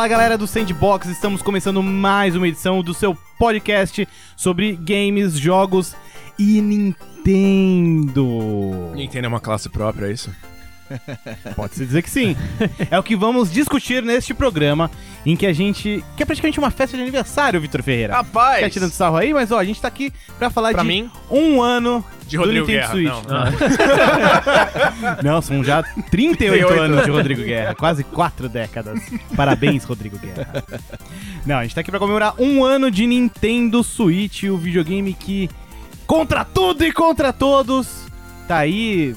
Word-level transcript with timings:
Fala 0.00 0.08
galera 0.08 0.38
do 0.38 0.46
Sandbox, 0.46 1.08
estamos 1.08 1.42
começando 1.42 1.82
mais 1.82 2.34
uma 2.34 2.48
edição 2.48 2.82
do 2.82 2.94
seu 2.94 3.14
podcast 3.38 4.08
sobre 4.34 4.74
games, 4.74 5.38
jogos 5.38 5.94
e 6.38 6.58
Nintendo. 6.62 8.24
Nintendo 8.94 9.26
é 9.26 9.28
uma 9.28 9.40
classe 9.40 9.68
própria, 9.68 10.06
é 10.06 10.12
isso? 10.12 10.34
Pode-se 11.56 11.84
dizer 11.86 12.02
que 12.02 12.10
sim. 12.10 12.36
É 12.90 12.98
o 12.98 13.02
que 13.02 13.14
vamos 13.16 13.50
discutir 13.52 14.02
neste 14.02 14.34
programa, 14.34 14.90
em 15.24 15.36
que 15.36 15.46
a 15.46 15.52
gente. 15.52 16.04
que 16.16 16.22
é 16.22 16.26
praticamente 16.26 16.58
uma 16.58 16.70
festa 16.70 16.96
de 16.96 17.02
aniversário, 17.02 17.60
Vitor 17.60 17.82
Ferreira. 17.82 18.14
Rapaz! 18.14 18.62
Tá 18.62 18.70
tirando 18.70 18.90
sarro 18.92 19.16
aí, 19.16 19.32
mas 19.32 19.50
ó, 19.52 19.58
a 19.58 19.64
gente 19.64 19.80
tá 19.80 19.88
aqui 19.88 20.12
pra 20.38 20.50
falar 20.50 20.72
Pra 20.72 20.82
de 20.82 20.88
mim? 20.88 21.10
um 21.30 21.62
ano 21.62 22.04
De 22.26 22.36
Rodrigo 22.36 22.66
do 22.66 22.72
Nintendo 22.72 22.96
Guerra. 22.96 23.20
Switch. 23.20 23.28
Não, 23.28 23.44
não. 23.44 23.50
Não, 25.34 25.42
são 25.42 25.62
já 25.64 25.82
38 25.82 26.66
38. 26.66 26.80
anos 26.82 27.04
de 27.04 27.10
Rodrigo 27.10 27.42
Guerra, 27.42 27.74
quase 27.74 28.04
quatro 28.04 28.48
décadas. 28.48 29.00
Parabéns, 29.36 29.84
Rodrigo 29.84 30.18
Guerra. 30.18 30.64
Não, 31.46 31.56
a 31.56 31.62
gente 31.62 31.74
tá 31.74 31.80
aqui 31.80 31.90
pra 31.90 31.98
comemorar 32.00 32.34
um 32.38 32.64
ano 32.64 32.90
de 32.90 33.06
Nintendo 33.06 33.82
Switch, 33.82 34.44
o 34.44 34.56
videogame 34.56 35.12
que, 35.14 35.48
contra 36.06 36.44
tudo 36.44 36.84
e 36.84 36.92
contra 36.92 37.32
todos, 37.32 38.04
tá 38.46 38.58
aí 38.58 39.14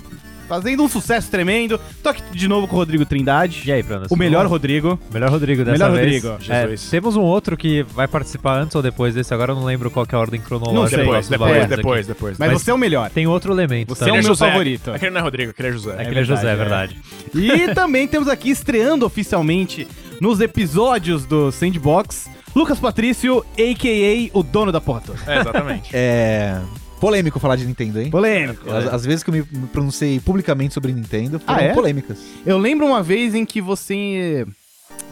fazendo 0.47 0.83
um 0.83 0.89
sucesso 0.89 1.29
tremendo. 1.29 1.79
Tô 2.01 2.09
aqui 2.09 2.21
de 2.31 2.47
novo 2.47 2.67
com 2.67 2.75
o 2.75 2.79
Rodrigo 2.79 3.05
Trindade, 3.05 3.63
E 3.65 3.71
aí, 3.71 3.81
Bruno? 3.83 4.05
o 4.09 4.15
melhor 4.15 4.45
Rodrigo. 4.47 4.99
Melhor 5.11 5.29
Rodrigo 5.29 5.63
dessa 5.63 5.71
Melhor 5.89 5.91
vez. 5.99 6.23
Rodrigo. 6.23 6.51
É, 6.53 6.61
Jesus. 6.63 6.89
temos 6.89 7.15
um 7.15 7.21
outro 7.21 7.55
que 7.57 7.83
vai 7.83 8.07
participar 8.07 8.59
antes 8.59 8.75
ou 8.75 8.81
depois 8.81 9.13
desse, 9.15 9.33
agora 9.33 9.51
eu 9.51 9.55
não 9.55 9.63
lembro 9.65 9.89
qual 9.89 10.05
que 10.05 10.13
é 10.13 10.17
a 10.17 10.21
ordem 10.21 10.39
Não 10.39 10.45
cronológica. 10.47 10.89
sei. 10.89 11.05
Depois, 11.05 11.27
depois, 11.27 11.67
depois, 11.67 12.07
depois. 12.07 12.37
Mas, 12.37 12.51
Mas 12.51 12.61
você 12.61 12.71
é 12.71 12.73
o 12.73 12.77
melhor. 12.77 13.09
Tem 13.09 13.27
outro 13.27 13.53
elemento 13.53 13.95
Você 13.95 14.03
é 14.03 14.05
o 14.05 14.07
também. 14.07 14.21
meu 14.21 14.29
José. 14.29 14.47
favorito. 14.49 14.91
Aquele 14.91 15.11
não 15.11 15.19
é 15.21 15.23
Rodrigo, 15.23 15.51
aquele 15.51 15.67
é 15.67 15.71
José. 15.71 15.91
Aquele 16.01 16.19
é 16.19 16.23
José, 16.23 16.51
é 16.51 16.55
verdade. 16.55 16.97
E 17.33 17.67
também 17.73 18.07
temos 18.07 18.27
aqui 18.27 18.49
estreando 18.49 19.05
oficialmente 19.05 19.87
nos 20.21 20.39
episódios 20.41 21.25
do 21.25 21.51
Sandbox, 21.51 22.29
Lucas 22.55 22.79
Patrício, 22.79 23.43
a.k.a. 23.57 24.37
o 24.37 24.43
dono 24.43 24.71
da 24.71 24.79
porra 24.79 25.01
toda. 25.01 25.19
É, 25.25 25.39
exatamente. 25.39 25.89
É. 25.93 26.59
Polêmico 27.03 27.37
falar 27.37 27.57
de 27.57 27.65
Nintendo, 27.65 27.99
hein? 27.99 28.09
Polêmico. 28.09 28.71
As, 28.71 28.87
as 28.93 29.05
vezes 29.05 29.23
que 29.23 29.29
eu 29.29 29.33
me 29.33 29.39
me 29.51 29.67
pronunciei 29.67 30.21
publicamente 30.21 30.73
sobre 30.73 30.93
Nintendo 30.93 31.37
foram 31.37 31.59
Ah, 31.59 31.61
é? 31.61 31.73
polêmicas. 31.73 32.17
Eu 32.45 32.57
lembro 32.57 32.85
uma 32.87 33.03
vez 33.03 33.35
em 33.35 33.45
que 33.45 33.59
você 33.59 34.47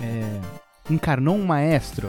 é, 0.02 0.24
encarnou 0.90 1.36
um 1.36 1.44
maestro 1.46 2.08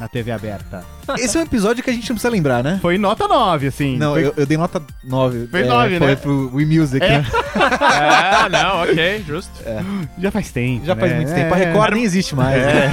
na 0.00 0.08
TV 0.08 0.32
aberta. 0.32 0.82
Esse 1.18 1.36
é 1.36 1.40
um 1.40 1.44
episódio 1.44 1.84
que 1.84 1.90
a 1.90 1.92
gente 1.92 2.08
não 2.08 2.14
precisa 2.16 2.30
lembrar, 2.30 2.64
né? 2.64 2.78
Foi 2.80 2.96
nota 2.96 3.28
9, 3.28 3.66
assim. 3.66 3.96
Não, 3.98 4.14
Foi- 4.14 4.26
eu, 4.26 4.34
eu 4.36 4.46
dei 4.46 4.56
nota 4.56 4.82
9. 5.04 5.46
Foi 5.48 5.64
nove, 5.64 5.98
foi 5.98 6.06
né? 6.08 6.16
pro 6.16 6.50
Wii 6.54 6.78
Music, 6.80 7.04
É. 7.04 7.18
né? 7.18 7.26
ah, 7.54 8.48
não, 8.48 8.82
ok, 8.82 9.22
justo. 9.26 9.52
Já 10.18 10.30
faz 10.30 10.50
tempo. 10.50 10.86
Já 10.86 10.96
faz 10.96 11.10
né? 11.12 11.16
muito 11.18 11.34
tempo. 11.34 11.54
A 11.54 11.58
É. 11.58 11.64
Record 11.66 11.94
nem 11.94 12.04
existe 12.04 12.34
mais. 12.34 12.62
né? 12.64 12.92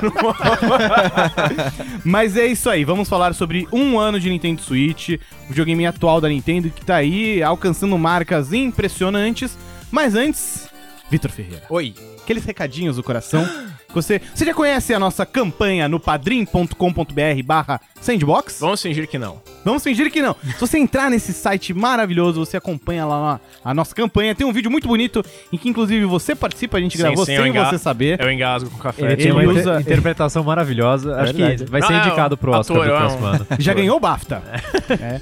Mas 2.04 2.36
é 2.36 2.46
isso 2.46 2.68
aí, 2.68 2.84
vamos 2.84 3.08
falar 3.08 3.34
sobre 3.34 3.66
um 3.72 3.98
ano 3.98 4.18
de 4.18 4.28
Nintendo 4.28 4.60
Switch, 4.60 5.10
o 5.10 5.48
videogame 5.48 5.86
atual 5.86 6.20
da 6.20 6.28
Nintendo 6.28 6.70
que 6.70 6.84
tá 6.84 6.96
aí 6.96 7.42
alcançando 7.42 7.96
marcas 7.98 8.52
impressionantes. 8.52 9.56
Mas 9.90 10.14
antes, 10.14 10.68
Vitor 11.10 11.30
Ferreira, 11.30 11.62
Oi. 11.68 11.94
Aqueles 12.30 12.44
recadinhos 12.44 12.94
do 12.94 13.02
coração. 13.02 13.44
Você, 13.92 14.20
você 14.32 14.44
já 14.44 14.54
conhece 14.54 14.94
a 14.94 15.00
nossa 15.00 15.26
campanha 15.26 15.88
no 15.88 15.98
padrim.com.br 15.98 17.42
barra 17.44 17.80
sandbox? 18.00 18.60
Vamos 18.60 18.80
fingir 18.80 19.08
que 19.08 19.18
não. 19.18 19.42
Vamos 19.64 19.82
fingir 19.82 20.08
que 20.12 20.22
não. 20.22 20.36
Se 20.54 20.60
você 20.60 20.78
entrar 20.78 21.10
nesse 21.10 21.32
site 21.32 21.74
maravilhoso, 21.74 22.38
você 22.38 22.56
acompanha 22.56 23.04
lá 23.04 23.40
a 23.64 23.74
nossa 23.74 23.92
campanha. 23.92 24.32
Tem 24.32 24.46
um 24.46 24.52
vídeo 24.52 24.70
muito 24.70 24.86
bonito 24.86 25.24
em 25.52 25.58
que, 25.58 25.68
inclusive, 25.68 26.04
você 26.06 26.36
participa. 26.36 26.78
A 26.78 26.80
gente 26.80 26.96
Sim, 26.96 27.02
gravou 27.02 27.26
sim, 27.26 27.36
sem 27.36 27.52
você 27.52 27.78
saber. 27.78 28.20
Eu 28.20 28.30
engasgo 28.30 28.70
com 28.70 28.78
café. 28.78 29.06
É, 29.08 29.12
Ele 29.14 29.32
uma 29.32 29.42
usa- 29.42 29.80
interpretação 29.80 30.44
maravilhosa. 30.44 31.16
Acho 31.16 31.32
verdade. 31.34 31.64
que 31.64 31.70
vai 31.70 31.82
ser 31.82 31.92
Não, 31.92 32.06
indicado 32.06 32.36
pro 32.36 32.52
Oscar 32.52 32.76
ator, 32.76 32.88
do 32.88 32.94
é 32.94 32.96
próximo 32.96 33.26
ano. 33.26 33.46
Já 33.58 33.74
ganhou 33.74 33.96
o 33.96 34.00
BAFTA. 34.00 34.42
É. 34.90 35.20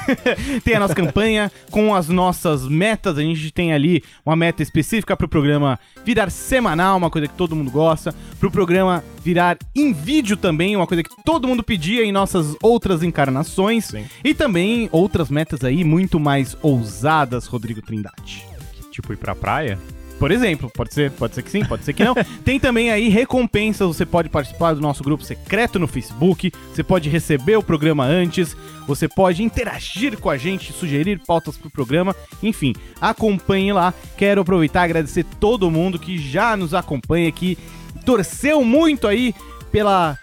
tem 0.64 0.74
a 0.74 0.80
nossa 0.80 0.94
campanha 0.94 1.52
com 1.70 1.94
as 1.94 2.08
nossas 2.08 2.66
metas. 2.66 3.18
A 3.18 3.20
gente 3.22 3.50
tem 3.50 3.72
ali 3.72 4.02
uma 4.24 4.34
meta 4.34 4.62
específica 4.62 5.14
pro 5.16 5.28
programa 5.28 5.78
virar 6.04 6.30
semanal, 6.42 6.98
uma 6.98 7.10
coisa 7.10 7.28
que 7.28 7.34
todo 7.34 7.56
mundo 7.56 7.70
gosta. 7.70 8.14
Pro 8.38 8.50
programa 8.50 9.02
virar 9.22 9.56
em 9.74 9.92
vídeo 9.92 10.36
também, 10.36 10.76
uma 10.76 10.86
coisa 10.86 11.02
que 11.02 11.10
todo 11.24 11.48
mundo 11.48 11.62
pedia 11.62 12.04
em 12.04 12.12
nossas 12.12 12.56
outras 12.62 13.02
encarnações. 13.02 13.86
Sim. 13.86 14.04
E 14.22 14.34
também 14.34 14.88
outras 14.92 15.30
metas 15.30 15.64
aí 15.64 15.84
muito 15.84 16.18
mais 16.20 16.56
ousadas, 16.60 17.46
Rodrigo 17.46 17.80
Trindade. 17.80 18.44
Tipo, 18.90 19.12
ir 19.12 19.16
pra 19.16 19.34
praia? 19.34 19.78
Por 20.22 20.30
exemplo, 20.30 20.70
pode 20.72 20.94
ser, 20.94 21.10
pode 21.10 21.34
ser 21.34 21.42
que 21.42 21.50
sim, 21.50 21.64
pode 21.64 21.84
ser 21.84 21.92
que 21.92 22.04
não. 22.04 22.14
Tem 22.44 22.60
também 22.60 22.92
aí 22.92 23.08
recompensas, 23.08 23.84
você 23.88 24.06
pode 24.06 24.28
participar 24.28 24.72
do 24.72 24.80
nosso 24.80 25.02
grupo 25.02 25.24
secreto 25.24 25.80
no 25.80 25.88
Facebook, 25.88 26.52
você 26.72 26.84
pode 26.84 27.08
receber 27.08 27.56
o 27.56 27.62
programa 27.62 28.04
antes, 28.04 28.56
você 28.86 29.08
pode 29.08 29.42
interagir 29.42 30.16
com 30.16 30.30
a 30.30 30.36
gente, 30.36 30.72
sugerir 30.72 31.20
pautas 31.26 31.56
pro 31.56 31.68
programa, 31.68 32.14
enfim, 32.40 32.72
acompanhe 33.00 33.72
lá. 33.72 33.92
Quero 34.16 34.42
aproveitar 34.42 34.82
e 34.82 34.84
agradecer 34.84 35.24
todo 35.40 35.68
mundo 35.68 35.98
que 35.98 36.16
já 36.16 36.56
nos 36.56 36.72
acompanha, 36.72 37.32
que 37.32 37.58
torceu 38.06 38.64
muito 38.64 39.08
aí 39.08 39.34
pela 39.72 40.16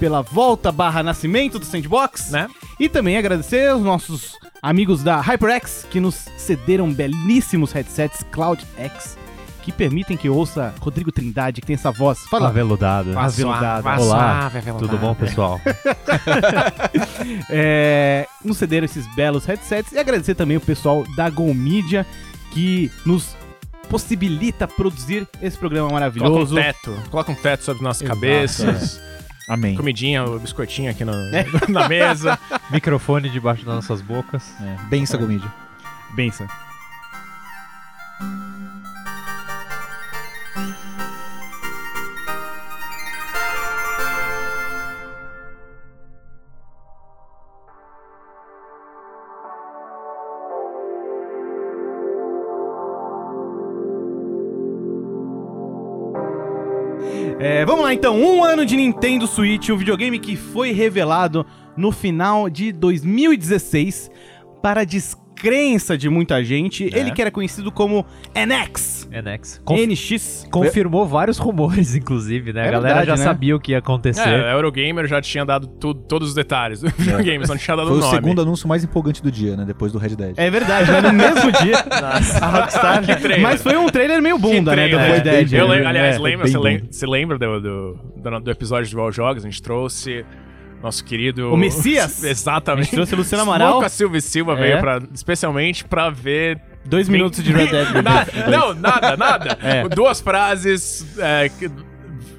pela 0.00 0.20
volta 0.20 0.72
barra 0.72 1.00
nascimento 1.00 1.60
do 1.60 1.64
Sandbox, 1.64 2.30
Né? 2.30 2.48
e 2.80 2.88
também 2.88 3.16
agradecer 3.16 3.68
aos 3.68 3.82
nossos 3.82 4.36
amigos 4.60 5.04
da 5.04 5.20
HyperX 5.20 5.86
que 5.88 6.00
nos 6.00 6.26
cederam 6.36 6.92
belíssimos 6.92 7.70
headsets 7.70 8.24
Cloud 8.32 8.66
X 8.76 9.16
que 9.68 9.72
permitem 9.72 10.16
que 10.16 10.26
eu 10.28 10.34
ouça 10.34 10.74
Rodrigo 10.80 11.12
Trindade, 11.12 11.60
que 11.60 11.66
tem 11.66 11.74
essa 11.74 11.90
voz. 11.90 12.20
Fala, 12.30 12.48
Aveludado. 12.48 13.16
aveludada. 13.18 14.00
Olá, 14.00 14.50
tudo 14.78 14.96
bom, 14.96 15.14
pessoal? 15.14 15.60
É, 17.50 18.26
nos 18.44 18.56
cederam 18.56 18.84
esses 18.84 19.06
belos 19.14 19.44
headsets 19.44 19.92
e 19.92 19.98
agradecer 19.98 20.34
também 20.34 20.56
o 20.56 20.60
pessoal 20.60 21.04
da 21.16 21.28
Go 21.28 21.52
Media 21.52 22.06
que 22.52 22.90
nos 23.04 23.36
possibilita 23.90 24.66
produzir 24.66 25.26
esse 25.42 25.56
programa 25.58 25.88
Coloca 25.88 26.06
um 26.06 26.12
maravilhoso. 26.14 26.54
teto. 26.54 26.96
Coloca 27.10 27.32
um 27.32 27.34
teto 27.34 27.64
sobre 27.64 27.82
nossas 27.82 28.02
Exato, 28.02 28.18
cabeças. 28.20 29.00
Amém. 29.48 29.74
Comidinha, 29.76 30.24
o 30.24 30.38
biscoitinho 30.38 30.90
aqui 30.90 31.04
no- 31.04 31.12
na 31.68 31.88
mesa. 31.88 32.38
Microfone 32.70 33.28
debaixo 33.28 33.64
das 33.64 33.74
nossas 33.74 34.00
bocas. 34.00 34.42
É, 34.60 34.76
benção, 34.88 35.20
Gomídia. 35.20 35.52
Benção. 36.14 36.46
Então, 57.98 58.16
um 58.16 58.44
ano 58.44 58.64
de 58.64 58.76
Nintendo 58.76 59.26
Switch, 59.26 59.70
o 59.70 59.76
videogame 59.76 60.20
que 60.20 60.36
foi 60.36 60.70
revelado 60.70 61.44
no 61.76 61.90
final 61.90 62.48
de 62.48 62.70
2016 62.70 64.08
para 64.62 64.84
descrença 65.38 65.96
de 65.96 66.08
muita 66.08 66.42
gente. 66.42 66.90
É. 66.94 66.98
Ele 66.98 67.12
que 67.12 67.20
era 67.22 67.30
conhecido 67.30 67.70
como 67.70 68.04
NX. 68.34 69.08
NX. 69.10 69.60
Conf- 69.64 69.80
NX. 69.86 70.46
Confirmou 70.50 71.06
vários 71.06 71.38
rumores, 71.38 71.94
inclusive, 71.94 72.52
né? 72.52 72.64
É 72.64 72.68
a 72.68 72.70
galera 72.72 72.94
verdade, 72.96 73.06
já 73.06 73.16
né? 73.16 73.24
sabia 73.24 73.56
o 73.56 73.60
que 73.60 73.72
ia 73.72 73.78
acontecer. 73.78 74.28
É, 74.28 74.52
o 74.54 74.56
Eurogamer 74.58 75.06
já 75.06 75.20
tinha 75.20 75.44
dado 75.44 75.66
tudo, 75.66 76.00
todos 76.02 76.28
os 76.30 76.34
detalhes 76.34 76.80
do 76.82 76.90
videogame, 76.90 77.46
só 77.46 77.54
não 77.54 77.60
tinha 77.60 77.76
dado 77.76 77.88
Foi 77.88 77.96
o 77.96 77.98
o 77.98 78.02
nome. 78.02 78.14
segundo 78.14 78.42
anúncio 78.42 78.68
mais 78.68 78.84
empolgante 78.84 79.22
do 79.22 79.30
dia, 79.30 79.56
né? 79.56 79.64
Depois 79.64 79.92
do 79.92 79.98
Red 79.98 80.16
Dead. 80.16 80.34
É 80.36 80.50
verdade, 80.50 80.90
né? 80.90 81.00
No 81.00 81.12
mesmo 81.12 81.52
dia, 81.52 81.78
a 82.40 82.46
Rockstar. 82.48 83.04
Que 83.04 83.16
trailer. 83.16 83.40
Mas 83.40 83.62
foi 83.62 83.76
um 83.76 83.86
trailer 83.88 84.20
meio 84.20 84.38
bunda, 84.38 84.74
né? 84.74 84.88
Do 84.88 84.96
trailer. 84.96 85.14
Red 85.14 85.20
Dead. 85.44 85.52
Eu 85.52 85.68
lembro, 85.68 85.88
aliás, 85.88 86.16
É. 86.16 86.18
lembra, 86.18 86.46
você, 86.90 87.06
lembra 87.06 87.38
do, 87.38 87.60
do, 87.60 87.98
do, 88.16 88.40
do 88.40 88.50
episódio 88.50 88.88
de 88.88 88.94
Val 88.96 89.10
Jogos? 89.12 89.44
A 89.44 89.48
gente 89.48 89.62
trouxe 89.62 90.24
nosso 90.82 91.04
querido... 91.04 91.52
O 91.52 91.56
Messias? 91.56 92.22
Exatamente. 92.24 92.90
Trouxe 92.90 93.14
o 93.14 93.18
Luciano 93.18 93.42
Amaral. 93.42 93.76
Lucas 93.76 93.92
Silva 93.92 94.16
e 94.16 94.20
Silva 94.20 94.52
É. 94.52 94.56
veio 94.56 94.80
pra, 94.80 95.02
especialmente 95.14 95.84
pra 95.84 96.10
ver... 96.10 96.60
Dois 96.84 97.06
minutos 97.08 97.42
de 97.44 97.52
Red 97.52 97.66
Dead. 97.66 97.88
Não, 98.50 98.72
nada, 98.72 99.14
nada. 99.16 99.58
É. 99.62 99.86
Duas 99.88 100.20
frases, 100.20 101.06
é, 101.18 101.50
que- 101.50 101.70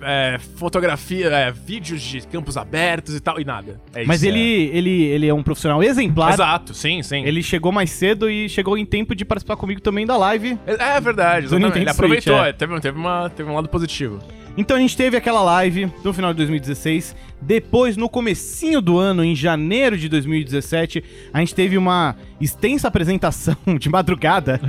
é, 0.01 0.39
fotografia, 0.55 1.27
é, 1.27 1.51
vídeos 1.51 2.01
de 2.01 2.21
campos 2.21 2.57
abertos 2.57 3.15
e 3.15 3.19
tal, 3.19 3.39
e 3.39 3.45
nada. 3.45 3.79
É 3.93 4.05
Mas 4.05 4.23
isso. 4.23 4.31
ele, 4.31 4.71
ele, 4.73 5.03
ele 5.03 5.27
é 5.27 5.33
um 5.33 5.43
profissional 5.43 5.83
exemplar. 5.83 6.33
Exato, 6.33 6.73
sim, 6.73 7.03
sim. 7.03 7.23
Ele 7.25 7.43
chegou 7.43 7.71
mais 7.71 7.89
cedo 7.91 8.29
e 8.29 8.47
chegou 8.49 8.77
em 8.77 8.85
tempo 8.85 9.13
de 9.13 9.25
participar 9.25 9.55
comigo 9.57 9.81
também 9.81 10.05
da 10.05 10.17
live. 10.17 10.57
É, 10.65 10.95
é 10.97 11.01
verdade, 11.01 11.45
exatamente. 11.47 11.77
Ele 11.79 11.89
aproveitou, 11.89 12.33
Switch, 12.33 12.45
é. 12.45 12.49
é, 12.49 12.53
teve, 12.53 12.79
teve, 12.79 12.97
uma, 12.97 13.29
teve 13.29 13.49
um 13.49 13.55
lado 13.55 13.67
positivo. 13.69 14.19
Então 14.57 14.75
a 14.75 14.79
gente 14.79 14.95
teve 14.95 15.15
aquela 15.15 15.41
live 15.41 15.91
no 16.03 16.13
final 16.13 16.33
de 16.33 16.37
2016. 16.37 17.15
Depois, 17.41 17.95
no 17.95 18.09
comecinho 18.09 18.81
do 18.81 18.97
ano, 18.97 19.23
em 19.23 19.33
janeiro 19.33 19.97
de 19.97 20.09
2017, 20.09 21.03
a 21.33 21.39
gente 21.39 21.55
teve 21.55 21.77
uma 21.77 22.15
extensa 22.41 22.89
apresentação 22.89 23.55
de 23.79 23.89
madrugada 23.89 24.59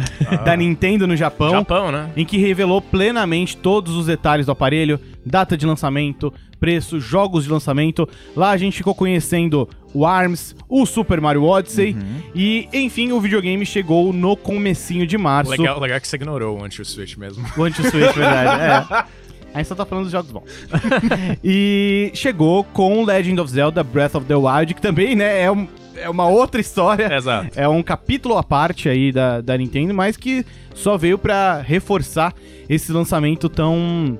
da 0.44 0.56
Nintendo 0.56 1.06
no 1.06 1.16
Japão, 1.16 1.50
Japão, 1.50 1.90
né? 1.90 2.10
em 2.16 2.24
que 2.24 2.38
revelou 2.38 2.80
plenamente 2.80 3.56
todos 3.56 3.96
os 3.96 4.06
detalhes 4.06 4.46
do 4.46 4.52
aparelho, 4.52 5.00
data 5.26 5.56
de 5.56 5.66
lançamento, 5.66 6.32
preço, 6.60 7.00
jogos 7.00 7.44
de 7.44 7.50
lançamento. 7.50 8.08
Lá 8.36 8.50
a 8.50 8.56
gente 8.56 8.76
ficou 8.76 8.94
conhecendo 8.94 9.68
o 9.92 10.06
ARMS, 10.06 10.54
o 10.68 10.86
Super 10.86 11.20
Mario 11.20 11.42
Odyssey 11.42 11.96
e, 12.34 12.68
enfim, 12.72 13.10
o 13.10 13.20
videogame 13.20 13.66
chegou 13.66 14.12
no 14.12 14.36
comecinho 14.36 15.06
de 15.06 15.18
março. 15.18 15.50
Legal, 15.50 15.80
legal 15.80 16.00
que 16.00 16.06
você 16.06 16.14
ignorou 16.14 16.60
o 16.60 16.64
anti-switch 16.64 17.16
mesmo. 17.16 17.44
O 17.56 17.64
anti-switch, 17.64 18.14
verdade. 18.14 18.94
É. 18.94 19.04
A 19.52 19.58
gente 19.58 19.66
só 19.68 19.74
tá 19.74 19.84
falando 19.84 20.04
dos 20.04 20.12
jogos 20.12 20.30
bons. 20.30 20.44
e 21.42 22.10
chegou 22.14 22.64
com 22.64 23.04
Legend 23.04 23.40
of 23.40 23.50
Zelda 23.50 23.82
Breath 23.82 24.14
of 24.14 24.26
the 24.26 24.34
Wild, 24.36 24.74
que 24.74 24.80
também, 24.80 25.16
né, 25.16 25.42
é, 25.42 25.50
um- 25.50 25.66
é 25.96 26.08
uma 26.08 26.26
outra 26.28 26.60
história. 26.60 27.12
Exato. 27.14 27.50
É 27.58 27.68
um 27.68 27.82
capítulo 27.82 28.36
à 28.38 28.42
parte 28.42 28.88
aí 28.88 29.10
da, 29.12 29.40
da 29.40 29.56
Nintendo, 29.56 29.92
mas 29.92 30.16
que 30.16 30.44
só 30.74 30.96
veio 30.96 31.18
pra 31.18 31.60
reforçar 31.60 32.32
esse 32.68 32.92
lançamento 32.92 33.48
tão, 33.48 34.18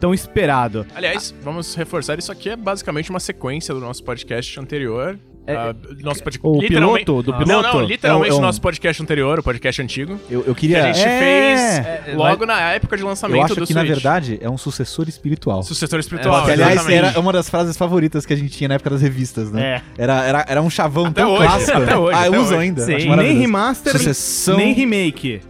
tão 0.00 0.12
esperado. 0.12 0.84
Aliás, 0.94 1.34
vamos 1.42 1.74
reforçar, 1.74 2.18
isso 2.18 2.32
aqui 2.32 2.50
é 2.50 2.56
basicamente 2.56 3.10
uma 3.10 3.20
sequência 3.20 3.72
do 3.72 3.80
nosso 3.80 4.02
podcast 4.02 4.58
anterior. 4.58 5.18
Ah, 5.46 5.74
nosso 6.02 6.22
pod... 6.22 6.38
O 6.42 6.60
literalmente- 6.60 7.04
piloto 7.04 7.22
do 7.22 7.32
Não, 7.32 7.38
piloto? 7.38 7.76
não, 7.78 7.84
literalmente 7.84 8.30
É 8.30 8.32
um- 8.32 8.36
é 8.36 8.38
o 8.38 8.38
um- 8.38 8.42
nosso 8.46 8.60
podcast 8.60 9.02
anterior, 9.02 9.38
o 9.38 9.42
podcast 9.42 9.82
antigo. 9.82 10.18
Eu, 10.30 10.42
eu 10.46 10.54
Que 10.54 10.62
queria. 10.62 10.84
a 10.84 10.92
gente 10.92 11.04
É, 11.06 11.18
fez 11.18 11.60
é, 12.08 12.14
logo 12.16 12.46
na 12.46 12.72
época 12.72 12.96
de 12.96 13.02
lançamento 13.02 13.38
eu 13.40 13.44
acho 13.44 13.54
do 13.56 13.66
que, 13.66 13.74
na 13.74 13.80
Switch. 13.80 13.92
verdade, 13.92 14.38
é 14.40 14.48
um 14.48 14.56
sucessor 14.56 15.06
espiritual. 15.08 15.62
Sucessor 15.62 15.98
espiritual, 16.00 16.44
que, 16.46 16.50
aliás, 16.52 16.72
exatamente. 16.76 16.98
era 17.08 17.20
uma 17.20 17.32
das 17.32 17.50
frases 17.50 17.76
favoritas 17.76 18.24
que 18.24 18.32
a 18.32 18.36
gente 18.36 18.56
tinha 18.56 18.68
na 18.68 18.76
época 18.76 18.90
das 18.90 19.02
revistas, 19.02 19.52
né? 19.52 19.82
É. 19.98 20.02
Era, 20.04 20.24
era, 20.24 20.44
era 20.48 20.62
um 20.62 20.70
chavão 20.70 21.06
Até 21.06 21.20
tão 21.20 21.32
hoje, 21.34 21.42
clássico. 21.46 21.78
até 21.78 21.96
hoje, 21.98 22.16
ah, 22.16 22.20
até 22.20 22.30
usam 22.30 22.42
hoje. 22.42 22.56
ainda. 22.56 22.84
Sim. 22.86 23.16
Nem 23.16 23.38
remaster, 23.38 23.92
Sucessão. 23.92 24.56
nem 24.56 24.72
remake. 24.72 25.42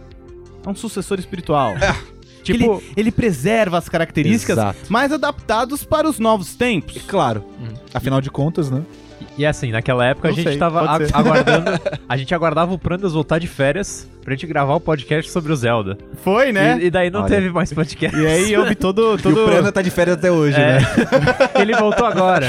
É 0.65 0.69
um 0.69 0.75
sucessor 0.75 1.19
espiritual. 1.19 1.73
Que 2.43 2.53
Tipo- 2.53 2.75
ele, 2.75 2.93
ele 2.97 3.11
preserva 3.11 3.77
as 3.77 3.89
características, 3.89 4.57
Exato. 4.57 4.77
mas 4.89 5.11
adaptados 5.11 5.83
para 5.83 6.07
os 6.07 6.19
novos 6.19 6.53
tempos. 6.55 7.01
Claro. 7.07 7.43
Afinal 7.93 8.21
de 8.21 8.29
contas, 8.29 8.69
né? 8.69 8.81
E 9.37 9.45
assim, 9.45 9.71
naquela 9.71 10.05
época 10.05 10.29
Não 10.29 10.33
a 10.33 10.35
gente 10.37 10.49
sei, 10.49 10.57
tava 10.57 10.81
a- 10.81 10.95
aguardando. 11.13 11.71
A 12.07 12.15
gente 12.17 12.33
aguardava 12.33 12.73
o 12.73 12.79
Prandas 12.79 13.13
voltar 13.13 13.37
de 13.39 13.47
férias 13.47 14.07
pra 14.25 14.33
gente 14.33 14.47
gravar 14.47 14.73
o 14.73 14.79
podcast 14.79 15.31
sobre 15.31 15.53
o 15.53 15.55
Zelda. 15.55 15.97
Foi, 16.23 16.51
né? 16.51 16.79
E, 16.81 16.85
e 16.87 16.89
daí 16.89 17.11
não 17.11 17.21
Olha. 17.21 17.29
teve 17.29 17.51
mais 17.51 17.71
podcast. 17.71 18.19
E 18.19 18.25
aí 18.25 18.57
houve 18.57 18.73
todo. 18.75 19.15
E 19.19 19.21
todo... 19.21 19.43
o 19.43 19.45
Prana 19.45 19.71
tá 19.71 19.81
de 19.83 19.91
férias 19.91 20.17
até 20.17 20.31
hoje, 20.31 20.59
É. 20.59 20.79
né? 20.79 20.85
Ele 21.61 21.73
voltou 21.75 22.05
agora. 22.07 22.47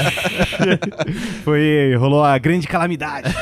Foi. 1.43 1.95
rolou 1.97 2.23
a 2.23 2.37
grande 2.37 2.67
calamidade. 2.67 3.33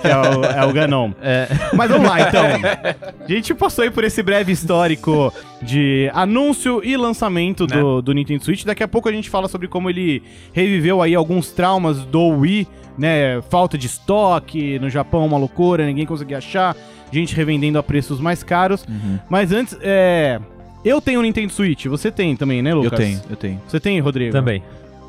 que 0.00 0.06
é 0.06 0.16
o, 0.16 0.44
é 0.44 0.66
o 0.66 0.72
Ganon. 0.72 1.12
É. 1.22 1.48
Mas 1.74 1.90
vamos 1.90 2.08
lá, 2.08 2.20
então. 2.20 2.44
A 2.44 3.32
gente 3.32 3.54
passou 3.54 3.82
aí 3.82 3.90
por 3.90 4.04
esse 4.04 4.22
breve 4.22 4.52
histórico 4.52 5.32
de 5.62 6.10
anúncio 6.14 6.80
e 6.84 6.96
lançamento 6.96 7.66
do, 7.66 8.02
do 8.02 8.12
Nintendo 8.12 8.44
Switch. 8.44 8.64
Daqui 8.64 8.82
a 8.82 8.88
pouco 8.88 9.08
a 9.08 9.12
gente 9.12 9.30
fala 9.30 9.48
sobre 9.48 9.68
como 9.68 9.88
ele 9.88 10.22
reviveu 10.52 11.00
aí 11.00 11.14
alguns 11.14 11.50
traumas 11.50 12.04
do 12.04 12.28
Wii, 12.28 12.66
né? 12.98 13.40
Falta 13.48 13.78
de 13.78 13.86
estoque, 13.86 14.78
no 14.78 14.90
Japão 14.90 15.24
uma 15.26 15.38
loucura, 15.38 15.86
ninguém 15.86 16.04
conseguia 16.06 16.38
achar, 16.38 16.76
gente 17.12 17.34
revendendo 17.34 17.78
a 17.78 17.82
preços 17.82 18.20
mais 18.20 18.42
caros. 18.42 18.84
Mas 19.28 19.52
antes, 19.52 19.76
é... 19.80 20.40
Eu 20.84 21.00
tenho 21.00 21.20
um 21.20 21.22
Nintendo 21.22 21.52
Switch, 21.52 21.84
você 21.86 22.10
tem 22.10 22.34
também, 22.34 22.62
né, 22.62 22.72
Eu 22.72 22.76
Lucas? 22.82 22.98
tenho, 22.98 23.20
eu 23.28 23.36
tenho. 23.36 23.60
Você 23.68 23.78
tem, 23.78 24.00
Rodrigo? 24.00 24.32
Também. 24.32 24.62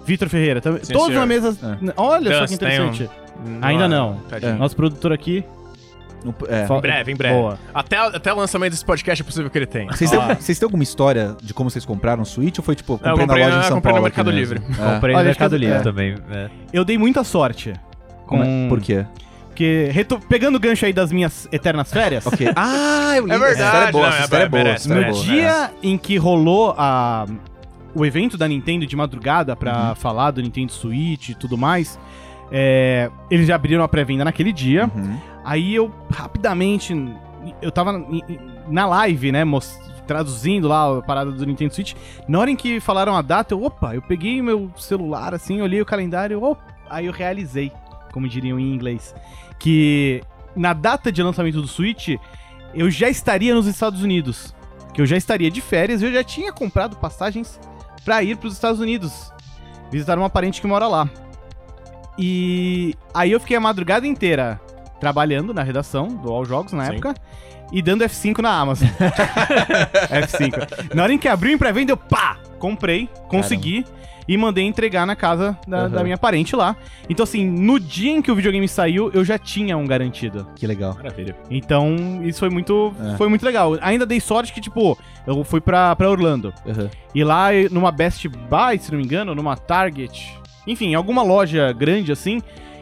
Vitor 0.06 0.28
Ferreira, 0.28 0.60
também. 0.60 0.84
Sim, 0.84 0.92
Todos 0.92 1.08
senhor. 1.08 1.20
na 1.22 1.26
mesa. 1.26 1.56
Olha 1.96 2.40
só 2.40 2.48
que 2.48 2.58
tem 2.58 2.68
um- 2.82 2.88
interessante. 2.90 3.10
Ainda 3.62 3.88
não. 3.88 4.18
Tadinho. 4.30 4.58
Nosso 4.58 4.76
produtor 4.76 5.14
aqui. 5.14 5.44
Não- 6.26 6.36
é. 6.50 6.66
Em 6.78 6.82
breve, 6.82 7.12
em 7.12 7.16
breve. 7.16 7.34
Boa. 7.36 7.58
Até, 7.74 7.98
até 7.98 8.34
o 8.34 8.36
lançamento 8.38 8.72
desse 8.72 8.84
podcast 8.86 9.22
é 9.22 9.26
possível 9.26 9.50
que 9.50 9.58
ele 9.58 9.66
tenha. 9.66 9.92
Vocês 9.92 10.10
têm, 10.12 10.20
vocês 10.40 10.60
têm 10.60 10.66
alguma 10.68 10.84
história 10.84 11.36
de 11.42 11.54
como 11.54 11.70
vocês 11.70 11.86
compraram 11.86 12.22
o 12.22 12.26
Switch 12.26 12.58
ou 12.60 12.64
foi 12.66 12.76
tipo, 12.76 13.00
Não, 13.02 13.12
eu 13.12 13.18
comprei, 13.18 13.28
comprei 13.28 13.44
na 13.44 13.46
loja 13.48 13.58
na- 13.58 13.64
em 13.64 13.68
São 13.70 13.78
comprei 13.78 13.92
no 13.92 13.96
Paulo? 13.96 14.04
Mercado 14.04 14.30
Livre. 14.30 14.58
É. 14.60 14.94
Comprei 14.94 15.16
Olha, 15.16 15.24
no 15.24 15.28
Mercado 15.30 15.56
eu- 15.56 15.60
Livre 15.60 15.76
é. 15.78 15.80
também. 15.82 16.16
é. 16.32 16.50
Eu 16.74 16.84
dei 16.86 16.98
muita 16.98 17.24
sorte. 17.24 17.74
Como 18.28 18.44
é? 18.44 18.46
Com- 18.46 18.66
Por 18.70 18.82
quê? 18.82 19.06
Porque, 19.52 19.90
reto- 19.92 20.20
pegando 20.30 20.56
o 20.56 20.60
gancho 20.60 20.86
aí 20.86 20.94
das 20.94 21.12
minhas 21.12 21.48
eternas 21.52 21.92
férias, 21.92 22.26
Ok. 22.26 22.48
Ah, 22.56 23.14
eu. 23.18 23.28
É 23.28 23.36
essa 23.36 23.50
história 23.52 23.56
verdade, 23.56 23.88
é 23.88 23.92
boa, 23.92 24.04
não, 24.04 24.10
essa 24.10 24.18
é 24.20 24.24
história 24.24 24.44
é 24.44 24.50
boa. 24.50 24.64
merece, 24.64 24.92
é 24.92 24.96
no 24.96 25.02
boa. 25.12 25.24
dia 25.24 25.72
em 25.84 25.98
que 25.98 26.18
rolou 26.18 26.74
a, 26.78 27.26
o 27.94 28.06
evento 28.06 28.38
da 28.38 28.48
Nintendo 28.48 28.88
de 28.88 28.96
madrugada 28.96 29.54
pra 29.56 29.90
Uhum. 29.90 29.96
falar 29.96 30.32
do 30.32 30.42
Nintendo 30.42 30.72
Switch 30.72 31.30
e 31.30 31.36
tudo 31.36 31.58
mais, 31.58 32.00
é, 32.52 33.10
eles 33.30 33.46
já 33.48 33.56
abriram 33.56 33.84
a 33.84 33.88
pré-venda 33.90 34.24
naquele 34.24 34.54
dia. 34.54 34.90
Uhum. 34.96 35.18
Aí 35.44 35.76
eu, 35.76 35.92
rapidamente, 36.10 36.96
eu 37.62 37.72
tava 37.72 38.06
na 38.70 38.86
live, 38.88 39.32
né, 39.34 39.44
traduzindo 40.08 40.68
lá 40.68 40.98
a 40.98 41.02
parada 41.02 41.32
do 41.32 41.46
Nintendo 41.46 41.74
Switch. 41.74 41.94
Na 42.28 42.40
hora 42.40 42.50
em 42.50 42.56
que 42.56 42.80
falaram 42.80 43.16
a 43.16 43.22
data, 43.22 43.54
eu, 43.54 43.64
opa, 43.64 43.96
eu 43.96 44.02
peguei 44.02 44.42
meu 44.42 44.72
celular, 44.78 45.34
assim, 45.34 45.62
olhei 45.62 45.82
o 45.82 45.86
calendário, 45.86 46.42
opa, 46.44 46.62
aí 46.90 47.06
eu 47.06 47.12
realizei, 47.14 47.72
como 48.12 48.28
diriam 48.28 48.60
em 48.60 48.74
inglês, 48.74 49.16
que 49.60 50.22
na 50.56 50.74
data 50.74 51.12
de 51.12 51.22
lançamento 51.24 51.62
do 51.62 51.68
Switch, 51.68 52.10
eu 52.74 52.90
já 52.90 53.10
estaria 53.10 53.54
nos 53.54 53.68
Estados 53.68 54.04
Unidos. 54.04 54.54
Que 54.94 55.02
eu 55.02 55.06
já 55.06 55.16
estaria 55.16 55.50
de 55.50 55.62
férias 55.62 56.02
e 56.02 56.06
eu 56.06 56.12
já 56.12 56.24
tinha 56.24 56.52
comprado 56.52 56.98
passagens 56.98 57.60
pra 58.04 58.22
ir 58.24 58.38
pros 58.38 58.54
Estados 58.54 58.80
Unidos. 58.80 59.32
Visitar 59.90 60.18
uma 60.18 60.30
parente 60.30 60.60
que 60.60 60.68
mora 60.68 60.88
lá. 60.88 61.10
E 62.18 62.96
aí 63.14 63.32
eu 63.32 63.40
fiquei 63.40 63.56
a 63.56 63.60
madrugada 63.62 64.06
inteira 64.06 64.60
trabalhando 65.02 65.54
na 65.54 65.64
redação 65.64 66.08
do 66.08 66.32
All 66.32 66.46
Jogos 66.46 66.72
na 66.72 66.86
Sim. 66.86 66.92
época 66.94 67.14
e 67.74 67.82
dando 67.82 68.06
F5 68.06 68.38
na 68.40 68.52
Amazon. 68.58 68.88
F5. 70.10 70.94
Na 70.96 71.04
hora 71.04 71.14
em 71.14 71.18
que 71.18 71.28
abriu 71.28 71.52
em 71.54 71.58
pré-venda, 71.58 71.92
eu 71.92 71.98
pá! 71.98 72.38
Comprei, 72.60 73.10
consegui 73.28 73.84
e 74.28 74.38
mandei 74.38 74.64
entregar 74.66 75.08
na 75.08 75.16
casa 75.16 75.58
da, 75.68 75.80
Aham. 75.80 75.90
da 75.90 76.04
minha 76.04 76.18
parente 76.18 76.56
lá. 76.56 76.76
Então, 77.10 77.24
assim, 77.24 77.44
no 77.46 77.80
dia 77.80 78.12
em 78.12 78.22
que 78.22 78.32
o 78.32 78.36
videogame 78.36 78.68
saiu, 78.68 79.10
eu 79.14 79.26
já 79.26 79.38
tinha 79.40 79.76
um 79.76 79.88
garantido. 79.88 80.48
Que 80.56 80.68
legal. 80.68 80.94
Maravilha. 80.94 81.36
Então, 81.50 82.22
isso 82.24 82.40
foi 82.40 82.52
muito, 82.52 82.94
É. 83.14 83.18
foi 83.18 83.28
muito 83.28 83.44
legal. 83.44 83.78
Ainda 83.82 84.06
dei 84.06 84.20
sorte 84.20 84.54
que, 84.54 84.62
tipo, 84.62 84.96
eu 85.26 85.44
fui 85.44 85.60
pra, 85.60 85.96
pra 85.96 86.08
Orlando. 86.10 86.54
Uhum. 86.66 86.88
E 87.16 87.24
lá, 87.24 87.48
numa 87.72 87.92
Best 87.92 88.28
Buy, 88.28 88.78
se 88.80 88.92
não 88.92 89.00
me 89.00 89.04
engano, 89.06 89.34
numa 89.34 89.58
Target, 89.58 90.32
enfim, 90.68 90.94
alguma 90.94 91.24
loja 91.24 91.74
grande 91.74 92.12
assim, 92.12 92.42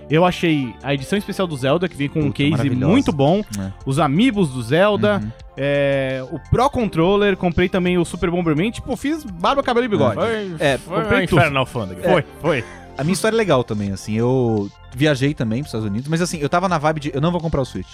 eu 0.09 0.25
achei 0.25 0.73
a 0.83 0.93
edição 0.93 1.17
especial 1.17 1.47
do 1.47 1.55
Zelda, 1.55 1.87
que 1.87 1.95
vem 1.95 2.09
com 2.09 2.19
um 2.19 2.23
Puta, 2.23 2.37
case 2.37 2.49
maravilhosa. 2.51 2.87
muito 2.91 3.11
bom, 3.11 3.41
É. 3.59 3.71
os 3.85 3.99
amiibos 3.99 4.49
do 4.49 4.61
Zelda, 4.61 5.19
Uhum. 5.23 5.31
é, 5.57 6.23
o 6.31 6.39
Pro 6.49 6.69
Controller, 6.69 7.35
comprei 7.37 7.69
também 7.69 7.97
o 7.97 8.05
Super 8.05 8.29
Bomberman, 8.31 8.71
tipo, 8.71 8.95
fiz 8.95 9.23
barba, 9.23 9.61
cabelo 9.63 9.85
e 9.85 9.89
bigode. 9.89 10.15
Foi, 10.15 10.55
É, 10.59 10.77
foi 10.77 11.01
comprei 11.01 11.23
um 11.23 11.27
tudo. 11.27 11.37
inferno 11.37 11.53
na 11.53 11.59
alfândega. 11.61 12.01
Foi, 12.03 12.25
foi. 12.41 12.63
A 12.97 13.03
minha 13.03 13.13
história 13.13 13.35
é 13.35 13.37
legal 13.37 13.63
também, 13.63 13.91
assim. 13.91 14.13
Eu 14.15 14.69
viajei 14.93 15.33
também 15.33 15.59
pros 15.61 15.69
Estados 15.69 15.87
Unidos, 15.87 16.07
mas 16.09 16.21
assim, 16.21 16.39
eu 16.39 16.49
tava 16.49 16.67
na 16.67 16.77
vibe 16.77 16.99
de 16.99 17.11
eu 17.13 17.21
não 17.21 17.31
vou 17.31 17.39
comprar 17.39 17.61
o 17.61 17.65
Switch. 17.65 17.87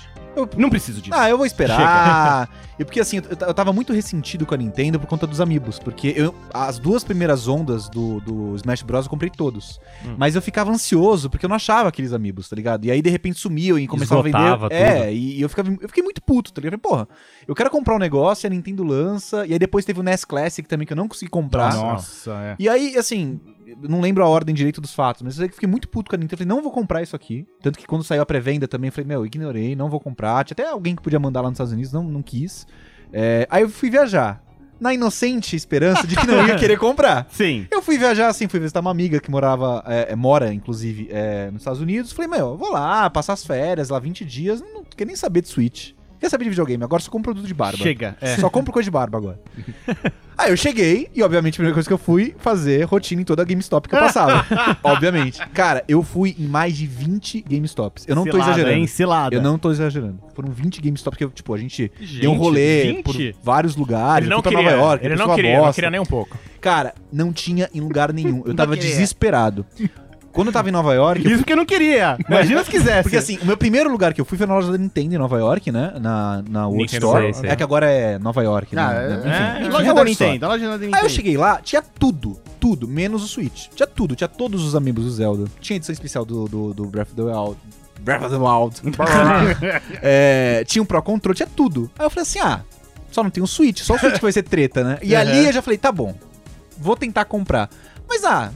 Não 0.58 0.70
preciso 0.70 1.02
disso. 1.02 1.18
Ah, 1.18 1.30
eu 1.30 1.38
vou 1.38 1.46
esperar. 1.46 2.50
e 2.78 2.84
porque 2.84 3.00
assim, 3.00 3.18
eu, 3.18 3.48
eu 3.48 3.54
tava 3.54 3.72
muito 3.72 3.94
ressentido 3.94 4.46
com 4.46 4.54
a 4.54 4.58
Nintendo 4.58 5.00
por 5.00 5.08
conta 5.08 5.26
dos 5.26 5.40
amigos. 5.40 5.80
Porque 5.80 6.14
eu, 6.16 6.36
as 6.54 6.78
duas 6.78 7.04
primeiras 7.04 7.48
ondas 7.48 7.88
do, 7.90 8.20
do 8.22 8.56
Smash 8.56 8.82
Bros. 8.82 9.06
eu 9.06 9.10
comprei 9.10 9.30
todos. 9.30 9.80
Hum. 10.06 10.16
Mas 10.18 10.36
eu 10.36 10.42
ficava 10.42 10.72
ansioso 10.72 11.30
porque 11.30 11.46
eu 11.46 11.50
não 11.50 11.56
achava 11.56 11.90
aqueles 11.90 12.14
amigos, 12.14 12.50
tá 12.50 12.56
ligado? 12.56 12.86
E 12.86 12.92
aí 12.92 13.02
de 13.02 13.10
repente 13.10 13.40
sumiu 13.40 13.80
e 13.80 13.88
começava 13.88 14.20
a 14.20 14.24
vender. 14.24 14.74
É, 14.76 15.06
tudo. 15.06 15.12
e 15.12 15.42
eu, 15.42 15.50
ficava, 15.50 15.70
eu 15.70 15.88
fiquei 15.88 16.04
muito 16.04 16.22
puto, 16.22 16.52
tá 16.52 16.60
ligado? 16.60 16.74
Eu 16.74 16.80
porra, 16.80 17.08
eu 17.48 17.56
quero 17.56 17.70
comprar 17.70 17.96
um 17.96 18.00
negócio 18.00 18.46
e 18.46 18.48
a 18.48 18.50
Nintendo 18.50 18.84
lança. 18.84 19.46
E 19.46 19.54
aí 19.54 19.60
depois 19.60 19.86
teve 19.86 20.00
o 20.00 20.04
NES 20.04 20.26
Classic 20.26 20.68
também 20.68 20.86
que 20.86 20.94
eu 20.94 20.98
não 20.98 21.08
consegui 21.08 21.32
comprar. 21.32 21.74
Nossa, 21.74 22.32
é. 22.32 22.56
E 22.60 22.70
aí, 22.70 22.98
assim, 22.98 23.40
eu 23.65 23.65
não 23.82 24.02
lembro 24.02 24.24
a 24.24 24.28
ordem 24.28 24.54
direito 24.54 24.82
dos 24.82 24.94
fatos, 24.94 25.22
mas 25.22 25.36
eu 25.36 25.40
sei 25.40 25.48
que 25.50 25.56
fiquei 25.56 25.70
muito 25.70 25.88
puto 25.88 26.10
com 26.10 26.16
a 26.16 26.18
Nintendo. 26.18 26.36
Eu 26.36 26.46
falei, 26.46 26.56
não 26.56 26.62
vou 26.62 26.72
comprar 26.72 27.02
isso 27.02 27.16
aqui. 27.16 27.48
Tanto 27.62 27.78
que 27.78 27.86
quando 27.86 28.04
saiu 28.04 28.22
a 28.22 28.26
pré-venda 28.26 28.68
também, 28.68 28.88
eu 28.88 28.92
falei, 28.92 29.08
meu, 29.08 29.26
ignorei, 29.26 29.76
não 29.76 29.90
vou 29.90 30.00
comprar. 30.00 30.44
Tinha 30.44 30.56
até 30.56 30.70
alguém 30.70 30.96
que 30.96 31.02
podia 31.02 31.20
mandar 31.20 31.42
lá 31.42 31.50
nos 31.50 31.56
Estados 31.56 31.74
Unidos, 31.74 31.92
não, 31.92 32.04
não 32.04 32.22
quis. 32.22 32.68
É, 33.12 33.48
aí 33.50 33.64
eu 33.64 33.70
fui 33.70 33.90
viajar. 33.90 34.42
Na 34.78 34.94
inocente 34.94 35.56
esperança 35.56 36.06
de 36.06 36.18
que 36.18 36.28
não 36.28 36.46
ia 36.46 36.56
querer 36.60 36.78
comprar. 36.78 37.28
Sim. 37.32 37.66
Eu 37.72 37.82
fui 37.82 37.98
viajar 37.98 38.28
assim, 38.28 38.46
fui 38.46 38.60
visitar 38.60 38.82
uma 38.82 38.92
amiga 38.92 39.22
que 39.22 39.32
morava, 39.32 39.82
é, 39.88 40.12
é, 40.12 40.16
mora, 40.18 40.54
inclusive, 40.54 41.08
é, 41.10 41.50
nos 41.50 41.62
Estados 41.62 41.80
Unidos. 41.80 42.12
Falei, 42.12 42.30
meu, 42.30 42.50
eu 42.50 42.58
vou 42.58 42.74
lá, 42.74 43.10
passar 43.10 43.34
as 43.34 43.46
férias, 43.46 43.88
lá 43.88 44.00
20 44.00 44.26
dias, 44.26 44.62
não 44.62 44.84
quer 44.84 45.06
nem 45.06 45.16
saber 45.16 45.42
de 45.42 45.48
Switch. 45.48 45.94
Quer 46.26 46.30
saber 46.30 46.46
de 46.46 46.50
videogame? 46.50 46.84
Agora 46.84 47.04
só 47.04 47.12
compro 47.12 47.34
produto 47.34 47.48
de 47.48 47.54
barba. 47.54 47.78
Chega. 47.78 48.18
É. 48.20 48.36
Só 48.38 48.50
compro 48.50 48.74
coisa 48.74 48.86
de 48.86 48.90
barba 48.90 49.16
agora. 49.16 49.40
Aí 50.36 50.50
eu 50.50 50.58
cheguei 50.58 51.08
e, 51.14 51.22
obviamente, 51.22 51.54
a 51.54 51.58
primeira 51.58 51.74
coisa 51.76 51.88
que 51.88 51.94
eu 51.94 52.00
fui 52.00 52.36
fazer 52.40 52.84
rotina 52.84 53.22
em 53.22 53.24
toda 53.24 53.44
a 53.44 53.46
GameStop 53.46 53.88
que 53.88 53.96
eu 53.96 54.00
passava. 54.00 54.44
obviamente. 54.84 55.40
Cara, 55.54 55.84
eu 55.88 56.02
fui 56.02 56.36
em 56.38 56.48
mais 56.48 56.76
de 56.76 56.88
20 56.88 57.46
GameStops. 57.48 58.06
Eu 58.08 58.16
não 58.16 58.26
tô 58.26 58.32
Cilada, 58.32 58.50
exagerando. 58.50 58.76
Hein? 58.76 58.88
Cilada. 58.88 59.36
Eu 59.36 59.42
não 59.42 59.60
tô 59.60 59.72
exagerando. 59.72 60.20
Foram 60.34 60.50
20 60.52 60.82
GameStops 60.82 61.16
que, 61.16 61.24
eu, 61.24 61.30
tipo, 61.30 61.54
a 61.54 61.58
gente 61.60 61.92
Gente, 62.00 62.22
deu 62.22 62.32
um 62.32 62.38
rolê 62.38 62.96
20? 62.96 63.04
por 63.04 63.16
vários 63.44 63.76
lugares. 63.76 64.26
Ele 64.26 64.36
não 64.36 64.42
queria. 64.42 64.58
Nova 64.58 64.76
York, 64.76 65.06
ele 65.06 65.16
não 65.16 65.36
queria, 65.36 65.62
não 65.62 65.74
queria 65.74 65.92
nem 65.92 66.00
um 66.00 66.06
pouco. 66.06 66.38
Cara, 66.60 66.96
não 67.14 67.32
tinha 67.32 67.70
em 67.72 67.80
lugar 67.80 68.12
nenhum. 68.12 68.42
Eu 68.46 68.56
tava 68.56 68.76
desesperado. 68.76 69.64
Quando 70.36 70.48
eu 70.48 70.54
tava 70.54 70.68
em 70.68 70.72
Nova 70.72 70.94
York, 70.94 71.26
eu 71.26 71.32
Isso 71.32 71.46
que 71.46 71.54
eu 71.54 71.56
não 71.56 71.66
queria. 71.66 72.18
Imagina 72.30 72.62
se 72.62 72.70
quisesse. 72.70 73.04
Porque 73.04 73.16
assim, 73.16 73.40
o 73.42 73.46
meu 73.46 73.56
primeiro 73.56 73.90
lugar 73.90 74.14
que 74.14 74.20
eu 74.20 74.26
fui 74.26 74.38
foi 74.38 74.46
na 74.46 74.56
loja 74.56 74.70
da 74.70 74.78
Nintendo 74.78 75.16
em 75.16 75.18
Nova 75.18 75.40
York, 75.40 75.72
né? 75.72 75.94
Na, 75.98 76.44
na 76.48 76.68
World 76.68 76.84
Nintendo 76.84 77.06
Store. 77.06 77.24
Sei, 77.24 77.34
sei. 77.36 77.50
É 77.50 77.56
que 77.56 77.64
agora 77.64 77.90
é 77.90 78.20
Nova 78.20 78.44
York, 78.44 78.76
né? 78.76 78.82
Ah, 78.82 78.94
né? 78.94 79.00
é, 79.00 79.16
Enfim, 79.16 79.30
é, 79.30 79.62
enfim, 79.62 79.70
loja 79.72 79.90
é 79.90 79.94
da. 79.94 80.04
Nintendo, 80.04 80.48
loja 80.48 80.66
da 80.68 80.78
Nintendo. 80.78 80.98
Aí 80.98 81.04
eu 81.04 81.10
cheguei 81.10 81.38
lá, 81.38 81.62
tinha 81.62 81.82
tudo, 81.82 82.38
tudo, 82.60 82.86
menos 82.86 83.24
o 83.24 83.28
Switch. 83.30 83.68
Tinha 83.74 83.88
tudo, 83.88 84.14
tinha 84.14 84.28
todos 84.28 84.62
os 84.66 84.76
amigos 84.76 85.06
do 85.06 85.12
Zelda. 85.12 85.46
Tinha 85.62 85.78
edição 85.78 85.94
especial 85.94 86.26
do, 86.26 86.50
do, 86.50 86.74
do 86.74 86.86
Breath 86.88 87.08
of 87.08 87.16
the 87.16 87.24
Wild. 87.24 87.58
Breath 88.02 88.24
of 88.24 88.30
the 88.30 88.38
Wild. 88.38 88.82
É, 90.04 90.66
tinha 90.68 90.84
um 90.84 90.86
Pro 90.86 91.02
Control, 91.02 91.34
tinha 91.34 91.48
tudo. 91.48 91.90
Aí 91.98 92.06
eu 92.06 92.10
falei 92.10 92.24
assim, 92.24 92.40
ah, 92.40 92.60
só 93.10 93.24
não 93.24 93.30
tem 93.30 93.42
o 93.42 93.48
Switch, 93.48 93.84
só 93.84 93.96
o 93.96 93.98
Switch 94.00 94.16
que 94.16 94.22
vai 94.22 94.34
ser 94.34 94.44
treta, 94.44 94.84
né? 94.84 95.00
E 95.02 95.16
ali 95.16 95.46
eu 95.46 95.54
já 95.54 95.62
falei, 95.62 95.78
tá 95.78 95.94
bom, 95.94 96.14
vou 96.78 96.98
tentar 96.98 97.24
comprar. 97.24 97.70
Mas 98.06 98.26
ah, 98.26 98.52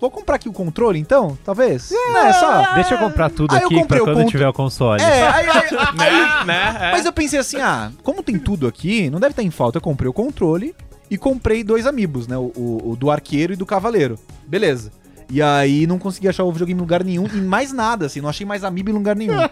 vou 0.00 0.10
comprar 0.10 0.36
aqui 0.36 0.48
o 0.48 0.52
controle 0.52 0.98
então, 0.98 1.36
talvez? 1.44 1.90
Né, 1.90 2.32
só... 2.34 2.74
Deixa 2.74 2.94
eu 2.94 2.98
comprar 2.98 3.30
tudo 3.30 3.54
eu 3.54 3.58
aqui 3.66 3.74
comprei 3.74 4.00
pra 4.00 4.12
quando 4.12 4.18
ponto- 4.22 4.30
tiver 4.30 4.48
o 4.48 4.52
console. 4.52 5.02
É, 5.02 5.26
aí, 5.28 5.46
aí- 5.50 5.62
aí- 5.98 6.44
Né? 6.44 6.44
né? 6.46 6.76
É. 6.88 6.92
Mas 6.92 7.04
eu 7.04 7.12
pensei 7.12 7.38
assim, 7.38 7.58
ah, 7.60 7.90
como 8.02 8.22
tem 8.22 8.38
tudo 8.38 8.66
aqui, 8.66 9.10
não 9.10 9.18
deve 9.20 9.32
estar 9.32 9.42
em 9.42 9.50
falta. 9.50 9.78
Eu 9.78 9.82
comprei 9.82 10.08
o 10.08 10.12
controle 10.12 10.74
e 11.10 11.16
comprei 11.18 11.64
dois 11.64 11.86
amigos, 11.86 12.26
né? 12.28 12.36
O, 12.36 12.52
o- 12.56 12.90
o 12.92 12.96
do 12.96 13.10
arqueiro 13.10 13.52
e 13.52 13.56
do 13.56 13.64
cavaleiro. 13.66 14.18
Beleza. 14.46 14.92
E 15.30 15.42
aí 15.42 15.86
não 15.86 15.98
consegui 15.98 16.26
achar 16.26 16.42
o 16.44 16.50
videogame 16.50 16.78
em 16.78 16.80
lugar 16.80 17.04
nenhum 17.04 17.26
e 17.26 17.36
mais 17.42 17.70
nada, 17.70 18.06
assim, 18.06 18.18
não 18.18 18.30
achei 18.30 18.46
mais 18.46 18.64
amiibo 18.64 18.88
em 18.88 18.94
lugar 18.94 19.14
nenhum. 19.14 19.34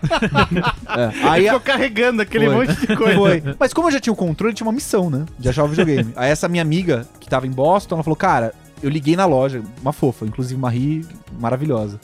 É, 0.89 1.29
aí 1.29 1.45
Ficou 1.45 1.61
carregando 1.61 2.23
aquele 2.23 2.47
Foi. 2.47 2.55
monte 2.67 2.81
de 2.87 2.97
coisa. 2.97 3.15
foi. 3.15 3.43
Mas 3.59 3.75
como 3.75 3.89
eu 3.89 3.93
já 3.93 4.01
tinha 4.01 4.13
o 4.13 4.17
controle, 4.17 4.55
tinha 4.55 4.67
uma 4.67 4.73
missão, 4.73 5.11
né? 5.11 5.27
De 5.39 5.49
achar 5.49 5.65
o 5.65 5.69
videogame. 5.69 6.13
Aí 6.17 6.31
essa 6.31 6.49
minha 6.49 6.63
amiga, 6.63 7.07
que 7.21 7.29
tava 7.29 7.47
em 7.47 7.51
Boston, 7.51 7.97
ela 7.97 8.03
falou, 8.05 8.17
cara, 8.17 8.55
eu 8.83 8.91
liguei 8.91 9.17
na 9.17 9.27
loja, 9.27 9.63
uma 9.81 9.93
fofa, 9.93 10.25
inclusive 10.25 10.59
uma 10.59 10.71
ri 10.71 11.07
maravilhosa. 11.39 12.01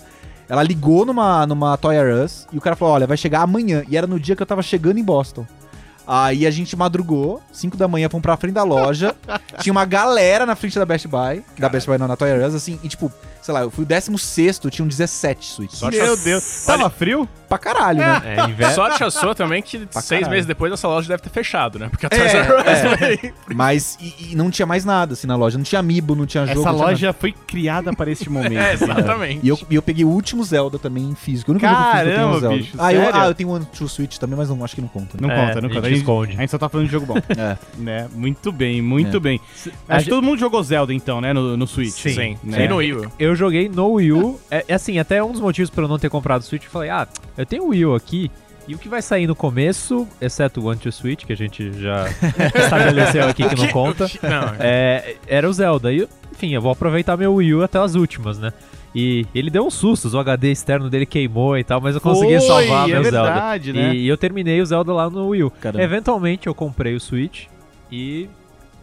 Ela 0.49 0.63
ligou 0.63 1.07
numa, 1.07 1.47
numa 1.47 1.77
Toy 1.77 1.97
R 1.97 2.25
Us 2.25 2.47
e 2.53 2.59
o 2.59 2.61
cara 2.61 2.77
falou, 2.77 2.95
olha, 2.95 3.07
vai 3.07 3.17
chegar 3.17 3.43
amanhã. 3.43 3.85
E 3.89 3.97
era 3.97 4.07
no 4.07 4.21
dia 4.21 4.37
que 4.37 4.43
eu 4.43 4.47
tava 4.47 4.63
chegando 4.63 4.99
em 4.99 5.05
Boston. 5.05 5.47
Aí 6.07 6.47
a 6.47 6.51
gente 6.51 6.77
madrugou, 6.77 7.41
5 7.53 7.77
da 7.77 7.87
manhã, 7.87 8.09
fomos 8.09 8.23
pra 8.23 8.37
frente 8.37 8.55
da 8.55 8.65
loja. 8.65 9.15
tinha 9.61 9.73
uma 9.73 9.85
galera 9.85 10.45
na 10.45 10.57
frente 10.57 10.79
da 10.79 10.85
Best 10.85 11.07
Buy. 11.07 11.45
Da 11.59 11.69
Best 11.69 11.89
Buy 11.89 11.97
não, 11.97 12.09
na 12.09 12.17
Toy 12.17 12.29
R 12.29 12.45
Us, 12.45 12.55
assim, 12.55 12.79
e 12.83 12.89
tipo, 12.89 13.11
sei 13.43 13.53
lá, 13.55 13.61
eu 13.61 13.71
fui 13.71 13.85
o 13.85 13.87
16, 13.87 14.61
tinham 14.71 14.87
17 14.89 15.45
suítes. 15.45 15.79
Sorte 15.79 15.99
Meu 15.99 16.13
a- 16.15 16.17
Deus. 16.17 16.65
Tava 16.67 16.89
frio? 16.89 17.29
Pra 17.49 17.59
caralho, 17.59 17.99
né? 17.99 18.23
É, 18.25 18.49
inverno. 18.49 18.75
Sorte 18.75 19.05
a 19.05 19.11
sua 19.11 19.35
também 19.35 19.61
que 19.63 19.77
seis 19.91 20.09
caralho. 20.09 20.31
meses 20.31 20.47
depois 20.47 20.73
essa 20.73 20.89
loja 20.89 21.07
deve 21.07 21.23
ter 21.23 21.29
fechado, 21.29 21.79
né? 21.79 21.89
Porque 21.91 22.07
a 22.07 22.09
É, 22.11 22.19
Toys 22.19 22.35
R 22.35 22.53
Us 22.55 22.67
é. 22.67 22.97
veio. 22.97 23.35
Mas 23.55 23.99
e, 24.01 24.31
e 24.33 24.37
não 24.37 24.51
tinha 24.51 24.65
mais 24.65 24.87
nada 24.87 25.13
assim 25.13 25.27
na 25.27 25.37
loja. 25.37 25.59
Não 25.59 25.65
tinha 25.65 25.79
amiibo, 25.81 26.15
não 26.15 26.25
tinha 26.25 26.47
jogo. 26.47 26.61
Essa 26.61 26.71
loja 26.71 27.13
foi 27.13 27.33
criada 27.33 27.93
para 27.93 28.11
este 28.11 28.29
momento. 28.31 28.57
É, 28.57 28.73
exatamente. 28.73 29.41
E 29.45 29.49
eu, 29.49 29.59
e 29.69 29.75
eu 29.75 29.83
peguei 29.83 30.03
o 30.03 30.09
último 30.09 30.43
Zelda 30.43 30.79
também 30.79 31.05
em 31.05 31.15
físico. 31.15 31.51
O 31.51 31.55
único 31.55 31.67
jogo 31.69 31.79
físico 31.79 31.93
que 32.05 32.09
eu 32.09 32.15
tenho 32.15 32.21
é 32.23 32.25
o 32.25 32.31
Caramba, 32.31 32.41
Zelda. 32.41 32.57
bicho, 32.57 32.77
ah, 32.79 32.95
eu, 32.95 33.11
ah, 33.13 33.27
eu 33.27 33.35
tenho 33.35 33.51
One 33.51 33.67
True 33.67 33.89
Switch 33.89 34.17
também, 34.17 34.37
mas 34.39 34.49
não, 34.49 34.65
acho 34.65 34.75
que 34.75 34.81
não 34.81 34.89
conta. 34.89 35.19
Não 35.21 35.31
É, 35.31 35.47
conta, 35.47 35.61
não 35.61 35.69
a 35.69 35.73
conta. 35.75 35.89
gente 35.91 35.99
esconde. 35.99 36.33
A 36.37 36.41
gente 36.41 36.51
só 36.51 36.57
tá 36.59 36.69
falando 36.71 36.87
de 36.87 36.93
jogo 36.93 37.05
bom. 37.05 37.17
É. 37.37 37.57
né? 37.77 38.09
Muito 38.15 38.51
bem, 38.51 38.81
muito 38.81 39.17
É. 39.19 39.21
bem. 39.21 39.41
A 39.89 39.97
Acho 39.97 40.05
que 40.05 40.11
todo 40.11 40.23
mundo 40.23 40.39
jogou 40.39 40.63
Zelda 40.63 40.95
então, 40.95 41.21
né? 41.21 41.35
No, 41.35 41.55
no 41.57 41.67
Switch. 41.67 41.93
Sim. 42.01 42.15
Sim. 42.15 42.39
Né? 42.43 42.65
E 42.65 42.69
no 42.69 42.77
Wii 42.77 42.95
U. 42.95 43.13
Eu 43.19 43.32
joguei 43.37 43.69
no 43.69 43.93
Wii 43.93 44.13
U. 44.13 44.41
É, 44.51 44.65
é 44.69 44.75
assim, 44.75 44.99
até 44.99 45.23
um 45.23 45.33
dos 45.33 45.41
motivos 45.41 45.71
pra 45.71 45.85
eu 45.85 45.89
não 45.89 45.99
ter 45.99 46.09
comprado 46.11 46.41
o 46.41 46.45
Switch, 46.45 46.65
eu 46.65 46.71
falei, 46.71 46.91
ah, 46.91 47.07
eu 47.37 47.47
tenho 47.47 47.65
o 47.65 47.69
Wii 47.69 47.87
U 47.87 47.95
aqui, 47.95 48.31
e 48.67 48.75
o 48.75 48.79
que 48.79 48.89
vai 48.89 49.03
sair 49.03 49.27
no 49.27 49.35
começo, 49.35 50.07
exceto 50.21 50.61
o 50.61 50.67
One 50.67 50.79
to 50.79 50.93
Switch, 50.93 51.25
que 51.25 51.33
a 51.33 51.37
gente 51.37 51.73
já 51.81 52.07
estabeleceu 52.55 53.29
aqui 53.29 53.49
que 53.49 53.57
não 53.57 53.69
conta, 53.69 54.07
Não, 54.23 54.55
é, 54.59 55.17
era 55.27 55.49
o 55.49 55.53
Zelda. 55.53 55.93
E, 55.93 56.09
enfim, 56.31 56.55
eu 56.55 56.61
vou 56.61 56.71
aproveitar 56.71 57.17
meu 57.17 57.35
Wii 57.35 57.55
U 57.55 57.63
até 57.63 57.79
as 57.79 57.95
últimas, 57.95 58.39
né? 58.39 58.53
E 58.95 59.27
ele 59.35 59.51
deu 59.51 59.67
uns 59.67 59.75
sustos, 59.75 60.13
o 60.15 60.19
HD 60.19 60.53
externo 60.53 60.91
dele 60.91 61.07
queimou 61.07 61.57
e 61.57 61.65
tal, 61.65 61.81
mas 61.81 61.95
eu 61.95 62.01
consegui 62.01 62.39
Foi, 62.39 62.47
salvar 62.47 62.89
é 62.89 62.93
meu 62.93 63.03
Zelda. 63.05 63.33
verdade, 63.33 63.73
né? 63.73 63.95
E 63.95 64.07
eu 64.07 64.17
terminei 64.17 64.61
o 64.61 64.67
Zelda 64.67 64.93
lá 64.93 65.09
no 65.09 65.29
Wii 65.29 65.45
U. 65.45 65.51
Caramba. 65.51 65.83
Eventualmente 65.83 66.47
eu 66.47 66.55
comprei 66.55 66.95
o 66.95 67.01
Switch 67.01 67.47
e 67.91 68.29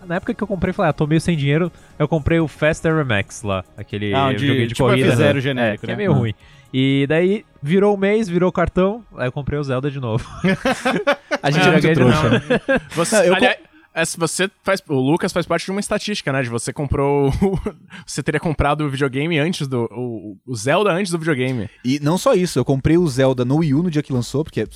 na 0.05 0.15
época 0.15 0.33
que 0.33 0.41
eu 0.43 0.47
comprei, 0.47 0.73
falei, 0.73 0.89
ah, 0.89 0.93
tô 0.93 1.05
meio 1.07 1.21
sem 1.21 1.35
dinheiro, 1.37 1.71
eu 1.97 2.07
comprei 2.07 2.39
o 2.39 2.47
Faster 2.47 2.93
MX 3.05 3.43
lá, 3.43 3.63
aquele 3.77 4.13
Ah, 4.13 4.31
de- 4.33 4.45
joguinho 4.47 4.67
de 4.67 4.73
tipo 4.73 4.87
corrida. 4.87 5.13
F0 5.15 5.33
né? 5.35 5.41
genérico, 5.41 5.73
é, 5.73 5.77
que 5.85 5.87
né? 5.87 5.93
é 5.93 5.95
meio 5.97 6.11
Ah. 6.13 6.15
ruim. 6.15 6.33
E 6.73 7.05
daí 7.09 7.45
virou 7.63 7.95
o 7.95 7.97
mês, 7.97 8.29
virou 8.29 8.49
o 8.49 8.51
cartão, 8.53 9.03
aí 9.17 9.27
eu 9.27 9.31
comprei 9.31 9.57
o 9.59 9.63
Zelda 9.63 9.89
de 9.89 9.99
novo. 9.99 10.23
A 11.41 11.49
gente 11.51 11.63
Não, 11.63 11.69
é 11.69 11.71
muito 11.71 11.81
joguei 11.81 11.89
de 11.89 11.95
trouxa. 11.95 12.23
novo. 12.29 12.35
né? 12.47 12.81
Você, 12.91 13.15
Não, 13.17 13.23
eu 13.25 13.35
aliás, 13.35 13.57
é, 13.95 14.03
você 14.17 14.49
faz, 14.63 14.81
o 14.87 14.93
Lucas 14.93 15.33
faz 15.33 15.45
parte 15.47 15.65
de 15.65 15.71
uma 15.71 15.79
estatística, 15.79 16.31
né? 16.31 16.43
De 16.43 16.49
você 16.49 16.71
comprou. 16.71 17.31
você 18.05 18.21
teria 18.21 18.39
comprado 18.39 18.81
o 18.85 18.89
videogame 18.89 19.39
antes 19.39 19.67
do. 19.67 19.85
O, 19.91 20.37
o 20.45 20.55
Zelda 20.55 20.91
antes 20.91 21.11
do 21.11 21.17
videogame. 21.17 21.69
E 21.83 21.99
não 22.01 22.17
só 22.17 22.33
isso, 22.35 22.59
eu 22.59 22.65
comprei 22.65 22.97
o 22.97 23.07
Zelda 23.07 23.43
no 23.43 23.57
Wii 23.57 23.73
U 23.73 23.83
no 23.83 23.89
dia 23.91 24.03
que 24.03 24.13
lançou, 24.13 24.43
porque. 24.43 24.67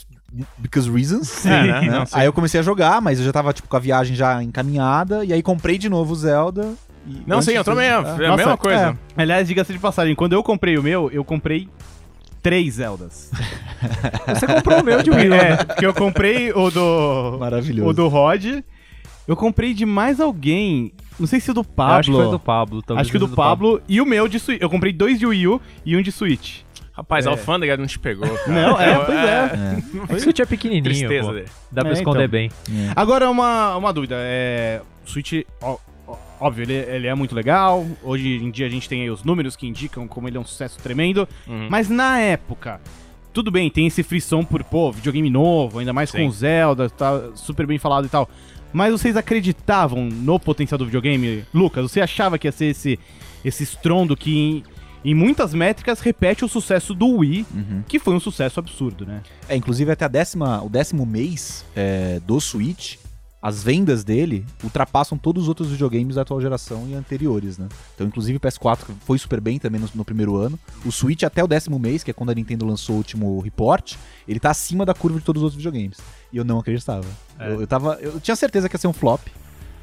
Because 0.57 0.89
reasons. 0.89 1.45
É, 1.45 1.49
né? 1.49 1.81
né? 1.81 1.89
Não, 1.89 2.05
sim. 2.05 2.13
aí 2.17 2.25
eu 2.25 2.33
comecei 2.33 2.59
a 2.59 2.63
jogar, 2.63 3.01
mas 3.01 3.19
eu 3.19 3.25
já 3.25 3.31
tava 3.31 3.53
tipo, 3.53 3.67
com 3.67 3.77
a 3.77 3.79
viagem 3.79 4.15
já 4.15 4.41
encaminhada. 4.41 5.23
E 5.23 5.31
aí 5.31 5.43
comprei 5.43 5.77
de 5.77 5.89
novo 5.89 6.13
o 6.13 6.15
Zelda. 6.15 6.73
e 7.07 7.21
Não, 7.27 7.41
sim, 7.41 7.51
eu 7.51 7.63
também. 7.63 7.85
É, 7.85 7.91
é 7.91 7.95
a 7.95 8.01
Nossa, 8.01 8.35
mesma 8.37 8.57
coisa. 8.57 8.97
Aliás, 9.15 9.47
diga-se 9.47 9.71
de 9.71 9.79
passagem, 9.79 10.15
quando 10.15 10.33
eu 10.33 10.43
comprei 10.43 10.77
o 10.77 10.83
meu, 10.83 11.11
eu 11.11 11.23
comprei 11.23 11.69
três 12.41 12.75
Zeldas. 12.75 13.31
Você 14.27 14.47
comprou 14.47 14.81
o 14.81 14.83
meu 14.83 15.03
de 15.03 15.09
Wii 15.11 15.29
U, 15.29 15.33
é, 15.33 15.49
né? 15.49 15.55
porque 15.57 15.85
eu 15.85 15.93
comprei 15.93 16.51
o 16.51 16.69
do. 16.71 17.37
Maravilhoso. 17.39 17.89
O 17.89 17.93
do 17.93 18.07
Rod. 18.07 18.45
Eu 19.25 19.37
comprei 19.37 19.73
de 19.73 19.85
mais 19.85 20.19
alguém. 20.19 20.91
Não 21.17 21.27
sei 21.27 21.39
se 21.39 21.49
o 21.49 21.53
do 21.53 21.61
Eu 21.61 21.63
Pablo. 21.63 21.95
acho 21.95 22.11
que 22.11 22.17
foi 22.17 22.31
do 22.31 22.39
Pablo. 22.39 22.81
talvez 22.81 23.05
Acho 23.05 23.11
que 23.11 23.17
o 23.17 23.19
do 23.21 23.27
seja 23.27 23.35
Pablo 23.37 23.81
e 23.87 24.01
o 24.01 24.05
meu 24.05 24.27
de 24.27 24.37
Switch. 24.39 24.61
Eu 24.61 24.69
comprei 24.69 24.91
dois 24.91 25.17
de 25.17 25.25
Wii 25.25 25.47
U 25.47 25.61
e 25.85 25.95
um 25.95 26.01
de 26.01 26.11
Switch. 26.11 26.62
Rapaz, 26.93 27.25
É. 27.25 27.29
a 27.29 27.31
alfândega 27.31 27.75
não 27.75 27.88
te 27.88 27.97
pegou. 27.97 28.29
cara. 28.38 28.47
Não, 28.51 28.79
é, 28.79 28.95
pois 29.05 29.17
é. 29.17 29.23
É. 29.23 30.03
É 30.03 30.05
que 30.07 30.13
o 30.15 30.19
Switch 30.19 30.39
é 30.39 30.45
pequenininho, 30.45 30.83
Tristeza 30.83 31.27
pô. 31.27 31.33
dele. 31.33 31.47
Dá 31.71 31.81
pra 31.81 31.89
É, 31.91 31.93
esconder 31.93 32.19
então. 32.19 32.29
bem. 32.29 32.51
É. 32.69 32.91
Agora, 32.95 33.29
uma, 33.29 33.75
uma 33.75 33.91
dúvida. 33.91 34.15
É, 34.19 34.81
o 35.05 35.09
Switch, 35.09 35.33
ó- 35.62 35.77
ó- 36.07 36.17
óbvio, 36.39 36.63
ele, 36.63 36.73
ele 36.73 37.07
é 37.07 37.15
muito 37.15 37.33
legal. 37.33 37.85
Hoje 38.03 38.35
em 38.35 38.51
dia 38.51 38.67
a 38.67 38.69
gente 38.69 38.88
tem 38.88 39.01
aí 39.01 39.09
os 39.09 39.23
números 39.23 39.55
que 39.55 39.65
indicam 39.67 40.07
como 40.07 40.27
ele 40.27 40.38
é 40.38 40.39
um 40.39 40.45
sucesso 40.45 40.77
tremendo. 40.79 41.27
Uhum. 41.47 41.67
Mas 41.69 41.89
na 41.89 42.19
época, 42.19 42.79
tudo 43.33 43.50
bem, 43.50 43.69
tem 43.71 43.88
esse 43.88 44.03
frisson 44.03 44.43
por, 44.43 44.63
pô, 44.63 44.91
videogame 44.91 45.29
novo, 45.31 45.79
ainda 45.79 45.93
mais 45.93 46.12
Sim. 46.12 46.19
com 46.19 46.27
o 46.27 46.31
Zelda, 46.31 46.89
tá 46.91 47.31
super 47.33 47.65
bem 47.65 47.79
falado 47.79 48.05
e 48.05 48.09
tal. 48.09 48.29
Mas 48.71 48.91
vocês 48.91 49.17
acreditavam 49.17 50.05
no 50.05 50.39
potencial 50.39 50.77
do 50.77 50.85
videogame? 50.85 51.43
Lucas, 51.53 51.89
você 51.91 52.01
achava 52.01 52.38
que 52.38 52.47
ia 52.47 52.51
ser 52.51 52.65
esse, 52.65 53.00
esse 53.43 53.63
estrondo 53.63 54.15
que, 54.15 54.63
em 55.03 55.13
muitas 55.13 55.53
métricas, 55.53 56.00
repete 56.00 56.45
o 56.45 56.48
sucesso 56.48 56.93
do 56.93 57.17
Wii, 57.17 57.45
Uhum. 57.53 57.83
que 57.88 58.00
foi 58.00 58.13
um 58.15 58.19
sucesso 58.19 58.60
absurdo, 58.60 59.05
né? 59.05 59.22
É, 59.50 59.55
inclusive 59.55 59.91
até 59.91 60.05
a 60.05 60.07
décima, 60.07 60.62
o 60.63 60.69
décimo 60.69 61.05
mês 61.05 61.65
é, 61.75 62.19
do 62.25 62.39
Switch, 62.39 62.98
as 63.41 63.62
vendas 63.62 64.05
dele 64.05 64.45
ultrapassam 64.63 65.17
todos 65.17 65.43
os 65.43 65.50
outros 65.50 65.69
videogames 65.69 66.15
da 66.15 66.22
atual 66.22 66.39
geração 66.39 66.88
e 66.88 66.93
anteriores, 66.93 67.57
né? 67.57 67.67
Então, 67.93 68.07
inclusive 68.07 68.38
o 68.38 68.39
PS4 68.39 68.86
foi 69.05 69.17
super 69.17 69.41
bem 69.41 69.60
também 69.60 69.81
no, 69.81 69.89
no 69.93 70.05
primeiro 70.05 70.38
ano. 70.38 70.57
O 70.86 70.91
Switch 70.93 71.24
até 71.24 71.43
o 71.43 71.48
décimo 71.48 71.77
mês, 71.77 72.03
que 72.05 72.12
é 72.12 72.13
quando 72.13 72.29
a 72.29 72.33
Nintendo 72.33 72.65
lançou 72.65 72.95
o 72.95 72.98
último 73.00 73.41
report, 73.41 73.95
ele 74.25 74.39
tá 74.39 74.50
acima 74.51 74.86
da 74.86 74.93
curva 74.93 75.19
de 75.19 75.25
todos 75.25 75.41
os 75.41 75.43
outros 75.43 75.57
videogames. 75.62 75.98
E 76.31 76.38
eu 76.38 76.45
não 76.45 76.57
acreditava. 76.60 77.05
É. 77.38 77.50
Eu, 77.51 77.60
eu 77.60 77.67
tava, 77.67 77.95
eu 78.00 78.17
tinha 78.22 78.36
certeza 78.38 78.69
que 78.69 78.75
ia 78.75 78.79
ser 78.79 78.88
um 78.88 78.93
flop. 78.93 79.19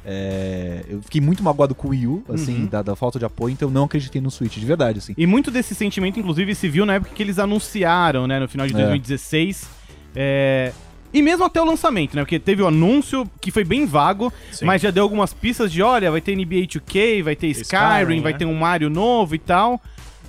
É, 0.05 0.83
eu 0.89 1.01
fiquei 1.03 1.21
muito 1.21 1.43
magoado 1.43 1.75
com 1.75 1.87
o 1.87 1.91
Wii 1.91 2.07
U, 2.07 2.23
assim, 2.33 2.61
Uhum. 2.61 2.65
da, 2.65 2.81
da 2.81 2.95
falta 2.95 3.19
de 3.19 3.25
apoio, 3.25 3.53
então 3.53 3.69
eu 3.69 3.73
não 3.73 3.83
acreditei 3.85 4.19
no 4.21 4.31
Switch, 4.31 4.57
de 4.57 4.65
verdade, 4.65 4.97
assim. 4.99 5.13
E 5.17 5.27
muito 5.27 5.51
desse 5.51 5.75
sentimento, 5.75 6.19
inclusive, 6.19 6.55
se 6.55 6.67
viu 6.67 6.85
na 6.85 6.95
época 6.95 7.11
que 7.13 7.21
eles 7.21 7.37
anunciaram, 7.37 8.25
né, 8.27 8.39
no 8.39 8.47
final 8.47 8.65
de 8.67 8.73
É. 8.73 8.77
2016. 8.77 9.67
É, 10.15 10.71
E 11.13 11.21
mesmo 11.21 11.43
até 11.43 11.61
o 11.61 11.65
lançamento, 11.65 12.15
né? 12.15 12.21
Porque 12.23 12.39
teve 12.39 12.61
o 12.63 12.67
anúncio 12.67 13.29
que 13.41 13.51
foi 13.51 13.65
bem 13.65 13.85
vago, 13.85 14.31
Sim. 14.49 14.63
mas 14.63 14.81
já 14.81 14.89
deu 14.91 15.03
algumas 15.03 15.33
pistas 15.33 15.69
de, 15.69 15.81
olha, 15.81 16.09
vai 16.09 16.21
ter 16.21 16.33
NBA 16.37 16.65
2K, 16.65 17.21
vai 17.21 17.35
ter 17.35 17.47
Skyrim, 17.47 17.63
Skyrim, 17.99 18.21
vai 18.21 18.31
né? 18.31 18.37
ter 18.39 18.45
um 18.45 18.55
Mario 18.55 18.89
novo 18.89 19.35
e 19.35 19.37
tal. 19.39 19.81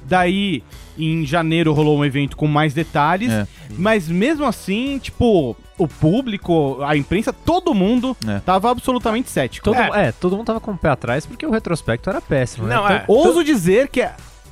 Daí, 0.09 0.61
em 0.99 1.25
janeiro 1.25 1.73
rolou 1.73 1.97
um 1.99 2.05
evento 2.05 2.37
com 2.37 2.49
mais 2.49 2.75
detalhes, 2.75 3.31
É. 3.31 3.47
mas 3.79 4.09
mesmo 4.09 4.45
assim, 4.45 4.99
tipo, 5.01 5.57
o 5.83 5.89
público, 5.89 6.79
a 6.83 6.97
imprensa, 6.97 7.33
todo 7.33 7.75
mundo 7.75 8.17
É. 8.27 8.39
tava 8.41 8.71
absolutamente 8.71 9.31
cético. 9.31 9.65
Todo, 9.65 9.77
É. 9.79 10.09
é. 10.09 10.13
todo 10.13 10.37
mundo 10.37 10.47
tava 10.47 10.61
com 10.61 10.73
o 10.73 10.77
pé 10.79 10.91
atrás 10.91 11.27
porque 11.27 11.47
o 11.47 11.51
retrospecto 11.51 12.09
era 12.11 12.21
péssimo, 12.21 12.67
né? 12.67 12.75
Não, 12.75 12.85
Então, 12.85 12.97
é. 12.97 13.05
Ouso 13.09 13.43
dizer 13.45 13.89
que 13.89 14.07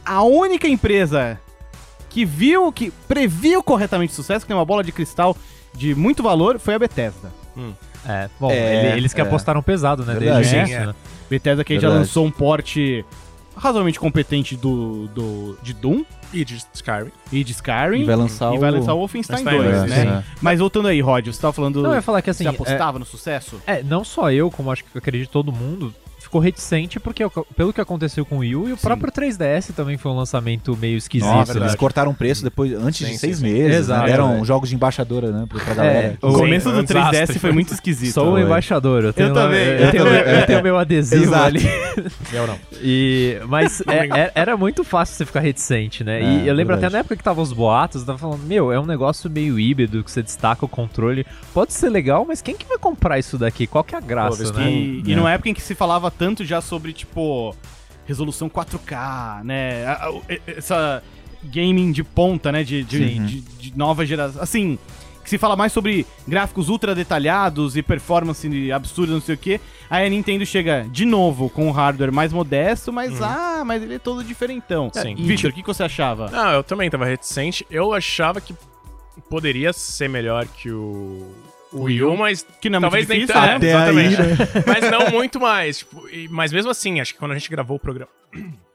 a 0.05 0.23
única 0.23 0.67
empresa 0.69 1.39
que 2.09 2.25
viu, 2.25 2.73
que 2.73 2.91
previu 3.07 3.63
corretamente 3.63 4.13
o 4.13 4.17
sucesso, 4.17 4.45
que 4.45 4.49
tem 4.49 4.57
uma 4.57 4.65
bola 4.65 4.83
de 4.83 4.91
cristal 4.93 5.37
de 5.75 5.95
muito 5.95 6.23
valor, 6.23 6.59
foi 6.59 6.75
a 6.75 6.79
Bethesda. 6.79 7.31
É, 8.07 8.29
bom, 8.41 8.51
É, 8.51 8.87
ele- 8.89 8.97
eles 8.99 9.13
que 9.15 9.21
é. 9.21 9.25
apostaram 9.25 9.63
pesado, 9.63 10.05
né? 10.05 10.15
Verdade. 10.15 10.37
Desde 10.41 10.49
o 10.49 10.51
Sim, 10.51 10.59
início, 10.63 10.77
é. 10.83 10.87
né? 10.87 10.95
Bethesda 11.29 11.63
que 11.63 11.79
já 11.79 11.89
lançou 11.89 12.25
um 12.27 12.31
porte 12.31 13.05
razoavelmente 13.55 14.01
competente 14.01 14.57
do, 14.57 15.07
do, 15.09 15.59
de 15.63 15.75
Doom 15.75 16.03
E 16.33 16.45
de 16.45 16.57
Skyrim. 16.73 17.11
e 17.33 17.43
de 17.45 17.53
Skyrim. 17.53 18.03
E 18.03 18.05
vai 18.05 18.17
lançar 18.17 18.55
e 18.55 18.59
vai 18.59 18.71
o- 18.71 18.75
lançar 18.75 18.95
o 18.95 18.99
Wolfenstein 18.99 19.43
Wolfenstein 19.45 19.73
2, 19.73 19.89
dois, 19.89 20.07
né? 20.07 20.25
Mas 20.41 20.59
voltando 20.61 20.89
aí, 20.89 21.01
Rod, 21.01 21.27
você 21.27 21.41
tava 21.41 21.53
falando... 21.53 21.83
Não, 21.83 21.91
eu 21.91 21.97
ia 21.97 22.03
falar 22.03 22.23
que 22.23 22.31
assim. 22.31 22.45
você 22.45 22.49
é- 22.51 22.53
apostava 22.53 22.99
no 22.99 23.05
sucesso? 23.05 23.61
É, 23.67 23.83
não 23.83 24.05
só 24.05 24.31
eu, 24.31 24.51
como 24.51 24.71
acho 24.71 24.85
que 24.85 24.91
eu 24.95 24.99
acredito 24.99 25.31
todo 25.31 25.51
mundo, 25.53 25.95
ficou 26.31 26.41
reticente 26.41 27.01
porque 27.01 27.25
o- 27.25 27.31
pelo 27.57 27.73
que 27.73 27.81
aconteceu 27.81 28.25
com 28.25 28.37
o 28.37 28.39
Wii 28.39 28.55
U 28.57 28.69
e 28.69 28.73
o 28.73 28.77
próprio 28.77 29.11
3DS 29.11 29.73
também 29.75 29.99
foi 29.99 30.13
um 30.13 30.17
lançamento 30.17 30.77
meio 30.77 30.97
esquisito. 30.97 31.29
Nossa, 31.29 31.59
eles 31.59 31.75
cortaram 31.75 32.13
o 32.13 32.15
preço 32.15 32.45
depois, 32.45 32.73
antes 32.73 32.99
Sim, 32.99 33.07
de 33.07 33.11
sim, 33.13 33.19
seis 33.19 33.39
sim. 33.39 33.43
meses. 33.43 33.77
Exato. 33.81 34.03
Né? 34.03 34.07
Deram 34.13 34.37
É. 34.39 34.45
jogos 34.45 34.69
de 34.69 34.77
embaixadora, 34.77 35.33
né? 35.33 35.45
Pra 35.49 35.75
galera. 35.75 36.17
O 36.23 36.31
Sim, 36.31 36.37
começo 36.39 36.71
do 36.71 36.79
um 36.81 36.85
3DS 36.85 37.11
desastre. 37.11 37.39
foi 37.41 37.51
muito 37.53 37.75
esquisito. 37.75 38.15
Sou 38.15 38.35
o 38.35 38.39
embaixador, 38.39 39.03
eu 39.05 39.13
tenho, 39.13 39.31
Eu 39.31 39.35
lá- 39.35 39.43
também, 39.43 39.59
eu, 39.61 39.75
eu 39.75 39.91
tenho, 39.91 40.07
eu 40.07 40.15
é. 40.15 40.43
tenho 40.47 40.63
meu 40.63 40.79
adesivo 40.79 41.25
Exato. 41.25 41.45
ali. 41.47 41.61
Eu 42.33 42.47
não. 42.47 42.57
E, 42.81 43.39
mas 43.49 43.83
é- 43.89 44.07
é- 44.21 44.33
era 44.37 44.57
muito 44.57 44.85
fácil 44.85 45.17
você 45.17 45.27
ficar 45.27 45.41
reticente, 45.41 46.05
né? 46.05 46.23
e 46.23 46.25
É, 46.47 46.51
eu 46.51 46.55
lembro 46.55 46.75
verdade. 46.75 46.87
até 46.87 46.93
na 46.93 46.99
época 47.01 47.17
que 47.17 47.25
tava 47.25 47.43
os 47.43 47.53
boatos, 47.53 48.03
eu 48.03 48.07
tava 48.07 48.19
falando, 48.19 48.43
meu, 48.47 48.73
é 48.73 48.79
um 48.79 48.87
negócio 48.87 49.29
meio 49.29 49.59
híbrido, 49.59 50.03
que 50.05 50.11
você 50.11 50.23
destaca 50.23 50.65
o 50.65 50.69
controle. 50.69 51.27
Pode 51.53 51.73
ser 51.73 51.89
legal, 51.91 52.25
mas 52.27 52.41
quem 52.41 52.57
que 52.57 52.65
vai 52.67 52.79
comprar 52.79 53.19
isso 53.19 53.37
daqui? 53.37 53.67
Qual 53.67 53.83
que 53.83 53.95
é 53.97 53.99
a 53.99 54.01
graça, 54.01 54.45
Pô, 54.53 54.59
né? 54.61 54.71
E, 54.71 55.03
e 55.05 55.13
É. 55.13 55.17
numa 55.17 55.33
época 55.33 55.49
em 55.49 55.55
que 55.55 55.61
se 55.61 55.75
falava 55.75 56.11
tanto 56.21 56.45
já 56.45 56.61
sobre, 56.61 56.93
tipo, 56.93 57.57
resolução 58.05 58.47
4K, 58.51 59.43
né? 59.43 59.85
Essa 60.47 61.03
gaming 61.43 61.93
de 61.93 62.05
ponta, 62.05 62.53
né? 62.53 62.63
De, 62.63 62.85
de, 62.85 62.99
Sim. 62.99 63.25
de- 63.25 63.41
de 63.41 63.79
nova 63.79 64.05
geração. 64.05 64.43
Assim, 64.43 64.79
que 65.25 65.31
se 65.31 65.39
fala 65.39 65.57
mais 65.57 65.73
sobre 65.73 66.05
gráficos 66.29 66.69
ultra 66.69 66.95
detalhados 66.95 67.75
e 67.75 67.83
performance 67.83 68.71
absurda, 68.71 69.15
não 69.15 69.21
sei 69.23 69.35
o 69.35 69.39
quê. 69.39 69.59
Aí 69.89 70.07
a 70.07 70.11
Nintendo 70.11 70.45
chega 70.45 70.87
de 70.93 71.07
novo 71.07 71.49
com 71.49 71.67
um 71.67 71.71
hardware 71.71 72.13
mais 72.13 72.35
modesto, 72.35 72.93
mas 72.93 73.21
ah, 73.23 73.63
mas 73.65 73.83
ele 73.83 73.95
é 73.95 73.99
todo 73.99 74.23
diferentão. 74.23 74.91
Sim. 74.93 75.15
Victor, 75.15 75.51
o 75.51 75.55
que, 75.55 75.63
que 75.63 75.67
você 75.69 75.85
achava? 75.85 76.29
Não, 76.31 76.51
eu 76.53 76.63
também 76.63 76.91
tava 76.91 77.07
reticente. 77.07 77.67
Eu 77.71 77.95
achava 77.95 78.43
que 78.43 78.55
poderia 79.31 79.73
ser 79.73 80.09
melhor 80.09 80.47
que 80.47 80.71
o, 80.71 81.33
o 81.73 81.83
Wii 81.85 82.03
U, 82.03 82.17
mas 82.17 82.47
Que 82.61 82.69
não 82.71 82.79
é 82.79 82.81
talvez 82.81 83.07
muito 83.07 83.19
nem 83.19 83.27
difícil, 83.27 83.41
tanto. 83.49 83.63
né? 83.63 83.69
É, 83.71 83.75
Até 83.75 83.91
aí, 83.91 84.07
exatamente. 84.07 84.67
Mas 84.67 84.91
não 84.91 85.11
muito 85.11 85.41
mais. 85.41 85.79
Tipo, 85.79 86.09
e- 86.09 86.29
mas 86.29 86.53
mesmo 86.53 86.71
assim, 86.71 87.01
acho 87.01 87.13
que 87.15 87.19
quando 87.19 87.33
a 87.33 87.39
gente 87.39 87.51
gravou 87.51 87.77
o 87.77 87.81
programa. 87.81 88.11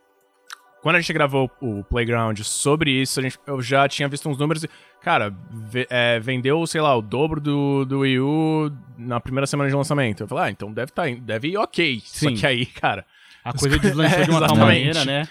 Quando 0.82 0.98
a 0.98 1.00
gente 1.02 1.14
gravou 1.14 1.50
o 1.60 1.84
Playground 1.84 2.40
sobre 2.42 2.92
isso, 2.92 3.20
a 3.20 3.24
gente, 3.24 3.40
eu 3.48 3.60
já 3.60 3.88
tinha 3.90 4.08
visto 4.08 4.30
uns 4.30 4.38
números 4.38 4.64
e, 4.66 4.70
cara, 5.02 5.34
ve- 5.52 5.88
é, 5.90 6.20
vendeu, 6.20 6.66
sei 6.68 6.80
lá, 6.80 6.96
o 6.96 7.02
dobro 7.02 7.42
do, 7.42 7.86
do 7.86 8.00
Wii 8.02 8.20
U 8.20 8.72
na 8.96 9.20
primeira 9.20 9.48
semana 9.48 9.68
de 9.68 9.76
lançamento. 9.76 10.22
Eu 10.22 10.28
falei, 10.28 10.44
ah, 10.44 10.52
então 10.52 10.72
deve, 10.72 10.92
tá, 10.92 11.06
deve 11.10 11.48
ir 11.48 11.58
ok. 11.58 12.04
Sim. 12.06 12.36
Só 12.36 12.40
que 12.40 12.46
aí, 12.46 12.68
cara. 12.68 13.04
A 13.44 13.52
coisa 13.52 13.80
deslanchou 13.80 14.24
de 14.26 14.30
uma 14.30 14.42
tal 14.46 14.56
Exatamente. 14.56 14.62
maneira, 14.94 15.06
né? 15.06 15.28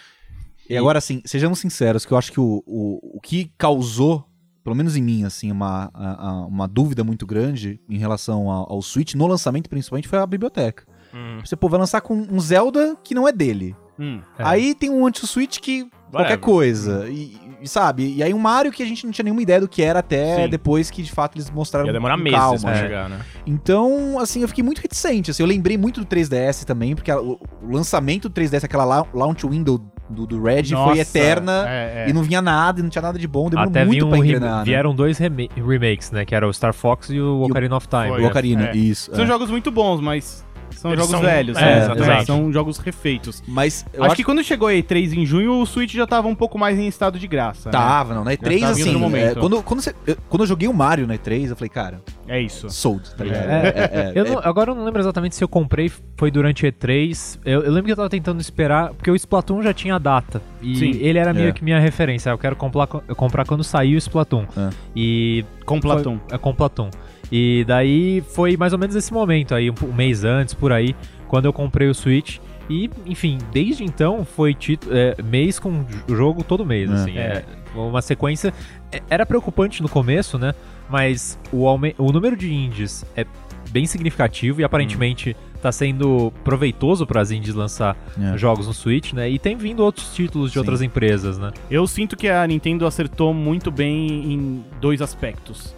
E 0.69 0.77
agora, 0.77 0.99
assim, 0.99 1.23
sejamos 1.25 1.61
sinceros, 1.61 2.05
que 2.05 2.11
eu 2.13 2.19
acho 2.19 2.33
que 2.33 2.41
o, 2.41 2.61
o, 2.67 3.19
o 3.19 3.21
que 3.21 3.53
causou, 3.57 4.27
pelo 4.65 4.75
menos 4.75 4.97
em 4.97 5.03
mim, 5.03 5.25
assim, 5.25 5.53
uma, 5.53 5.91
a- 5.95 6.29
a- 6.29 6.47
uma 6.47 6.67
dúvida 6.67 7.05
muito 7.05 7.27
grande 7.27 7.79
em 7.89 7.99
relação 7.99 8.51
ao, 8.51 8.73
ao 8.73 8.83
Switch, 8.83 9.15
no 9.15 9.27
lançamento 9.27 9.69
principalmente, 9.71 10.09
foi 10.09 10.19
a 10.19 10.27
biblioteca. 10.27 10.85
hum, 11.15 11.39
Você, 11.45 11.55
pô, 11.55 11.69
vai 11.69 11.79
lançar 11.79 12.01
com 12.01 12.15
um 12.15 12.41
Zelda 12.41 12.97
que 13.05 13.15
não 13.15 13.29
é 13.29 13.33
dele. 13.33 13.77
Hum. 13.99 14.21
É. 14.39 14.43
Aí 14.45 14.75
tem 14.75 14.91
um 14.91 15.07
anti-Switch 15.07 15.61
que 15.61 15.87
qualquer 16.11 16.39
coisa. 16.39 17.09
E, 17.09 17.37
e 17.63 17.69
sabe? 17.69 18.13
E 18.17 18.23
aí 18.25 18.35
um 18.35 18.39
Mario 18.39 18.73
que 18.73 18.83
a 18.83 18.87
gente 18.87 19.05
não 19.07 19.13
tinha 19.13 19.23
nenhuma 19.23 19.41
ideia 19.43 19.61
do 19.61 19.69
que 19.69 19.83
era 19.83 20.01
até 20.01 20.43
Sim. 20.45 20.49
depois 20.51 20.91
que 20.91 21.01
de 21.03 21.13
fato 21.13 21.37
eles 21.37 21.49
mostraram 21.51 21.87
ia 21.87 21.93
demorar 21.93 22.17
meses 22.17 22.39
calma. 22.39 22.59
pra 22.61 22.71
É. 22.73 22.81
chegar, 22.81 23.09
né? 23.09 23.21
Então, 23.47 24.19
assim, 24.19 24.43
eu 24.43 24.49
fiquei 24.49 24.65
muito 24.65 24.81
reticente. 24.81 25.31
Assim, 25.31 25.43
eu 25.43 25.47
lembrei 25.47 25.79
muito 25.79 26.01
do 26.01 26.07
3DS 26.07 26.65
também, 26.65 26.95
porque 26.97 27.11
a- 27.11 27.21
o, 27.21 27.39
o 27.63 27.71
lançamento 27.71 28.29
do 28.29 28.33
3DS, 28.35 28.65
aquela 28.65 28.85
la- 28.85 29.07
launch 29.15 29.47
window 29.47 29.79
do, 30.09 30.27
do 30.27 30.43
Red, 30.43 30.65
foi 30.65 30.77
Nossa, 30.77 31.01
eterna. 31.01 31.65
é, 31.69 32.05
é. 32.07 32.11
E 32.11 32.13
não 32.13 32.23
vinha 32.23 32.43
nada, 32.43 32.81
e 32.81 32.83
não 32.83 32.91
tinha 32.91 33.03
nada 33.03 33.19
de 33.19 33.27
bom, 33.27 33.49
demorou 33.49 33.71
Até 33.71 33.85
muito 33.85 34.07
um 34.07 34.09
pra 34.11 34.19
engrenar, 34.19 34.59
né? 34.59 34.65
vieram 34.65 34.95
dois 34.95 35.17
rema- 35.19 35.49
remakes, 35.57 36.11
né? 36.11 36.25
Que 36.25 36.35
era 36.35 36.47
o 36.47 36.53
Star 36.53 36.73
Fox 36.75 37.09
e 37.11 37.19
o 37.21 37.37
o- 37.41 37.45
Ocarina 37.47 37.77
of 37.77 37.89
Time. 37.89 38.09
Foi. 38.09 38.23
O 38.23 38.27
Ocarina, 38.27 38.69
É. 38.69 38.77
isso. 38.77 39.15
São 39.15 39.25
é. 39.25 39.27
jogos 39.27 39.51
muito 39.51 39.71
bons, 39.71 40.01
mas 40.01 40.45
são 40.85 40.93
Eles 40.93 41.07
jogos 41.07 41.11
são- 41.21 41.21
velhos. 41.31 41.57
é, 41.57 41.61
né? 41.63 41.85
exatamente. 41.85 42.27
São 42.27 42.53
jogos 42.53 42.77
refeitos. 42.79 43.43
Mas 43.49 43.87
eu 43.95 44.03
acho, 44.03 44.09
acho, 44.13 44.17
que 44.17 44.23
quando 44.25 44.45
chegou 44.45 44.69
a 44.69 44.73
E3 44.73 45.15
em 45.15 45.25
junho, 45.25 45.61
o 45.61 45.65
Switch 45.65 45.95
já 45.95 46.07
tava 46.07 46.29
um 46.29 46.35
pouco 46.35 46.59
mais 46.59 46.79
em 46.79 46.87
estado 46.87 47.19
de 47.19 47.27
graça. 47.27 47.71
né? 47.71 47.73
Tava, 47.73 48.13
não. 48.15 48.23
Na 48.23 48.33
E3, 48.33 48.61
tava 48.61 48.75
vindo 48.75 48.83
assim, 48.83 48.93
no 48.93 48.99
momento. 48.99 49.39
é, 49.39 49.41
quando, 49.41 49.63
quando, 49.63 49.81
você- 49.81 49.95
eu, 50.07 50.17
quando 50.29 50.43
eu 50.43 50.47
joguei 50.47 50.69
o 50.69 50.75
Mario 50.75 51.07
na 51.07 51.15
E3, 51.15 51.49
eu 51.49 51.57
falei, 51.57 51.71
cara, 51.71 52.03
É 52.29 52.39
isso. 52.39 52.69
sold, 52.69 53.15
tá 53.17 53.25
ligado? 53.25 53.45
É, 53.47 53.69
É, 53.69 53.91
é, 53.95 54.13
Eu 54.15 54.27
é, 54.27 54.29
não- 54.31 54.39
agora 54.45 54.71
eu 54.73 54.75
não 54.75 54.85
lembro 54.85 55.01
exatamente 55.01 55.35
se 55.35 55.43
eu 55.43 55.49
comprei, 55.49 55.91
foi 56.19 56.31
durante 56.31 56.67
E3. 56.67 57.39
Eu, 57.47 57.63
eu 57.63 57.71
lembro 57.71 57.87
que 57.87 57.93
eu 57.93 57.97
tava 57.97 58.11
tentando 58.11 58.41
esperar, 58.41 58.91
porque 58.91 59.11
o 59.11 59.17
Splatoon 59.17 59.63
já 59.63 59.73
tinha 59.73 59.99
data. 59.99 60.43
E 60.61 60.77
Sim. 60.77 60.91
ele 61.01 61.19
era 61.19 61.33
meio 61.33 61.49
É. 61.49 61.53
que 61.53 61.65
minha 61.65 61.79
referência. 61.81 62.29
Eu 62.31 62.39
quero 62.39 62.57
comprar, 62.57 62.89
eu 63.09 63.17
comprar 63.17 63.47
quando 63.47 63.65
sair 63.65 63.95
o 63.95 63.99
Splatoon. 63.99 64.45
É. 64.57 64.71
E. 64.95 65.45
Com 65.65 65.81
Platão. 65.81 66.21
Foi, 66.29 66.35
é, 66.35 66.39
com 66.39 66.55
Platon. 66.55 66.91
E 67.33 67.65
daí 67.67 68.23
foi 68.35 68.57
mais 68.57 68.73
ou 68.73 68.79
menos 68.79 68.95
esse 68.95 69.13
momento 69.13 69.55
aí, 69.55 69.71
um, 69.71 69.75
um 69.83 69.93
mês 69.93 70.25
antes, 70.25 70.55
por 70.55 70.73
aí, 70.73 70.95
quando 71.29 71.47
eu 71.47 71.53
comprei 71.53 71.89
o 71.89 71.95
Switch. 71.95 72.39
E, 72.71 72.89
enfim, 73.05 73.39
desde 73.53 73.85
então 73.85 74.25
foi 74.25 74.55
tito- 74.55 74.89
é, 74.91 75.15
mês 75.23 75.59
com 75.59 75.85
jogo 76.09 76.43
todo 76.43 76.65
mês, 76.65 76.91
É. 76.91 76.95
assim. 76.95 77.19
É. 77.19 77.45
uma 77.75 78.01
sequência. 78.01 78.55
é- 78.93 79.03
Era 79.11 79.27
preocupante 79.27 79.83
no 79.83 79.89
começo, 79.89 80.39
né? 80.39 80.55
Mas 80.89 81.37
o, 81.53 81.65
o 81.99 82.13
número 82.13 82.37
de 82.37 82.55
indies 82.55 83.05
é 83.17 83.27
bem 83.71 83.85
significativo 83.85 84.61
e 84.61 84.65
aparentemente 84.65 85.35
tá 85.61 85.73
sendo 85.73 86.33
proveitoso 86.45 87.05
para 87.05 87.21
as 87.21 87.33
indies 87.33 87.53
lançar 87.55 87.97
É. 88.17 88.39
jogos 88.39 88.69
no 88.69 88.73
Switch, 88.73 89.13
né? 89.13 89.29
E 89.29 89.39
tem 89.41 89.57
vindo 89.57 89.81
outros 89.83 90.15
títulos 90.15 90.51
de 90.51 90.55
Sim. 90.55 90.59
outras 90.61 90.83
empresas, 90.83 91.37
né? 91.37 91.51
Eu 91.69 91.85
sinto 91.89 92.17
que 92.17 92.29
a 92.29 92.47
Nintendo 92.47 92.87
acertou 92.87 93.35
muito 93.35 93.73
bem 93.73 94.33
em 94.33 94.65
dois 94.81 95.03
aspectos 95.03 95.75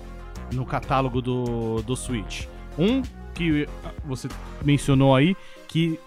no 0.53 0.65
catálogo 0.67 1.21
do, 1.21 1.83
do 1.83 1.97
Switch. 1.97 2.47
Um, 2.79 3.03
que 3.35 3.67
você 4.05 4.29
mencionou 4.65 5.15
aí, 5.15 5.37
que 5.69 5.99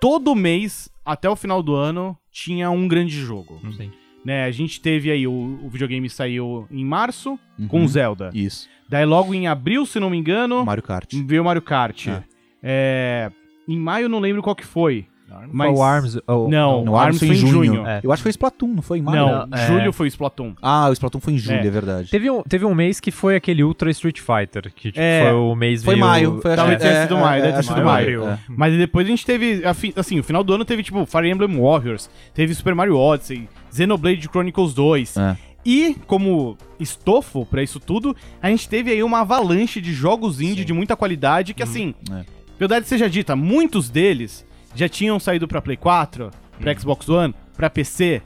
todo 0.00 0.34
mês, 0.34 0.90
até 1.04 1.28
o 1.28 1.36
final 1.36 1.62
do 1.62 1.74
ano, 1.74 2.16
tinha 2.30 2.70
um 2.70 2.86
grande 2.88 3.18
jogo. 3.20 3.60
Sim. 3.76 3.90
Né, 4.24 4.44
a 4.44 4.50
gente 4.50 4.80
teve 4.80 5.10
aí, 5.10 5.26
o, 5.26 5.58
o 5.62 5.68
videogame 5.70 6.08
saiu 6.10 6.66
em 6.70 6.84
março, 6.84 7.38
Uhum. 7.58 7.68
com 7.68 7.88
Zelda. 7.88 8.30
Isso. 8.34 8.68
Daí 8.88 9.04
logo 9.04 9.34
em 9.34 9.46
abril, 9.46 9.84
se 9.86 9.98
não 10.00 10.08
me 10.10 10.16
engano, 10.16 10.64
Mario 10.64 10.82
Kart. 10.82 11.12
veio 11.26 11.44
Mario 11.44 11.62
Kart. 11.62 12.08
É. 12.08 12.22
É, 12.62 13.30
em 13.66 13.78
maio 13.78 14.08
não 14.08 14.18
lembro 14.18 14.42
qual 14.42 14.56
que 14.56 14.64
foi. 14.64 15.06
Mas... 15.52 15.68
Foi 15.68 15.76
o 15.78 15.82
ARMS. 15.82 16.20
oh, 16.26 16.48
Não, 16.48 16.84
No 16.84 16.92
o 16.92 16.96
ARMS 16.96 17.18
foi 17.18 17.28
em 17.28 17.34
junho. 17.34 17.86
É. 17.86 18.00
Eu 18.02 18.12
acho 18.12 18.20
que 18.20 18.24
foi 18.24 18.30
Splatoon, 18.30 18.68
não 18.74 18.82
foi 18.82 18.98
em 18.98 19.02
maio? 19.02 19.26
Não, 19.26 19.46
Não, 19.46 19.58
é. 19.58 19.66
julho 19.66 19.92
foi 19.92 20.06
o 20.06 20.08
Splatoon. 20.08 20.54
Ah, 20.62 20.88
o 20.88 20.92
Splatoon 20.92 21.20
foi 21.20 21.34
em 21.34 21.38
julho, 21.38 21.58
É. 21.58 21.66
é, 21.66 21.70
verdade. 21.70 22.10
Teve 22.10 22.30
um, 22.30 22.42
teve 22.42 22.64
um 22.64 22.74
mês 22.74 22.98
que 23.00 23.10
foi 23.10 23.36
aquele 23.36 23.62
Ultra 23.62 23.90
Street 23.90 24.20
Fighter, 24.20 24.72
que 24.74 24.88
tipo, 24.92 25.00
É, 25.00 25.24
foi 25.24 25.32
o 25.32 25.54
mês 25.54 25.84
Foi 25.84 25.94
meio- 25.94 26.06
maio. 26.06 26.38
Foi, 26.40 26.56
Talvez 26.56 26.78
tenha 26.80 27.02
sido 27.02 27.16
maio, 27.18 27.42
deve 27.42 27.52
ter 27.54 27.58
acho 27.60 27.68
sido 27.68 27.84
maio. 27.84 28.38
Mas 28.48 28.76
depois 28.76 29.06
a 29.06 29.10
gente 29.10 29.24
teve, 29.26 29.62
assim, 29.96 30.18
o 30.18 30.22
final 30.24 30.42
do 30.42 30.52
ano 30.54 30.64
teve, 30.64 30.82
tipo, 30.82 31.04
Fire 31.06 31.30
Emblem 31.30 31.60
Warriors, 31.60 32.08
teve 32.32 32.54
Super 32.54 32.74
Mario 32.74 32.96
Odyssey, 32.96 33.48
Xenoblade 33.72 34.28
Chronicles 34.28 34.72
2. 34.74 35.16
É. 35.16 35.36
E, 35.66 35.96
como 36.06 36.56
estofo 36.80 37.44
pra 37.44 37.62
isso 37.62 37.78
tudo, 37.78 38.16
a 38.40 38.48
gente 38.48 38.68
teve 38.68 38.90
aí 38.90 39.02
uma 39.02 39.20
avalanche 39.20 39.80
de 39.80 39.92
jogos 39.92 40.40
indie 40.40 40.64
de 40.64 40.72
muita 40.72 40.96
qualidade 40.96 41.52
que, 41.52 41.62
assim, 41.62 41.94
É. 42.10 42.24
verdade 42.58 42.86
seja 42.88 43.10
dita, 43.10 43.36
muitos 43.36 43.90
deles 43.90 44.46
já 44.78 44.88
tinham 44.88 45.18
saído 45.18 45.48
pra 45.48 45.60
Play 45.60 45.76
4, 45.76 46.30
pra 46.60 46.78
Xbox 46.78 47.08
One, 47.08 47.34
pra 47.56 47.68
PC, 47.68 48.22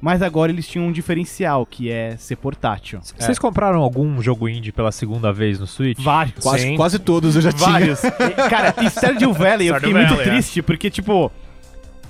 mas 0.00 0.22
agora 0.22 0.50
eles 0.50 0.66
tinham 0.66 0.86
um 0.86 0.92
diferencial, 0.92 1.66
que 1.66 1.90
é 1.90 2.16
ser 2.16 2.36
portátil. 2.36 3.00
Vocês 3.02 3.38
compraram 3.38 3.80
algum 3.82 4.22
jogo 4.22 4.48
indie 4.48 4.72
pela 4.72 4.92
segunda 4.92 5.32
vez 5.32 5.58
no 5.58 5.66
Switch? 5.66 6.00
Vários. 6.00 6.42
Quase, 6.42 6.62
Sim. 6.62 6.76
quase 6.76 6.98
todos 6.98 7.36
eu 7.36 7.42
já 7.42 7.52
tinha. 7.52 7.70
Vários. 7.70 8.00
Cara, 8.48 8.74
e 8.82 8.86
Stardew 8.88 9.32
Valley, 9.32 9.68
eu 9.68 9.74
fiquei 9.74 9.92
muito 9.92 10.14
é. 10.14 10.22
triste, 10.22 10.62
porque, 10.62 10.88
tipo, 10.88 11.30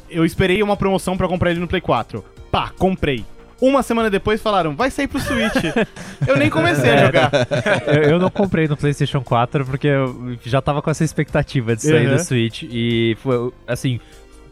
eu 0.09 0.25
esperei 0.25 0.63
uma 0.63 0.77
promoção 0.77 1.17
pra 1.17 1.27
comprar 1.27 1.51
ele 1.51 1.61
no 1.61 1.67
Play 1.67 1.81
4. 1.81 2.25
Pá, 2.51 2.71
comprei. 2.79 3.25
Uma 3.61 3.83
semana 3.83 4.09
depois 4.09 4.41
falaram, 4.41 4.75
vai 4.75 4.91
sair 4.91 5.07
pro 5.07 5.21
Switch. 5.21 5.55
eu 6.27 6.37
nem 6.37 6.49
comecei 6.49 6.91
a 6.93 7.05
jogar. 7.07 7.31
eu, 7.87 8.03
eu 8.13 8.19
não 8.19 8.31
comprei 8.31 8.67
no 8.67 8.77
PlayStation 8.77 9.21
4 9.23 9.65
porque 9.67 9.87
eu 9.87 10.37
já 10.45 10.63
tava 10.63 10.81
com 10.81 10.91
essa 10.91 11.05
expectativa 11.05 11.77
de 11.77 11.83
sair 11.83 12.07
Uhum. 12.09 12.17
do 12.17 12.23
Switch. 12.23 12.63
E 12.63 13.17
foi, 13.23 13.53
assim, 13.67 14.01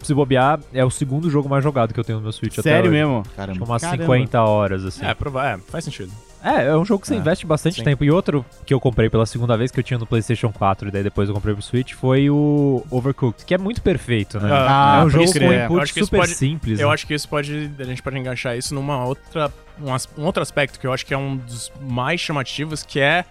se 0.02 0.12
bobear, 0.12 0.60
é 0.74 0.84
o 0.84 0.90
segundo 0.90 1.30
jogo 1.30 1.48
mais 1.48 1.64
jogado 1.64 1.94
que 1.94 1.98
eu 2.00 2.04
tenho 2.04 2.18
no 2.18 2.22
meu 2.24 2.32
Switch 2.32 2.58
até 2.58 2.70
Sério 2.70 2.90
mesmo? 2.90 3.20
Acho 3.26 3.30
Caramba. 3.34 3.64
umas 3.64 3.82
Caramba. 3.82 4.02
50 4.02 4.42
horas, 4.42 4.84
assim. 4.84 5.04
É, 5.06 5.14
prova- 5.14 5.48
é, 5.48 5.58
faz 5.68 5.84
sentido. 5.84 6.12
É, 6.42 6.66
é 6.66 6.76
um 6.76 6.84
jogo 6.84 7.00
que 7.00 7.08
você 7.08 7.14
É, 7.14 7.18
investe 7.18 7.44
bastante 7.46 7.76
sim. 7.76 7.84
tempo. 7.84 8.04
E 8.04 8.10
outro 8.10 8.44
que 8.64 8.72
eu 8.72 8.78
comprei 8.80 9.10
pela 9.10 9.26
segunda 9.26 9.56
vez, 9.56 9.70
que 9.70 9.80
eu 9.80 9.84
tinha 9.84 9.98
no 9.98 10.06
PlayStation 10.06 10.52
4, 10.52 10.88
e 10.88 10.90
daí 10.90 11.02
depois 11.02 11.28
eu 11.28 11.34
comprei 11.34 11.52
pro 11.54 11.62
Switch, 11.62 11.94
foi 11.94 12.30
o 12.30 12.84
Overcooked, 12.90 13.44
que 13.44 13.54
é 13.54 13.58
muito 13.58 13.82
perfeito, 13.82 14.38
né? 14.38 14.48
Ah, 14.52 15.00
é 15.02 15.04
um 15.04 15.10
jogo 15.10 15.26
com 15.26 15.32
crer. 15.32 15.48
um 15.48 15.64
input 15.64 15.80
acho 15.82 15.92
que 15.92 16.00
isso 16.00 16.06
super 16.06 16.18
pode- 16.20 16.34
simples. 16.34 16.78
Eu 16.80 16.88
né? 16.88 16.94
acho 16.94 17.06
que 17.06 17.14
isso 17.14 17.28
pode. 17.28 17.70
A 17.78 17.84
gente 17.84 18.02
pode 18.02 18.18
enganchar 18.18 18.56
isso 18.56 18.74
numa 18.74 19.04
outra. 19.04 19.52
Um, 19.80 19.92
as- 19.92 20.08
um 20.16 20.24
outro 20.24 20.42
aspecto 20.42 20.78
que 20.78 20.86
eu 20.86 20.92
acho 20.92 21.04
que 21.04 21.12
é 21.12 21.18
um 21.18 21.36
dos 21.36 21.72
mais 21.80 22.20
chamativos, 22.20 22.82
que 22.82 23.00
é 23.00 23.24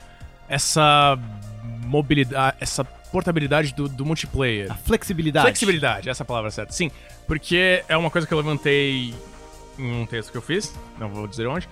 essa 0.49 1.17
mobilidade, 1.85 2.57
essa 2.59 2.83
portabilidade 2.83 3.73
do, 3.73 3.87
do 3.87 4.05
multiplayer. 4.05 4.71
A 4.71 4.75
flexibilidade. 4.75 5.45
Flexibilidade, 5.45 6.09
essa 6.09 6.23
é 6.23 6.25
a 6.25 6.27
palavra 6.27 6.51
certa. 6.51 6.73
Sim, 6.73 6.91
porque 7.25 7.83
é 7.87 7.95
uma 7.95 8.09
coisa 8.09 8.27
que 8.27 8.33
eu 8.33 8.37
levantei 8.37 9.13
em 9.79 10.01
um 10.01 10.05
texto 10.05 10.31
que 10.31 10.37
eu 10.37 10.41
fiz, 10.41 10.73
não 10.99 11.09
vou 11.09 11.27
dizer 11.27 11.47
onde, 11.47 11.67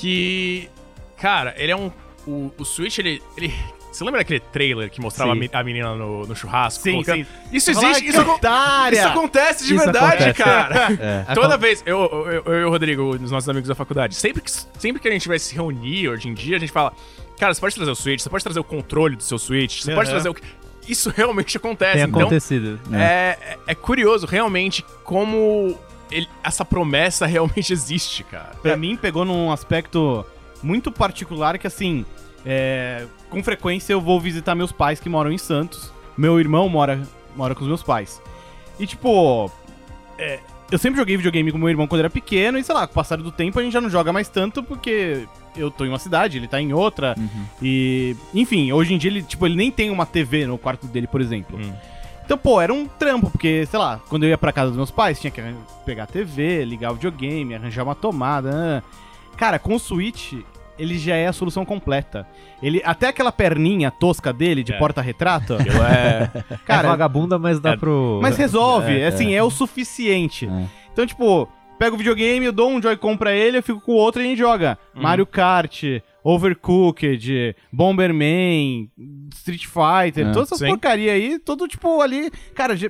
que, 0.00 0.68
cara, 1.16 1.54
ele 1.56 1.72
é 1.72 1.76
um. 1.76 1.90
O, 2.26 2.50
o 2.58 2.64
Switch, 2.64 2.98
ele, 2.98 3.22
ele 3.36 3.54
Você 3.92 4.02
lembra 4.04 4.18
daquele 4.20 4.40
trailer 4.40 4.90
que 4.90 5.00
mostrava 5.00 5.32
a 5.32 5.36
Sim. 5.36 5.48
a 5.52 5.62
menina 5.64 5.94
no, 5.94 6.26
no 6.26 6.34
churrasco? 6.34 6.82
Sim, 6.82 6.92
colocando- 6.94 7.24
sim. 7.24 7.26
Isso 7.52 7.70
existe, 7.70 7.86
"Ai, 7.86 8.00
isso, 8.02 8.12
que 8.12 8.18
acon- 8.18 8.34
otária!" 8.34 8.98
isso 8.98 9.08
acontece 9.08 9.66
de 9.66 9.74
Isso 9.74 9.84
verdade, 9.84 10.24
acontece. 10.24 10.42
cara. 10.42 11.24
É. 11.30 11.30
Toda 11.34 11.56
vez, 11.56 11.82
eu, 11.86 11.98
eu, 12.30 12.42
eu 12.52 12.60
e 12.62 12.64
o 12.64 12.70
Rodrigo, 12.70 13.02
os 13.10 13.30
nossos 13.30 13.48
amigos 13.48 13.68
da 13.68 13.74
faculdade, 13.76 14.14
sempre 14.16 14.42
que, 14.42 14.50
sempre 14.50 15.00
que 15.00 15.06
a 15.08 15.12
gente 15.12 15.28
vai 15.28 15.38
se 15.38 15.54
reunir 15.54 16.08
hoje 16.08 16.28
em 16.28 16.34
dia, 16.34 16.56
a 16.56 16.60
gente 16.60 16.72
fala, 16.72 16.92
cara, 17.38 17.54
você 17.54 17.60
pode 17.60 17.74
trazer 17.76 17.90
o 17.90 17.94
Switch, 17.96 18.20
você 18.20 18.28
pode 18.28 18.42
trazer 18.44 18.58
o 18.60 18.64
controle 18.64 19.14
do 19.16 19.22
seu 19.22 19.38
Switch, 19.38 19.80
você 19.82 19.94
pode 19.94 20.10
Aham. 20.10 20.20
trazer 20.20 20.28
o... 20.30 20.36
Isso 20.88 21.12
realmente 21.16 21.56
acontece, 21.56 21.94
Tem 21.98 22.02
então... 22.04 22.20
acontecido. 22.20 22.78
É, 22.92 23.38
é- 23.40 23.58
é 23.68 23.74
curioso, 23.74 24.26
realmente, 24.26 24.84
como 25.04 25.78
ele- 26.10 26.28
essa 26.42 26.64
promessa 26.64 27.24
realmente 27.26 27.72
existe, 27.72 28.24
cara. 28.24 28.52
Pra 28.62 28.76
mim, 28.76 28.96
pegou 28.96 29.24
num 29.24 29.50
aspecto 29.50 30.24
muito 30.62 30.90
particular 30.90 31.58
que, 31.58 31.66
assim, 31.66 32.04
é, 32.44 33.06
com 33.30 33.42
frequência 33.42 33.92
eu 33.92 34.00
vou 34.00 34.20
visitar 34.20 34.54
meus 34.54 34.72
pais 34.72 35.00
que 35.00 35.08
moram 35.08 35.30
em 35.32 35.38
Santos. 35.38 35.92
Meu 36.16 36.40
irmão 36.40 36.68
mora, 36.68 37.00
mora 37.36 37.54
com 37.54 37.62
os 37.62 37.68
meus 37.68 37.82
pais. 37.82 38.22
E, 38.78 38.86
tipo, 38.86 39.50
é, 40.18 40.40
eu 40.70 40.78
sempre 40.78 40.98
joguei 40.98 41.16
videogame 41.16 41.52
com 41.52 41.58
meu 41.58 41.68
irmão 41.68 41.86
quando 41.86 42.00
era 42.00 42.10
pequeno 42.10 42.58
e, 42.58 42.64
sei 42.64 42.74
lá, 42.74 42.86
com 42.86 42.92
o 42.92 42.94
passar 42.94 43.16
do 43.18 43.30
tempo 43.30 43.58
a 43.58 43.62
gente 43.62 43.72
já 43.72 43.80
não 43.80 43.90
joga 43.90 44.12
mais 44.12 44.28
tanto 44.28 44.62
porque 44.62 45.26
eu 45.56 45.70
tô 45.70 45.84
em 45.84 45.88
uma 45.88 45.98
cidade, 45.98 46.36
ele 46.38 46.48
tá 46.48 46.60
em 46.60 46.72
outra. 46.72 47.14
E, 47.62 48.16
enfim, 48.34 48.72
hoje 48.72 48.94
em 48.94 48.98
dia 48.98 49.10
ele, 49.10 49.22
tipo, 49.22 49.46
ele 49.46 49.56
nem 49.56 49.70
tem 49.70 49.90
uma 49.90 50.04
TV 50.06 50.46
no 50.46 50.58
quarto 50.58 50.86
dele, 50.86 51.06
por 51.06 51.20
exemplo. 51.20 51.58
Hum. 51.58 51.72
Então, 52.26 52.36
pô, 52.36 52.60
era 52.60 52.74
um 52.74 52.86
trampo, 52.86 53.30
porque, 53.30 53.64
sei 53.66 53.78
lá, 53.78 54.00
quando 54.08 54.24
eu 54.24 54.28
ia 54.30 54.36
pra 54.36 54.52
casa 54.52 54.66
dos 54.68 54.76
meus 54.76 54.90
pais, 54.90 55.20
tinha 55.20 55.30
que 55.30 55.40
pegar 55.84 56.02
a 56.02 56.06
TV, 56.06 56.64
ligar 56.64 56.90
o 56.90 56.94
videogame, 56.94 57.54
arranjar 57.54 57.84
uma 57.84 57.94
tomada. 57.94 58.82
ah. 58.84 59.06
Cara, 59.36 59.60
com 59.60 59.76
o 59.76 59.78
Switch, 59.78 60.32
ele 60.76 60.98
já 60.98 61.14
é 61.14 61.28
a 61.28 61.32
solução 61.32 61.64
completa. 61.64 62.26
Ele, 62.60 62.82
até 62.84 63.06
aquela 63.08 63.30
perninha 63.30 63.92
tosca 63.92 64.32
dele, 64.32 64.64
de 64.64 64.72
É. 64.72 64.76
porta-retrato, 64.78 65.54
é... 65.88 66.30
é 66.52 66.56
cara, 66.66 66.88
vagabunda, 66.88 67.38
mas 67.38 67.60
dá 67.60 67.70
é- 67.72 67.76
pro. 67.76 68.18
mas 68.20 68.36
resolve, 68.36 68.98
É, 68.98 69.06
assim, 69.06 69.32
é, 69.34 69.42
o 69.42 69.50
suficiente. 69.50 70.46
É. 70.48 70.64
Então, 70.92 71.06
tipo, 71.06 71.48
pego 71.78 71.94
o 71.94 71.98
videogame, 71.98 72.46
eu 72.46 72.52
dou 72.52 72.70
um 72.70 72.80
Joy-Con 72.80 73.16
pra 73.16 73.32
ele, 73.32 73.58
eu 73.58 73.62
fico 73.62 73.80
com 73.80 73.92
o 73.92 73.96
outro 73.96 74.20
e 74.22 74.24
a 74.24 74.28
gente 74.28 74.38
joga. 74.38 74.78
Mario 74.94 75.26
Kart, 75.26 75.82
Overcooked, 76.24 77.54
Bomberman, 77.72 78.90
Street 79.34 79.66
Fighter, 79.66 80.26
É. 80.28 80.32
todas 80.32 80.48
essas 80.48 80.58
Sim. 80.58 80.68
porcaria 80.68 81.12
aí, 81.12 81.38
todo 81.38 81.66
tipo 81.68 82.00
ali, 82.00 82.30
cara, 82.54 82.76
já, 82.76 82.88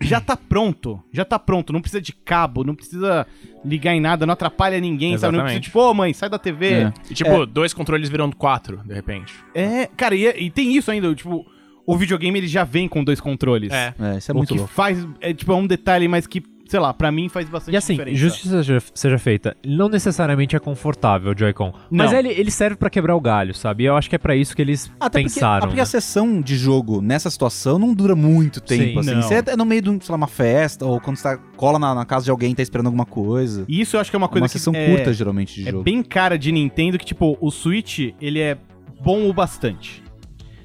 já 0.00 0.20
tá 0.20 0.36
pronto, 0.36 1.02
já 1.12 1.24
tá 1.24 1.38
pronto, 1.38 1.72
não 1.72 1.80
precisa 1.80 2.00
de 2.00 2.12
cabo, 2.12 2.64
não 2.64 2.74
precisa 2.74 3.26
ligar 3.64 3.94
em 3.94 4.00
nada, 4.00 4.26
não 4.26 4.32
atrapalha 4.34 4.78
ninguém, 4.80 5.16
sabe? 5.18 5.36
Não 5.36 5.44
precisa 5.44 5.58
Exatamente. 5.58 5.64
tipo, 5.64 5.80
ô 5.80 5.94
mãe, 5.94 6.12
sai 6.12 6.28
da 6.28 6.38
TV. 6.38 6.66
É. 6.72 6.92
E 7.10 7.14
tipo, 7.14 7.46
dois 7.46 7.72
controles 7.74 8.08
viram 8.08 8.30
quatro, 8.30 8.80
de 8.84 8.94
repente. 8.94 9.34
É, 9.54 9.86
cara, 9.96 10.14
e, 10.14 10.26
e 10.26 10.50
tem 10.50 10.76
isso 10.76 10.90
ainda, 10.90 11.12
tipo, 11.14 11.44
o 11.86 11.96
videogame 11.96 12.38
ele 12.38 12.46
já 12.48 12.64
vem 12.64 12.86
com 12.88 13.02
dois 13.02 13.20
controles. 13.20 13.72
É. 13.72 13.94
É, 13.98 14.18
isso 14.18 14.30
é 14.30 14.34
o 14.34 14.36
muito 14.36 14.52
que 14.52 14.58
louco. 14.58 14.72
faz, 14.72 15.06
é 15.20 15.32
tipo, 15.32 15.52
é 15.52 15.56
um 15.56 15.66
detalhe, 15.66 16.06
mas 16.06 16.26
que, 16.26 16.42
sei 16.68 16.78
lá, 16.78 16.92
pra 16.94 17.10
mim 17.10 17.28
faz 17.28 17.48
bastante 17.48 17.74
E 17.74 17.76
assim, 17.76 17.94
diferença. 17.94 18.16
justiça 18.16 18.62
seja, 18.62 18.82
seja 18.94 19.18
feita, 19.18 19.56
não 19.66 19.88
necessariamente 19.88 20.54
é 20.54 20.58
confortável 20.60 21.32
o 21.32 21.36
Joy-Con. 21.38 21.72
Mas 21.90 22.12
ele, 22.12 22.28
ele 22.28 22.50
serve 22.50 22.76
pra 22.76 22.88
quebrar 22.90 23.16
o 23.16 23.20
galho, 23.20 23.54
sabe? 23.54 23.82
E 23.84 23.86
eu 23.86 23.96
acho 23.96 24.08
que 24.08 24.14
é 24.14 24.18
pra 24.18 24.36
isso 24.36 24.54
que 24.54 24.62
eles 24.62 24.92
Até 25.00 25.20
pensaram. 25.22 25.60
porque, 25.60 25.66
porque 25.68 25.76
né? 25.78 25.82
a 25.82 25.86
sessão 25.86 26.40
de 26.40 26.56
jogo 26.56 27.00
nessa 27.00 27.30
situação 27.30 27.78
não 27.78 27.92
dura 27.94 28.14
muito 28.14 28.60
tempo, 28.60 29.02
Sim, 29.02 29.10
assim. 29.10 29.14
não. 29.14 29.22
Você 29.22 29.34
é 29.50 29.56
no 29.56 29.64
meio 29.64 29.82
de 29.82 29.90
um, 29.90 30.00
sei 30.00 30.12
lá, 30.12 30.16
uma 30.16 30.26
festa, 30.28 30.84
ou 30.84 31.00
quando 31.00 31.16
você 31.16 31.22
tá, 31.22 31.38
cola 31.56 31.78
na, 31.78 31.94
na 31.94 32.04
casa 32.04 32.24
de 32.26 32.30
alguém 32.30 32.52
e 32.52 32.54
tá 32.54 32.62
esperando 32.62 32.86
alguma 32.86 33.06
coisa. 33.06 33.64
E 33.66 33.80
isso 33.80 33.96
eu 33.96 34.00
acho 34.00 34.10
que 34.10 34.16
é 34.16 34.18
uma 34.18 34.26
É 34.26 34.28
coisa 34.28 34.42
uma 34.44 34.48
que 34.48 34.58
sessão 34.58 34.74
é, 34.74 34.86
curta, 34.94 35.12
geralmente, 35.12 35.54
de 35.62 35.68
é 35.68 35.72
jogo. 35.72 35.82
bem 35.82 36.02
cara 36.02 36.38
de 36.38 36.52
Nintendo, 36.52 36.98
que 36.98 37.04
tipo, 37.06 37.36
o 37.40 37.50
Switch, 37.50 38.10
ele 38.20 38.40
é 38.40 38.58
bom 39.00 39.28
o 39.28 39.32
bastante. 39.32 40.02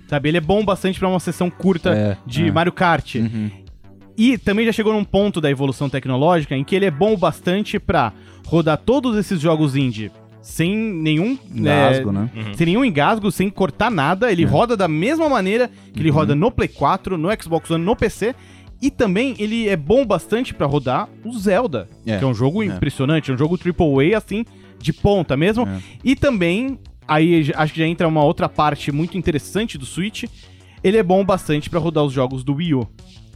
Sabe, 0.07 0.29
ele 0.29 0.37
é 0.37 0.41
bom 0.41 0.61
o 0.61 0.65
bastante 0.65 0.99
pra 0.99 1.07
uma 1.07 1.19
sessão 1.19 1.49
curta 1.49 1.89
É, 1.91 2.17
de 2.25 2.47
é. 2.47 2.51
Mario 2.51 2.71
Kart. 2.73 3.15
Uhum. 3.15 3.49
E 4.17 4.37
também 4.37 4.65
já 4.65 4.71
chegou 4.71 4.93
num 4.93 5.03
ponto 5.03 5.41
da 5.41 5.49
evolução 5.49 5.89
tecnológica 5.89 6.55
em 6.55 6.63
que 6.63 6.75
ele 6.75 6.85
é 6.85 6.91
bom 6.91 7.13
o 7.13 7.17
bastante 7.17 7.79
pra 7.79 8.13
rodar 8.47 8.77
todos 8.77 9.17
esses 9.17 9.39
jogos 9.39 9.75
indie 9.75 10.11
sem 10.41 10.75
nenhum 10.75 11.37
Engasgo, 11.55 12.09
é, 12.09 12.13
né? 12.13 12.29
sem 12.55 12.65
nenhum 12.67 12.83
engasgo, 12.83 13.31
sem 13.31 13.49
cortar 13.49 13.89
nada. 13.89 14.29
Ele 14.31 14.43
roda 14.43 14.75
da 14.75 14.89
mesma 14.89 15.29
maneira 15.29 15.69
que 15.93 15.99
ele 16.01 16.09
Uhum. 16.09 16.15
roda 16.17 16.35
no 16.35 16.51
Play 16.51 16.67
4, 16.67 17.17
no 17.17 17.29
Xbox 17.41 17.71
One, 17.71 17.83
no 17.83 17.95
PC. 17.95 18.35
E 18.81 18.91
também 18.91 19.33
ele 19.39 19.69
é 19.69 19.77
bom 19.77 20.05
bastante 20.05 20.53
pra 20.53 20.67
rodar 20.67 21.07
o 21.23 21.31
Zelda, 21.39 21.87
É. 22.05 22.17
que 22.17 22.23
é 22.25 22.27
um 22.27 22.33
jogo 22.33 22.61
É. 22.61 22.65
impressionante, 22.65 23.31
é 23.31 23.33
um 23.33 23.37
jogo 23.37 23.57
AAA 23.57 24.17
assim, 24.17 24.43
de 24.77 24.91
ponta 24.91 25.37
mesmo. 25.37 25.65
É. 25.65 25.77
E 26.03 26.13
também, 26.13 26.77
aí 27.07 27.43
já- 27.43 27.53
acho 27.57 27.71
que 27.73 27.79
já 27.79 27.87
entra 27.87 28.05
uma 28.05 28.21
outra 28.25 28.49
parte 28.49 28.91
muito 28.91 29.17
interessante 29.17 29.77
do 29.77 29.85
Switch, 29.85 30.25
ele 30.83 30.97
é 30.97 31.03
bom 31.03 31.23
bastante 31.23 31.69
pra 31.69 31.79
rodar 31.79 32.03
os 32.03 32.11
jogos 32.11 32.43
do 32.43 32.55
Wii 32.55 32.73
U. 32.73 32.87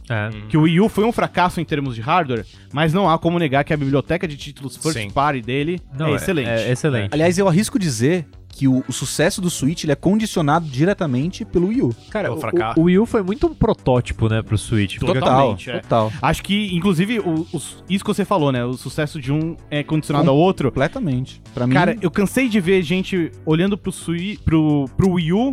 É. 0.08 0.30
Que 0.48 0.56
o 0.56 0.62
Wii 0.62 0.80
U 0.80 0.88
foi 0.88 1.04
um 1.04 1.12
fracasso 1.12 1.60
em 1.60 1.64
termos 1.64 1.94
de 1.94 2.00
hardware, 2.00 2.44
mas 2.72 2.92
não 2.92 3.08
há 3.08 3.18
como 3.18 3.38
negar 3.38 3.64
que 3.64 3.72
a 3.72 3.76
biblioteca 3.76 4.26
de 4.26 4.36
títulos 4.36 4.76
first 4.76 4.98
Sim. 4.98 5.10
party 5.10 5.40
dele 5.42 5.80
Não, 5.98 6.08
é 6.08 6.12
é- 6.12 6.14
excelente. 6.16 6.48
É, 6.48 6.72
excelente. 6.72 7.10
Aliás, 7.12 7.38
eu 7.38 7.46
arrisco 7.48 7.78
dizer 7.78 8.26
que 8.50 8.66
o, 8.66 8.82
o 8.88 8.92
sucesso 8.92 9.40
do 9.40 9.48
Switch 9.48 9.84
ele 9.84 9.92
é 9.92 9.94
condicionado 9.94 10.66
diretamente 10.66 11.44
pelo 11.44 11.68
Wii 11.68 11.82
U. 11.82 11.94
Cara, 12.10 12.32
o 12.32 12.36
o, 12.36 12.40
fracasso. 12.40 12.80
o 12.80 12.84
Wii 12.84 12.98
U 12.98 13.06
foi 13.06 13.22
muito 13.22 13.46
um 13.46 13.54
protótipo, 13.54 14.28
né, 14.28 14.42
pro 14.42 14.58
Switch. 14.58 14.98
Total. 14.98 15.56
É. 15.68 15.78
total. 15.78 16.12
Acho 16.20 16.42
que, 16.42 16.74
inclusive, 16.74 17.20
o- 17.20 17.46
isso 17.88 18.02
que 18.04 18.08
você 18.12 18.24
falou, 18.24 18.50
né? 18.50 18.64
O 18.64 18.72
sucesso 18.72 19.20
de 19.20 19.32
um 19.32 19.56
é 19.70 19.84
condicionado 19.84 20.28
ao 20.30 20.36
outro. 20.36 20.70
Completamente. 20.72 21.40
Pra 21.54 21.68
mim, 21.68 21.74
Cara, 21.74 21.96
eu 22.00 22.10
cansei 22.10 22.48
de 22.48 22.58
ver 22.58 22.82
gente 22.82 23.30
olhando 23.46 23.78
pro, 23.78 23.92
Sui, 23.92 24.36
pro, 24.44 24.86
pro 24.96 25.10
Wii 25.12 25.32
U 25.34 25.52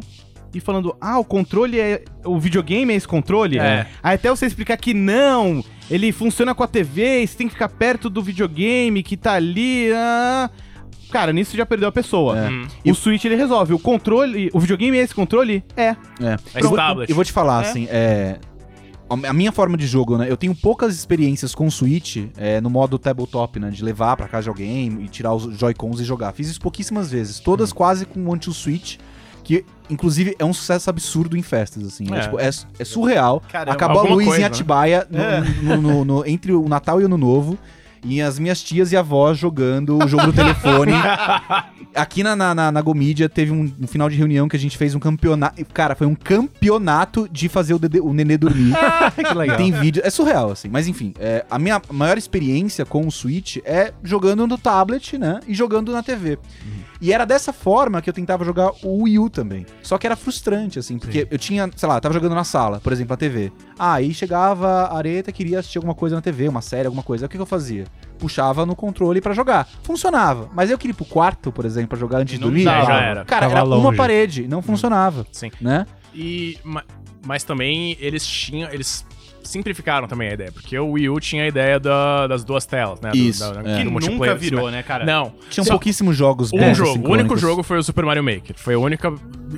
e 0.56 0.60
falando, 0.60 0.96
ah, 1.00 1.20
o 1.20 1.24
controle 1.26 1.80
é. 1.80 2.04
O 2.24 2.40
videogame 2.40 2.94
é 2.94 2.96
esse 2.96 3.08
controle? 3.08 3.60
É. 3.60 3.86
Aí 4.02 4.16
até 4.16 4.30
você 4.30 4.46
explicar 4.46 4.78
que 4.78 4.94
não, 4.94 5.64
ele 5.92 6.12
funciona 6.12 6.56
com 6.56 6.64
a 6.64 6.68
TV, 6.68 7.22
e 7.24 7.28
você 7.28 7.38
tem 7.38 7.48
que 7.48 7.54
ficar 7.54 7.70
perto 7.70 8.10
do 8.10 8.22
videogame 8.24 9.04
que 9.04 9.16
tá 9.18 9.34
ali. 9.34 9.92
ah. 9.94 10.50
Cara, 11.12 11.32
nisso 11.32 11.56
já 11.56 11.66
perdeu 11.66 11.88
a 11.88 11.92
pessoa. 11.92 12.38
É. 12.38 12.50
Hum. 12.50 12.68
O 12.88 12.96
Switch 12.96 13.24
ele 13.26 13.36
resolve. 13.36 13.74
O 13.74 13.80
controle. 13.80 14.50
O 14.54 14.60
videogame 14.60 14.98
é 14.98 15.02
esse 15.02 15.14
controle? 15.14 15.64
É. 15.78 15.90
É. 15.90 15.96
É 16.54 16.62
Eu 16.62 16.70
vou, 16.70 16.80
eu 17.08 17.16
vou 17.16 17.24
te 17.24 17.32
falar, 17.32 17.64
É. 17.64 17.70
assim, 17.70 17.88
é. 17.90 18.40
A 19.08 19.32
minha 19.34 19.52
forma 19.52 19.78
de 19.78 19.86
jogo, 19.86 20.18
né? 20.18 20.26
Eu 20.28 20.36
tenho 20.36 20.56
poucas 20.56 20.96
experiências 20.96 21.54
com 21.54 21.68
o 21.68 21.72
Switch 21.72 22.26
é, 22.36 22.60
no 22.60 22.72
modo 22.72 22.98
tabletop, 22.98 23.60
né? 23.60 23.70
De 23.70 23.84
levar 23.84 24.18
pra 24.18 24.28
casa 24.28 24.46
de 24.46 24.50
alguém 24.50 24.98
e 25.04 25.08
tirar 25.08 25.32
os 25.36 25.56
Joy-Cons 25.60 26.00
e 26.00 26.04
jogar. 26.04 26.34
Fiz 26.34 26.50
isso 26.50 26.60
pouquíssimas 26.60 27.12
vezes. 27.12 27.40
Todas 27.40 27.72
quase 27.72 28.08
com 28.08 28.26
o 28.26 28.34
Anti-Switch, 28.34 28.98
que 29.44 29.64
inclusive 29.90 30.36
é 30.40 30.46
um 30.46 30.54
sucesso 30.54 30.90
absurdo 30.90 31.36
em 31.38 31.42
festas, 31.42 31.84
assim. 31.86 32.06
É, 32.14 32.18
É. 32.18 32.22
tipo, 32.22 32.40
é, 32.40 32.50
é 32.80 32.84
surreal. 32.86 33.42
Caramba, 33.52 33.72
Acabou 33.74 34.00
a 34.06 34.10
luz 34.10 34.26
coisa, 34.26 34.38
em 34.38 34.42
né? 34.42 34.48
Atibaia 34.48 35.08
no- 35.10 35.20
É. 35.20 35.42
no- 35.62 35.82
no- 35.82 36.06
no- 36.06 36.26
entre 36.28 36.52
o 36.54 36.68
Natal 36.68 37.00
e 37.00 37.04
o 37.04 37.08
Ano 37.08 37.18
Novo. 37.18 37.58
E 38.08 38.22
as 38.22 38.38
minhas 38.38 38.62
tias 38.62 38.92
e 38.92 38.98
avós 38.98 39.36
jogando 39.36 39.98
o 39.98 40.08
jogo 40.08 40.28
do 40.28 40.34
telefone. 40.34 40.92
Aqui 41.96 42.22
na, 42.22 42.36
na, 42.36 42.54
na, 42.54 42.72
na 42.72 42.82
Gomídia 42.82 43.28
teve 43.28 43.52
um, 43.52 43.72
um 43.82 43.88
final 43.88 44.08
de 44.10 44.16
reunião 44.16 44.48
que 44.48 44.56
a 44.56 44.60
gente 44.60 44.78
fez 44.78 44.94
um 44.94 45.00
campeonato. 45.00 45.66
Cara, 45.74 45.96
foi 45.96 46.06
um 46.06 46.14
campeonato 46.14 47.28
de 47.32 47.50
fazer 47.50 47.74
o, 47.74 47.80
Dedê- 47.80 48.00
o 48.02 48.14
nenê 48.14 48.38
dormir. 48.38 48.74
que 49.16 49.34
legal. 49.34 49.58
Tem 49.58 49.72
vídeo. 49.72 50.02
É 50.06 50.10
surreal, 50.12 50.52
assim. 50.52 50.68
Mas 50.70 50.88
enfim, 50.88 51.14
é, 51.20 51.46
a 51.50 51.58
minha 51.58 51.82
maior 51.92 52.16
experiência 52.18 52.86
com 52.86 53.08
o 53.08 53.12
Switch 53.12 53.58
é 53.66 53.92
jogando 54.04 54.46
no 54.46 54.58
tablet, 54.58 55.18
né? 55.18 55.40
E 55.48 55.54
jogando 55.56 55.92
na 55.92 56.04
TV. 56.04 56.38
E 57.02 57.12
era 57.12 57.26
dessa 57.26 57.52
forma 57.54 58.02
que 58.02 58.10
eu 58.10 58.14
tentava 58.14 58.44
jogar 58.46 58.72
o 58.84 59.04
Wii 59.04 59.20
U 59.20 59.30
também. 59.30 59.66
Só 59.84 59.98
que 59.98 60.06
era 60.08 60.16
frustrante, 60.16 60.80
assim, 60.80 60.98
porque 60.98 61.28
eu 61.30 61.38
tinha, 61.38 61.70
sei 61.76 61.90
lá, 61.90 62.00
tava 62.00 62.14
jogando 62.14 62.34
na 62.36 62.44
sala, 62.44 62.80
por 62.80 62.94
exemplo, 62.94 63.12
na 63.14 63.18
TV. 63.18 63.52
Ah, 63.78 63.94
aí 63.96 64.14
chegava 64.14 64.68
a 64.86 64.98
Areta, 64.98 65.32
queria 65.32 65.60
assistir 65.60 65.78
alguma 65.78 65.94
coisa 65.96 66.16
na 66.16 66.22
TV, 66.22 66.48
uma 66.48 66.62
série, 66.62 66.86
alguma 66.88 67.04
coisa. 67.04 67.26
O 67.26 67.30
que, 67.30 67.36
que 67.38 67.42
eu 67.42 67.46
fazia? 67.46 67.86
Puxava 68.18 68.66
no 68.66 68.76
controle 68.76 69.20
pra 69.22 69.34
jogar. 69.34 69.68
Funcionava. 69.84 70.50
Mas 70.54 70.72
eu 70.72 70.78
queria 70.78 70.92
ir 70.92 70.96
pro 70.96 71.06
quarto, 71.06 71.52
por 71.52 71.66
exemplo, 71.66 71.90
pra 71.90 71.98
jogar 71.98 72.20
antes 72.20 72.40
dormir. 72.40 72.64
dava. 72.64 72.86
Já 72.86 73.02
era. 73.02 73.26
Cara, 73.26 73.48
Tava 73.48 73.60
era 73.60 73.66
uma 73.68 73.76
longe. 73.76 73.98
parede, 73.98 74.48
não 74.48 74.62
funcionava, 74.62 75.26
Sim. 75.32 75.52
né? 75.60 75.86
E, 76.14 76.58
ma- 76.64 76.84
mas 77.26 77.44
também 77.44 77.98
eles 78.00 78.26
tinham. 78.26 78.70
Eles 78.72 79.06
simplificaram 79.48 80.08
também 80.08 80.30
a 80.30 80.34
ideia, 80.34 80.52
porque 80.52 80.78
o 80.78 80.92
Wii 80.92 81.10
U 81.10 81.20
tinha 81.20 81.44
a 81.44 81.48
ideia 81.48 81.80
da- 81.80 82.28
das 82.28 82.44
duas 82.44 82.66
telas, 82.66 83.00
né? 83.02 83.12
do- 83.12 83.18
Isso, 83.18 83.40
da- 83.54 83.60
é. 83.62 83.64
Que 83.78 83.84
do 83.84 83.92
nunca 83.92 83.92
multiplayer, 83.92 84.38
virou, 84.38 84.68
assim, 84.68 84.76
né, 84.78 84.84
cara? 84.84 85.06
Não. 85.06 85.32
Tinham 85.50 85.66
Só- 85.66 85.72
pouquíssimos 85.74 86.16
jogos 86.18 86.52
Um 86.54 86.58
bons, 86.58 86.78
jogo. 86.78 87.08
O 87.08 87.12
único 87.12 87.38
jogo 87.38 87.64
foi 87.64 87.78
o 87.78 87.84
Super 87.84 88.06
Mario 88.06 88.24
Maker. 88.24 88.56
Foi 88.56 88.74
a 88.74 88.80
única 88.80 89.14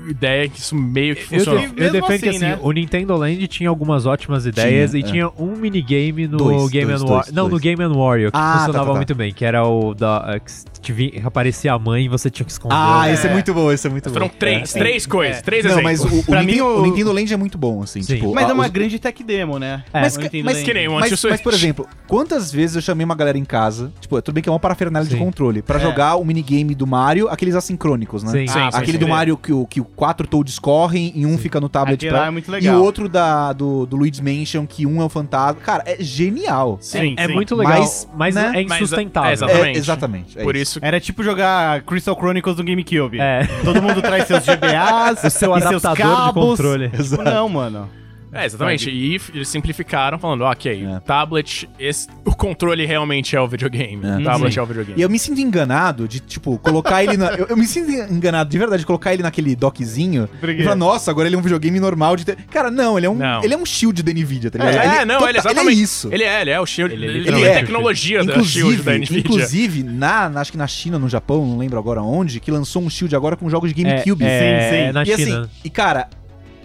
ideia 0.10 0.48
que 0.50 0.60
isso 0.60 0.76
meio 0.76 1.16
que 1.16 1.22
Eu, 1.24 1.40
funcionou. 1.40 1.62
Mesmo 1.62 1.80
eu 1.80 1.92
defendo 1.92 2.08
que 2.08 2.30
assim, 2.30 2.38
assim, 2.38 2.40
né? 2.40 2.60
o 2.62 2.72
Nintendo 2.72 3.16
Land 3.16 3.48
tinha 3.48 3.70
algumas 3.70 4.06
ótimas 4.06 4.46
ideias 4.46 4.92
Tinha, 4.92 5.02
e 5.02 5.08
é. 5.08 5.12
tinha 5.12 5.30
um 5.38 5.56
minigame 5.56 6.28
no 6.28 6.38
Dois, 6.38 6.70
Game 6.70 6.88
dois, 6.88 7.02
and 7.02 7.06
War. 7.06 7.24
dois, 7.24 7.32
Não, 7.36 7.48
no. 7.50 7.58
Game 7.60 7.82
and 7.84 7.94
Wario, 7.94 8.32
que 8.32 8.38
Ah, 8.38 8.42
tá, 8.42 8.60
funcionava 8.60 8.86
tá, 8.86 8.92
tá. 8.92 8.98
muito 8.98 9.16
bem, 9.16 9.34
que 9.34 9.44
era 9.46 9.64
o 9.66 9.94
da. 9.94 10.36
eh, 10.36 10.42
que 10.82 10.92
vi- 10.94 11.22
aparecia 11.26 11.74
a 11.74 11.80
mãe 11.80 12.06
e 12.06 12.08
você 12.08 12.30
tinha 12.30 12.46
que 12.46 12.52
esconder. 12.52 12.76
Ah, 12.78 13.10
É. 13.10 13.14
esse 13.14 13.28
é 13.28 13.32
muito 13.34 13.54
bom, 13.54 13.72
esse 13.72 13.86
é 13.88 13.90
muito 13.90 14.10
Foram 14.10 14.28
bom. 14.28 14.34
três, 14.38 14.76
É. 14.76 14.80
três 14.80 15.06
coisas, 15.06 15.38
É. 15.38 15.42
três 15.42 15.66
Não, 15.66 15.72
exemplos. 15.72 16.00
mas 16.02 16.14
o, 16.14 16.20
o 16.20 16.24
Pra 16.24 16.42
Nintendo, 16.42 16.64
mim, 16.66 16.70
o- 16.70 16.78
o 16.80 16.84
Nintendo 16.84 17.12
Land 17.12 17.34
é 17.34 17.38
muito 17.38 17.58
bom, 17.58 17.82
assim, 17.84 18.02
Sim. 18.02 18.16
tipo... 18.16 18.34
Mas 18.34 18.46
a- 18.46 18.50
é 18.52 18.54
uma 18.54 18.66
os- 18.66 18.70
grande 18.72 19.00
tech 19.00 19.22
demo, 19.24 19.58
né? 19.60 19.77
É. 19.94 20.02
Mas, 20.02 20.18
mas. 20.44 20.62
Que 20.64 20.74
nem 20.74 20.88
o 20.88 20.94
mas, 20.94 21.24
mas, 21.24 21.42
por 21.42 21.54
exemplo, 21.54 21.88
quantas 22.08 22.52
vezes 22.52 22.76
eu 22.76 22.82
chamei 22.82 23.06
uma 23.06 23.16
galera 23.16 23.38
em 23.38 23.46
casa, 23.46 23.92
tipo, 24.00 24.22
tudo 24.22 24.34
bem 24.36 24.44
que 24.44 24.50
é 24.50 24.52
uma 24.52 24.60
parafernália 24.60 25.08
de 25.08 25.16
Sim. 25.16 25.24
controle, 25.24 25.62
pra 25.62 25.78
É. 25.78 25.82
jogar 25.82 26.16
o 26.16 26.26
minigame 26.26 26.74
do 26.76 26.86
Mario, 26.88 27.28
aqueles 27.30 27.56
assincrônicos, 27.56 28.24
né? 28.24 28.32
Sim. 28.32 28.48
Sim, 28.48 28.60
Ah, 28.60 28.72
sim, 28.72 28.78
Aquele 28.78 28.94
sim. 28.94 28.98
do 29.00 29.08
Mario 29.08 29.38
que, 29.38 29.52
o, 29.54 29.66
que 29.66 29.80
o 29.82 29.86
quatro 29.86 30.28
toads 30.28 30.60
correm 30.60 31.12
e 31.16 31.26
um 31.26 31.38
fica 31.38 31.60
no 31.60 31.70
tablet 31.70 31.96
Aquele 31.98 32.12
pra... 32.12 32.28
é 32.28 32.30
muito 32.30 32.48
E 32.50 32.52
legal. 32.52 32.78
o 32.80 32.84
outro 32.84 33.08
da, 33.10 33.54
do, 33.54 33.86
do 33.86 33.96
Luigi's 33.98 34.20
Mansion, 34.22 34.66
que 34.66 34.86
um 34.86 35.02
é 35.02 35.06
o 35.06 35.10
fantasma. 35.10 35.62
Cara, 35.62 35.84
é 35.86 35.98
genial. 36.04 36.78
Sim, 36.82 37.16
é 37.18 37.28
sim. 37.28 37.34
muito 37.34 37.56
legal, 37.56 37.80
Mas, 37.80 38.08
mas, 38.16 38.36
né? 38.36 38.52
é 38.56 38.64
Mas, 38.66 38.82
insustentável. 38.82 39.30
é, 39.30 39.34
exatamente. 39.34 39.68
É, 39.76 39.78
exatamente. 39.78 40.40
é 40.40 40.44
Por 40.44 40.56
isso. 40.56 40.78
isso 40.78 40.80
Era 40.82 41.00
tipo 41.00 41.24
jogar 41.24 41.82
Crystal 41.84 42.16
Chronicles 42.16 42.58
no 42.58 42.64
GameCube. 42.64 43.20
É. 43.20 43.48
Todo 43.64 43.82
mundo 43.82 44.02
traz 44.02 44.26
seus 44.28 44.44
GBAs, 44.46 45.24
O 45.26 45.30
seu 45.30 45.56
e 45.58 45.62
seus 45.62 45.86
adaptador 45.86 45.96
de 45.96 46.02
cabos. 46.02 46.44
controle. 46.46 46.92
Não, 47.24 47.48
mano. 47.50 47.90
É, 48.32 48.46
exatamente. 48.46 48.90
E 48.90 49.20
eles 49.34 49.48
simplificaram 49.48 50.20
falando, 50.20 50.42
ok, 50.44 50.86
É. 50.86 51.00
tablet, 51.00 51.70
esse- 51.80 52.08
o 52.26 52.36
controle 52.36 52.86
realmente 52.86 53.36
é 53.36 53.42
o 53.42 53.48
videogame. 53.48 54.06
É. 54.06 54.18
O 54.18 54.24
tablet 54.24 54.54
Sim. 54.54 54.60
é 54.60 54.64
o 54.64 54.66
videogame. 54.66 55.00
E 55.00 55.02
eu 55.02 55.10
me 55.10 55.18
sinto 55.18 55.40
enganado 55.40 56.08
de, 56.08 56.20
tipo, 56.20 56.58
colocar 56.60 57.04
ele 57.04 57.16
na. 57.18 57.28
Eu, 57.38 57.46
eu 57.48 57.58
me 57.58 57.66
sinto 57.66 57.90
enganado 58.12 58.50
de 58.50 58.58
verdade 58.58 58.82
de 58.82 58.86
colocar 58.86 59.14
ele 59.14 59.22
naquele 59.24 59.56
dockzinho 59.56 60.28
e 60.44 60.64
falar, 60.64 60.76
nossa, 60.76 61.10
agora 61.12 61.28
ele 61.28 61.36
é 61.36 61.40
um 61.40 61.42
videogame 61.42 61.80
normal 61.80 62.16
de 62.16 62.26
ter. 62.26 62.36
Cara, 62.50 62.70
não, 62.72 62.98
ele 62.98 63.06
é 63.06 63.10
um, 63.10 63.16
Não. 63.16 63.44
ele 63.44 63.54
é 63.54 63.58
um 63.58 63.66
shield 63.66 64.02
da 64.04 64.12
Nvidia, 64.12 64.50
tá 64.52 64.58
ligado? 64.60 64.76
É, 64.84 64.96
ele, 64.98 65.06
não, 65.06 65.18
tota- 65.20 65.30
ele 65.30 65.38
exatamente. 65.40 65.68
Ele 65.72 65.80
é 65.80 65.84
isso. 65.84 66.10
Ele 66.12 66.24
é, 66.24 66.42
ele 66.42 66.50
é 66.52 66.60
o 66.60 66.66
Shield. 66.66 66.94
Ele 66.94 67.06
é 67.06 67.10
Ele, 67.10 67.44
é 67.44 67.52
a 67.52 67.60
tecnologia 67.62 68.24
da 68.24 68.34
Shield 68.44 68.74
inclusive, 68.76 68.84
da 68.84 68.94
Nvidia. 68.98 69.20
inclusive 69.20 69.84
na, 69.84 70.30
na- 70.30 70.42
acho 70.42 70.52
que 70.52 70.58
na 70.58 70.68
China, 70.68 70.98
no 71.00 71.08
Japão, 71.08 71.46
não 71.46 71.58
lembro 71.58 71.78
agora 71.80 72.02
onde, 72.02 72.40
que 72.40 72.50
lançou 72.52 72.82
um 72.82 72.90
shield 72.90 73.16
agora 73.16 73.36
com 73.36 73.50
jogos 73.50 73.74
de 73.74 73.82
GameCube. 73.84 74.24
É, 74.26 74.60
Sim, 74.62 74.70
sim. 74.70 74.82
é 74.84 74.92
na 74.92 75.04
e 75.04 75.06
China. 75.06 75.42
assim, 75.42 75.50
e 75.64 75.70
cara, 75.70 76.08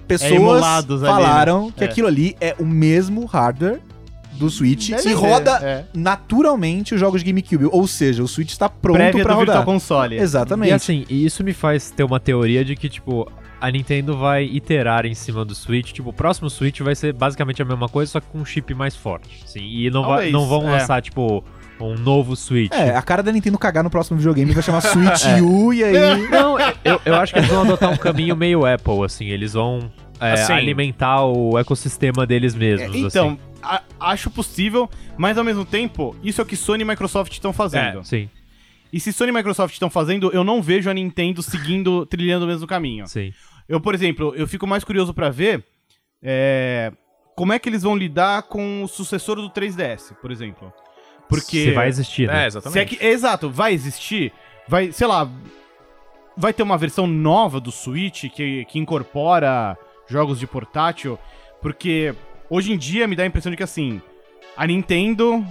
pessoas 0.07 0.33
emulados 0.33 1.03
ali, 1.03 1.12
falaram 1.12 1.67
né? 1.67 1.73
que 1.77 1.85
É. 1.85 1.87
aquilo 1.87 2.09
ali 2.09 2.37
é 2.41 2.55
o 2.59 2.65
mesmo 2.65 3.25
hardware 3.25 3.81
do 4.33 4.51
Switch 4.51 4.88
e 4.91 5.12
roda 5.12 5.59
é. 5.62 5.85
naturalmente 5.95 6.95
os 6.95 7.01
jogos 7.01 7.23
de 7.23 7.31
GameCube. 7.31 7.67
Ou 7.71 7.87
seja, 7.87 8.23
o 8.23 8.29
Switch 8.29 8.51
está 8.51 8.69
pronto 8.69 8.99
do 8.99 9.19
rodar. 9.19 9.37
Virtual 9.38 9.65
Console. 9.65 10.17
Exatamente. 10.17 10.71
E 10.71 10.73
assim, 10.73 11.05
e 11.09 11.25
isso 11.25 11.45
me 11.45 11.53
faz 11.53 11.91
ter 11.91 12.03
uma 12.03 12.19
teoria 12.19 12.65
de 12.65 12.75
que, 12.75 12.88
tipo, 12.88 13.31
a 13.61 13.71
Nintendo 13.71 14.17
vai 14.17 14.45
iterar 14.45 15.07
em 15.07 15.15
cima 15.15 15.45
do 15.45 15.55
Switch. 15.55 15.93
Tipo, 15.93 16.11
o 16.11 16.12
próximo 16.12 16.51
Switch 16.51 16.81
vai 16.81 16.95
ser 16.95 17.12
basicamente 17.12 17.62
a 17.62 17.65
mesma 17.65 17.88
coisa, 17.88 18.11
só 18.11 18.21
que 18.21 18.27
com 18.27 18.38
um 18.38 18.45
chip 18.45 18.75
mais 18.75 18.97
forte. 18.97 19.43
Sim, 19.47 19.65
e 19.65 19.91
não, 19.91 20.05
vai, 20.05 20.31
não 20.31 20.49
vão 20.49 20.69
é. 20.69 20.73
lançar, 20.73 21.01
tipo, 21.01 21.45
um 21.85 21.95
novo 21.95 22.35
Switch. 22.37 22.73
É, 22.73 22.97
a 22.97 23.03
cara 23.03 23.23
da 23.23 23.33
Nintendo 23.33 23.59
cagar 23.59 23.83
no 23.85 23.90
próximo 23.90 24.16
videogame 24.18 24.53
vai 24.53 24.62
chamar 24.62 24.81
Switch 24.81 25.25
U 25.42 25.73
e 25.73 25.83
aí. 25.85 26.29
Não, 26.29 26.57
eu, 26.85 27.01
eu 27.05 27.14
acho 27.16 27.33
que 27.33 27.38
eles 27.40 27.51
vão 27.51 27.62
adotar 27.62 27.90
um 27.90 27.97
caminho 27.97 28.37
meio 28.37 28.64
Apple, 28.66 29.05
assim. 29.05 29.27
Eles 29.27 29.53
vão 29.55 29.90
é, 30.21 30.33
Assim. 30.33 30.53
alimentar 30.53 31.25
o 31.25 31.59
ecossistema 31.59 32.25
deles 32.27 32.55
mesmos. 32.55 32.95
Então, 32.95 33.38
assim. 33.62 33.83
a- 33.99 34.11
acho 34.12 34.31
possível, 34.31 34.88
mas 35.16 35.37
ao 35.37 35.45
mesmo 35.45 35.64
tempo, 35.64 36.14
isso 36.23 36.40
é 36.40 36.45
o 36.45 36.47
que 36.47 36.57
Sony 36.57 36.83
e 36.83 36.87
Microsoft 36.87 37.33
estão 37.33 37.53
fazendo. 37.53 38.05
Sim, 38.05 38.29
E 38.92 39.01
se 39.01 39.12
Sony 39.12 39.31
e 39.31 39.35
Microsoft 39.35 39.73
estão 39.73 39.90
fazendo, 39.90 40.31
eu 40.33 40.45
não 40.45 40.62
vejo 40.62 40.88
a 40.88 40.95
Nintendo 40.95 41.42
seguindo, 41.42 42.05
trilhando 42.07 42.45
o 42.45 42.49
mesmo 42.49 42.66
caminho. 42.66 43.07
sim. 43.09 43.33
Eu, 43.68 43.81
por 43.81 43.95
exemplo, 43.95 44.35
eu 44.37 44.47
fico 44.47 44.66
mais 44.66 44.85
curioso 44.85 45.14
pra 45.14 45.31
ver 45.31 45.64
é, 46.23 46.92
como 47.35 47.53
é 47.53 47.59
que 47.59 47.68
eles 47.68 47.83
vão 47.83 47.97
lidar 47.97 48.42
com 48.42 48.83
o 48.83 48.88
sucessor 48.88 49.37
do 49.37 49.49
3DS, 49.51 50.14
por 50.21 50.31
exemplo. 50.31 50.73
Porque 51.33 51.64
Se 51.64 51.71
vai 51.73 51.88
existir, 51.88 52.29
né? 52.29 52.40
É, 52.40 52.45
é 52.45 52.47
exatamente. 52.47 52.97
que, 52.97 53.05
exato, 53.05 53.51
vai 53.51 53.73
existir, 53.73 54.33
vai, 54.68 54.92
sei 54.92 55.07
lá, 55.07 55.29
vai 56.37 56.53
ter 56.53 56.62
uma 56.62 56.79
versão 56.79 57.07
nova 57.07 57.61
do 57.61 57.71
Switch 57.71 58.25
que, 58.31 58.64
que 58.66 58.79
incorpora 58.79 59.77
jogos 60.09 60.38
de 60.38 60.47
portátil, 60.47 61.18
porque 61.61 62.14
hoje 62.51 62.73
em 62.73 62.77
dia 62.77 63.07
me 63.07 63.16
dá 63.16 63.23
a 63.23 63.27
impressão 63.27 63.51
de 63.51 63.57
que 63.57 63.62
assim, 63.62 64.01
a 64.57 64.66
Nintendo 64.66 65.45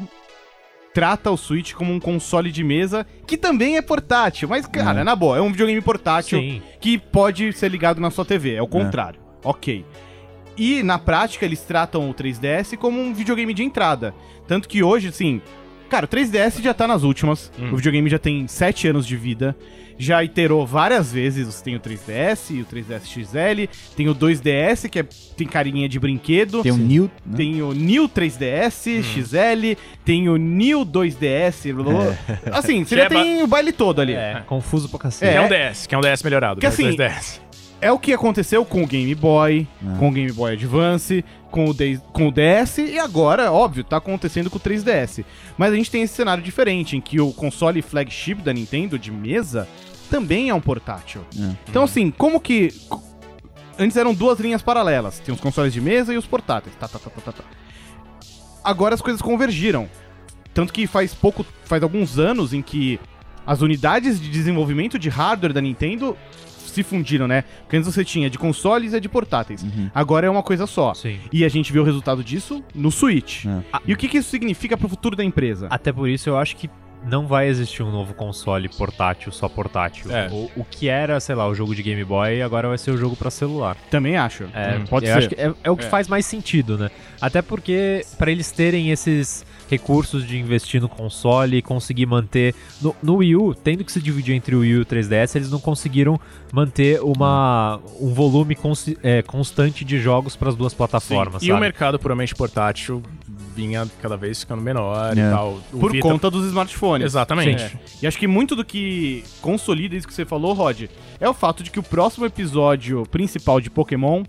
trata 0.93 1.31
o 1.31 1.37
Switch 1.37 1.73
como 1.73 1.93
um 1.93 1.99
console 1.99 2.51
de 2.51 2.63
mesa 2.63 3.05
que 3.25 3.37
também 3.37 3.77
é 3.77 3.81
portátil, 3.81 4.49
mas 4.49 4.67
cara, 4.67 5.03
na 5.03 5.15
boa, 5.15 5.37
é 5.37 5.41
um 5.41 5.51
videogame 5.51 5.81
portátil 5.81 6.39
Sim. 6.39 6.61
que 6.79 6.97
pode 6.97 7.53
ser 7.53 7.69
ligado 7.69 7.99
na 7.99 8.11
sua 8.11 8.25
TV, 8.25 8.55
é 8.55 8.61
o 8.61 8.67
contrário. 8.67 9.19
OK. 9.43 9.85
E 10.57 10.83
na 10.83 10.99
prática 10.99 11.45
eles 11.45 11.61
tratam 11.61 12.09
o 12.09 12.13
3DS 12.13 12.77
como 12.77 12.99
um 12.99 13.13
videogame 13.13 13.53
de 13.53 13.63
entrada, 13.63 14.13
tanto 14.47 14.67
que 14.67 14.83
hoje 14.83 15.07
assim, 15.07 15.41
Cara, 15.91 16.05
o 16.05 16.07
3DS 16.07 16.61
já 16.63 16.73
tá 16.73 16.87
nas 16.87 17.03
últimas. 17.03 17.51
Hum. 17.59 17.73
O 17.73 17.75
videogame 17.75 18.09
já 18.09 18.17
tem 18.17 18.47
7 18.47 18.87
anos 18.87 19.05
de 19.05 19.17
vida. 19.17 19.53
Já 19.97 20.23
iterou 20.23 20.65
várias 20.65 21.11
vezes. 21.11 21.45
Você 21.47 21.63
tem 21.63 21.75
o 21.75 21.79
3DS 21.79 22.49
e 22.55 22.61
o 22.61 22.65
3DS 22.65 23.05
XL. 23.07 23.67
Tem 23.95 24.07
o 24.07 24.15
2DS, 24.15 24.87
que 24.89 24.97
é- 24.99 25.05
tem 25.37 25.45
carinha 25.45 25.87
de 25.89 25.99
brinquedo. 25.99 26.63
Tem 26.63 26.71
um 26.71 26.77
New. 26.77 27.11
né? 27.25 27.37
Tem 27.37 27.61
o 27.61 27.73
New 27.73 28.07
3DS 28.09 29.03
XL. 29.03 29.77
Tem 30.05 30.27
o 30.29 30.37
New 30.37 30.85
2DS. 30.85 31.71
blá, 31.73 31.83
blá, 31.83 31.93
blá. 31.93 32.15
Assim, 32.57 32.83
você 32.85 32.95
Que 32.95 33.01
já 33.01 33.05
é 33.05 33.09
tem 33.09 33.43
o 33.43 33.47
baile 33.47 33.71
todo 33.73 33.99
ali. 34.01 34.13
É, 34.13 34.41
confuso 34.47 34.87
pra 34.89 34.97
cacete. 34.97 35.29
Que 35.31 35.37
é 35.37 35.41
É. 35.41 35.45
um 35.45 35.49
DS, 35.49 35.85
que 35.85 35.93
é 35.93 35.97
um 35.97 36.01
DS 36.01 36.23
melhorado. 36.23 36.59
Que 36.61 36.65
né? 36.65 36.73
assim, 36.73 36.83
2DS. 36.95 37.41
É 37.81 37.91
o 37.91 37.97
que 37.97 38.13
aconteceu 38.13 38.63
com 38.63 38.83
o 38.83 38.87
Game 38.87 39.13
Boy, 39.15 39.67
É. 39.83 39.97
com 39.97 40.09
o 40.09 40.11
Game 40.11 40.31
Boy 40.31 40.53
Advance, 40.53 41.25
com 41.49 41.65
o, 41.69 41.75
com 42.13 42.27
o 42.27 42.31
DS 42.31 42.77
e 42.77 42.99
agora, 42.99 43.51
óbvio, 43.51 43.83
tá 43.83 43.97
acontecendo 43.97 44.49
com 44.51 44.57
o 44.57 44.61
3DS. 44.61 45.25
Mas 45.57 45.73
a 45.73 45.75
gente 45.75 45.89
tem 45.89 46.03
esse 46.03 46.13
cenário 46.13 46.43
diferente, 46.43 46.95
em 46.95 47.01
que 47.01 47.19
o 47.19 47.33
console 47.33 47.81
flagship 47.81 48.35
da 48.35 48.53
Nintendo 48.53 48.99
de 48.99 49.11
mesa 49.11 49.67
também 50.11 50.49
é 50.49 50.53
um 50.53 50.61
portátil. 50.61 51.21
É. 51.35 51.55
Então, 51.69 51.83
assim, 51.83 52.11
como 52.11 52.39
que. 52.39 52.71
Antes 53.79 53.97
eram 53.97 54.13
duas 54.13 54.39
linhas 54.39 54.61
paralelas. 54.61 55.17
Tem 55.19 55.33
os 55.33 55.41
consoles 55.41 55.73
de 55.73 55.81
mesa 55.81 56.13
e 56.13 56.17
os 56.17 56.27
portáteis. 56.27 56.75
Tá, 56.75 56.87
tá, 56.87 56.99
tá, 56.99 57.09
tá, 57.09 57.21
tá, 57.21 57.31
tá. 57.31 57.43
Agora 58.63 58.93
as 58.93 59.01
coisas 59.01 59.21
convergiram. 59.21 59.89
Tanto 60.53 60.71
que 60.71 60.85
faz 60.85 61.13
pouco. 61.15 61.43
faz 61.65 61.81
alguns 61.81 62.19
anos 62.19 62.53
em 62.53 62.61
que 62.61 62.99
as 63.47 63.61
unidades 63.61 64.21
de 64.21 64.29
desenvolvimento 64.29 64.99
de 64.99 65.09
hardware 65.09 65.53
da 65.53 65.61
Nintendo 65.61 66.15
se 66.71 66.83
fundiram, 66.83 67.27
né? 67.27 67.43
Porque 67.61 67.77
antes 67.77 67.93
você 67.93 68.03
tinha 68.03 68.29
de 68.29 68.37
consoles 68.37 68.93
e 68.93 68.99
de 68.99 69.09
portáteis. 69.09 69.63
Uhum. 69.63 69.89
Agora 69.93 70.27
é 70.27 70.29
uma 70.29 70.43
coisa 70.43 70.65
só. 70.65 70.93
Sim. 70.93 71.19
E 71.31 71.45
a 71.45 71.49
gente 71.49 71.71
vê 71.71 71.79
o 71.79 71.83
resultado 71.83 72.23
disso 72.23 72.63
no 72.73 72.91
Switch. 72.91 73.45
É. 73.45 73.61
E 73.85 73.93
o 73.93 73.97
que, 73.97 74.07
que 74.07 74.17
isso 74.17 74.29
significa 74.29 74.77
pro 74.77 74.89
futuro 74.89 75.15
da 75.15 75.23
empresa? 75.23 75.67
Até 75.69 75.91
por 75.91 76.09
isso 76.09 76.29
eu 76.29 76.37
acho 76.37 76.55
que 76.55 76.69
não 77.03 77.25
vai 77.27 77.47
existir 77.47 77.81
um 77.83 77.91
novo 77.91 78.13
console 78.13 78.69
portátil, 78.69 79.31
só 79.31 79.49
portátil. 79.49 80.11
É. 80.11 80.29
O, 80.31 80.49
o 80.57 80.65
que 80.65 80.87
era, 80.87 81.19
sei 81.19 81.35
lá, 81.35 81.47
o 81.47 81.55
jogo 81.55 81.73
de 81.75 81.81
Game 81.83 82.03
Boy, 82.03 82.41
agora 82.41 82.67
vai 82.67 82.77
ser 82.77 82.91
o 82.91 82.97
jogo 82.97 83.15
pra 83.15 83.31
celular. 83.31 83.75
Também 83.89 84.17
acho. 84.17 84.43
É, 84.53 84.77
Hum, 84.77 84.85
pode 84.85 85.05
ser. 85.07 85.11
acho 85.13 85.29
que 85.29 85.35
é, 85.35 85.53
é 85.63 85.71
o 85.71 85.75
que 85.77 85.85
É. 85.85 85.89
faz 85.89 86.07
mais 86.07 86.25
sentido, 86.25 86.77
né? 86.77 86.89
Até 87.19 87.41
porque, 87.41 88.05
pra 88.17 88.31
eles 88.31 88.51
terem 88.51 88.91
esses 88.91 89.45
recursos 89.69 90.27
de 90.27 90.37
investir 90.37 90.81
no 90.81 90.89
console 90.89 91.57
e 91.57 91.61
conseguir 91.61 92.05
manter. 92.05 92.53
No, 92.81 92.95
no 93.01 93.15
Wii 93.17 93.35
U, 93.37 93.55
tendo 93.55 93.85
que 93.85 93.91
se 93.91 94.01
dividir 94.01 94.35
entre 94.35 94.53
o 94.55 94.59
Wii 94.59 94.73
U 94.75 94.77
e 94.79 94.81
o 94.81 94.85
3DS, 94.85 95.35
eles 95.35 95.49
não 95.49 95.59
conseguiram 95.59 96.19
manter 96.51 97.01
uma, 97.01 97.79
um 97.99 98.13
volume 98.13 98.53
consi- 98.53 98.97
é, 99.01 99.21
constante 99.21 99.85
de 99.85 99.97
jogos 99.99 100.35
pras 100.35 100.55
duas 100.55 100.73
plataformas. 100.73 101.41
E 101.41 101.47
sabe? 101.47 101.57
o 101.57 101.61
mercado 101.61 101.97
puramente 101.97 102.35
portátil 102.35 103.01
vinha 103.55 103.87
cada 104.01 104.15
vez 104.17 104.39
ficando 104.41 104.61
menor 104.61 105.17
É. 105.17 105.19
e 105.21 105.29
tal. 105.31 105.59
O 105.73 105.79
Por 105.79 105.91
Vita- 105.91 106.07
conta 106.07 106.29
dos 106.31 106.45
smartphones. 106.47 107.05
Exatamente. 107.05 107.63
É. 107.63 107.71
E 108.01 108.07
acho 108.07 108.17
que 108.17 108.27
muito 108.27 108.55
do 108.55 108.63
que 108.65 109.23
consolida 109.41 109.95
isso 109.95 110.07
que 110.07 110.13
você 110.13 110.25
falou, 110.25 110.53
Rod, 110.53 110.83
é 111.19 111.29
o 111.29 111.33
fato 111.33 111.63
de 111.63 111.69
que 111.71 111.79
o 111.79 111.83
próximo 111.83 112.25
episódio 112.25 113.05
principal 113.11 113.59
de 113.61 113.69
Pokémon 113.69 114.23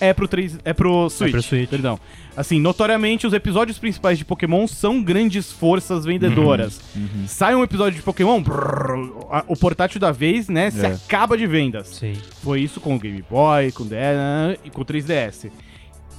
é 0.00 0.12
pro, 0.12 0.26
3, 0.26 0.58
é 0.64 0.72
pro 0.72 1.08
Switch. 1.08 1.30
pro 1.30 1.42
Switch. 1.42 1.70
Perdão. 1.70 1.98
Assim, 2.36 2.58
notoriamente, 2.58 3.28
os 3.28 3.32
episódios 3.32 3.78
principais 3.78 4.18
de 4.18 4.24
Pokémon 4.24 4.66
são 4.66 5.00
grandes 5.00 5.52
forças 5.52 6.04
vendedoras. 6.04 6.80
Uhum. 6.96 7.28
Sai 7.28 7.54
um 7.54 7.62
episódio 7.62 7.94
de 7.96 8.02
Pokémon, 8.02 8.42
brrr, 8.42 9.12
a- 9.30 9.44
o 9.46 9.56
portátil 9.56 10.00
da 10.00 10.10
vez, 10.10 10.48
né, 10.48 10.68
se 10.72 10.84
É. 10.84 10.88
acaba 10.94 11.38
de 11.38 11.46
vendas. 11.46 11.86
Sim. 11.88 12.14
Foi 12.42 12.60
isso 12.60 12.80
com 12.80 12.96
o 12.96 12.98
Game 12.98 13.22
Boy, 13.30 13.70
com 13.70 13.84
o 13.84 13.86
DS 13.86 14.58
e 14.64 14.70
com 14.70 14.82
o 14.82 14.84
3DS. 14.84 15.48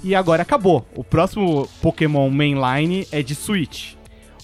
E 0.06 0.14
agora 0.14 0.44
acabou. 0.44 0.88
O 0.96 1.04
próximo 1.04 1.68
Pokémon 1.82 2.30
Mainline 2.30 3.08
é 3.12 3.24
de 3.24 3.34
Switch. 3.34 3.94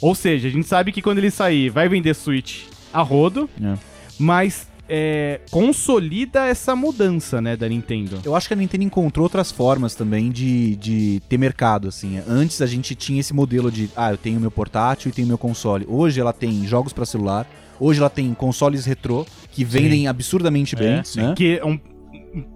Ou 0.02 0.16
seja, 0.16 0.48
a 0.48 0.52
gente 0.52 0.68
sabe 0.68 0.92
que 0.92 1.02
quando 1.02 1.20
ele 1.20 1.30
sair, 1.30 1.70
vai 1.70 1.88
vender 1.88 2.16
Switch 2.16 2.64
a 2.92 3.02
rodo, 3.04 3.48
É. 3.64 3.76
mas 4.18 4.68
é, 4.90 5.40
consolida 5.52 6.48
essa 6.48 6.76
mudança, 6.76 7.40
né, 7.40 7.56
da 7.56 7.70
Nintendo. 7.70 8.20
Eu 8.26 8.36
acho 8.36 8.48
que 8.48 8.54
a 8.54 8.58
Nintendo 8.58 8.84
encontrou 8.84 9.24
outras 9.24 9.52
formas 9.52 9.94
também 9.96 10.30
de, 10.32 10.76
de 10.78 11.22
ter 11.30 11.38
mercado, 11.38 11.88
assim. 11.88 12.20
Antes 12.28 12.62
a 12.62 12.66
gente 12.66 12.96
tinha 12.96 13.20
esse 13.22 13.34
modelo 13.34 13.72
de, 13.72 13.90
ah, 13.96 14.12
eu 14.12 14.18
tenho 14.18 14.40
meu 14.40 14.52
portátil 14.52 15.10
e 15.10 15.14
tenho 15.14 15.28
meu 15.28 15.38
console. 15.38 15.86
Hoje 15.88 16.20
ela 16.20 16.34
tem 16.34 16.66
jogos 16.68 16.92
pra 16.92 17.06
celular, 17.06 17.48
hoje 17.80 18.00
ela 18.00 18.10
tem 18.10 18.34
consoles 18.34 18.84
retrô 18.86 19.26
que 19.52 19.64
vendem 19.64 20.08
absurdamente 20.08 20.76
bem, 20.76 20.96
É, 20.96 21.04
sim. 21.04 21.22
né? 21.22 21.34
Que 21.38 21.60
é 21.60 21.66
um 21.66 21.80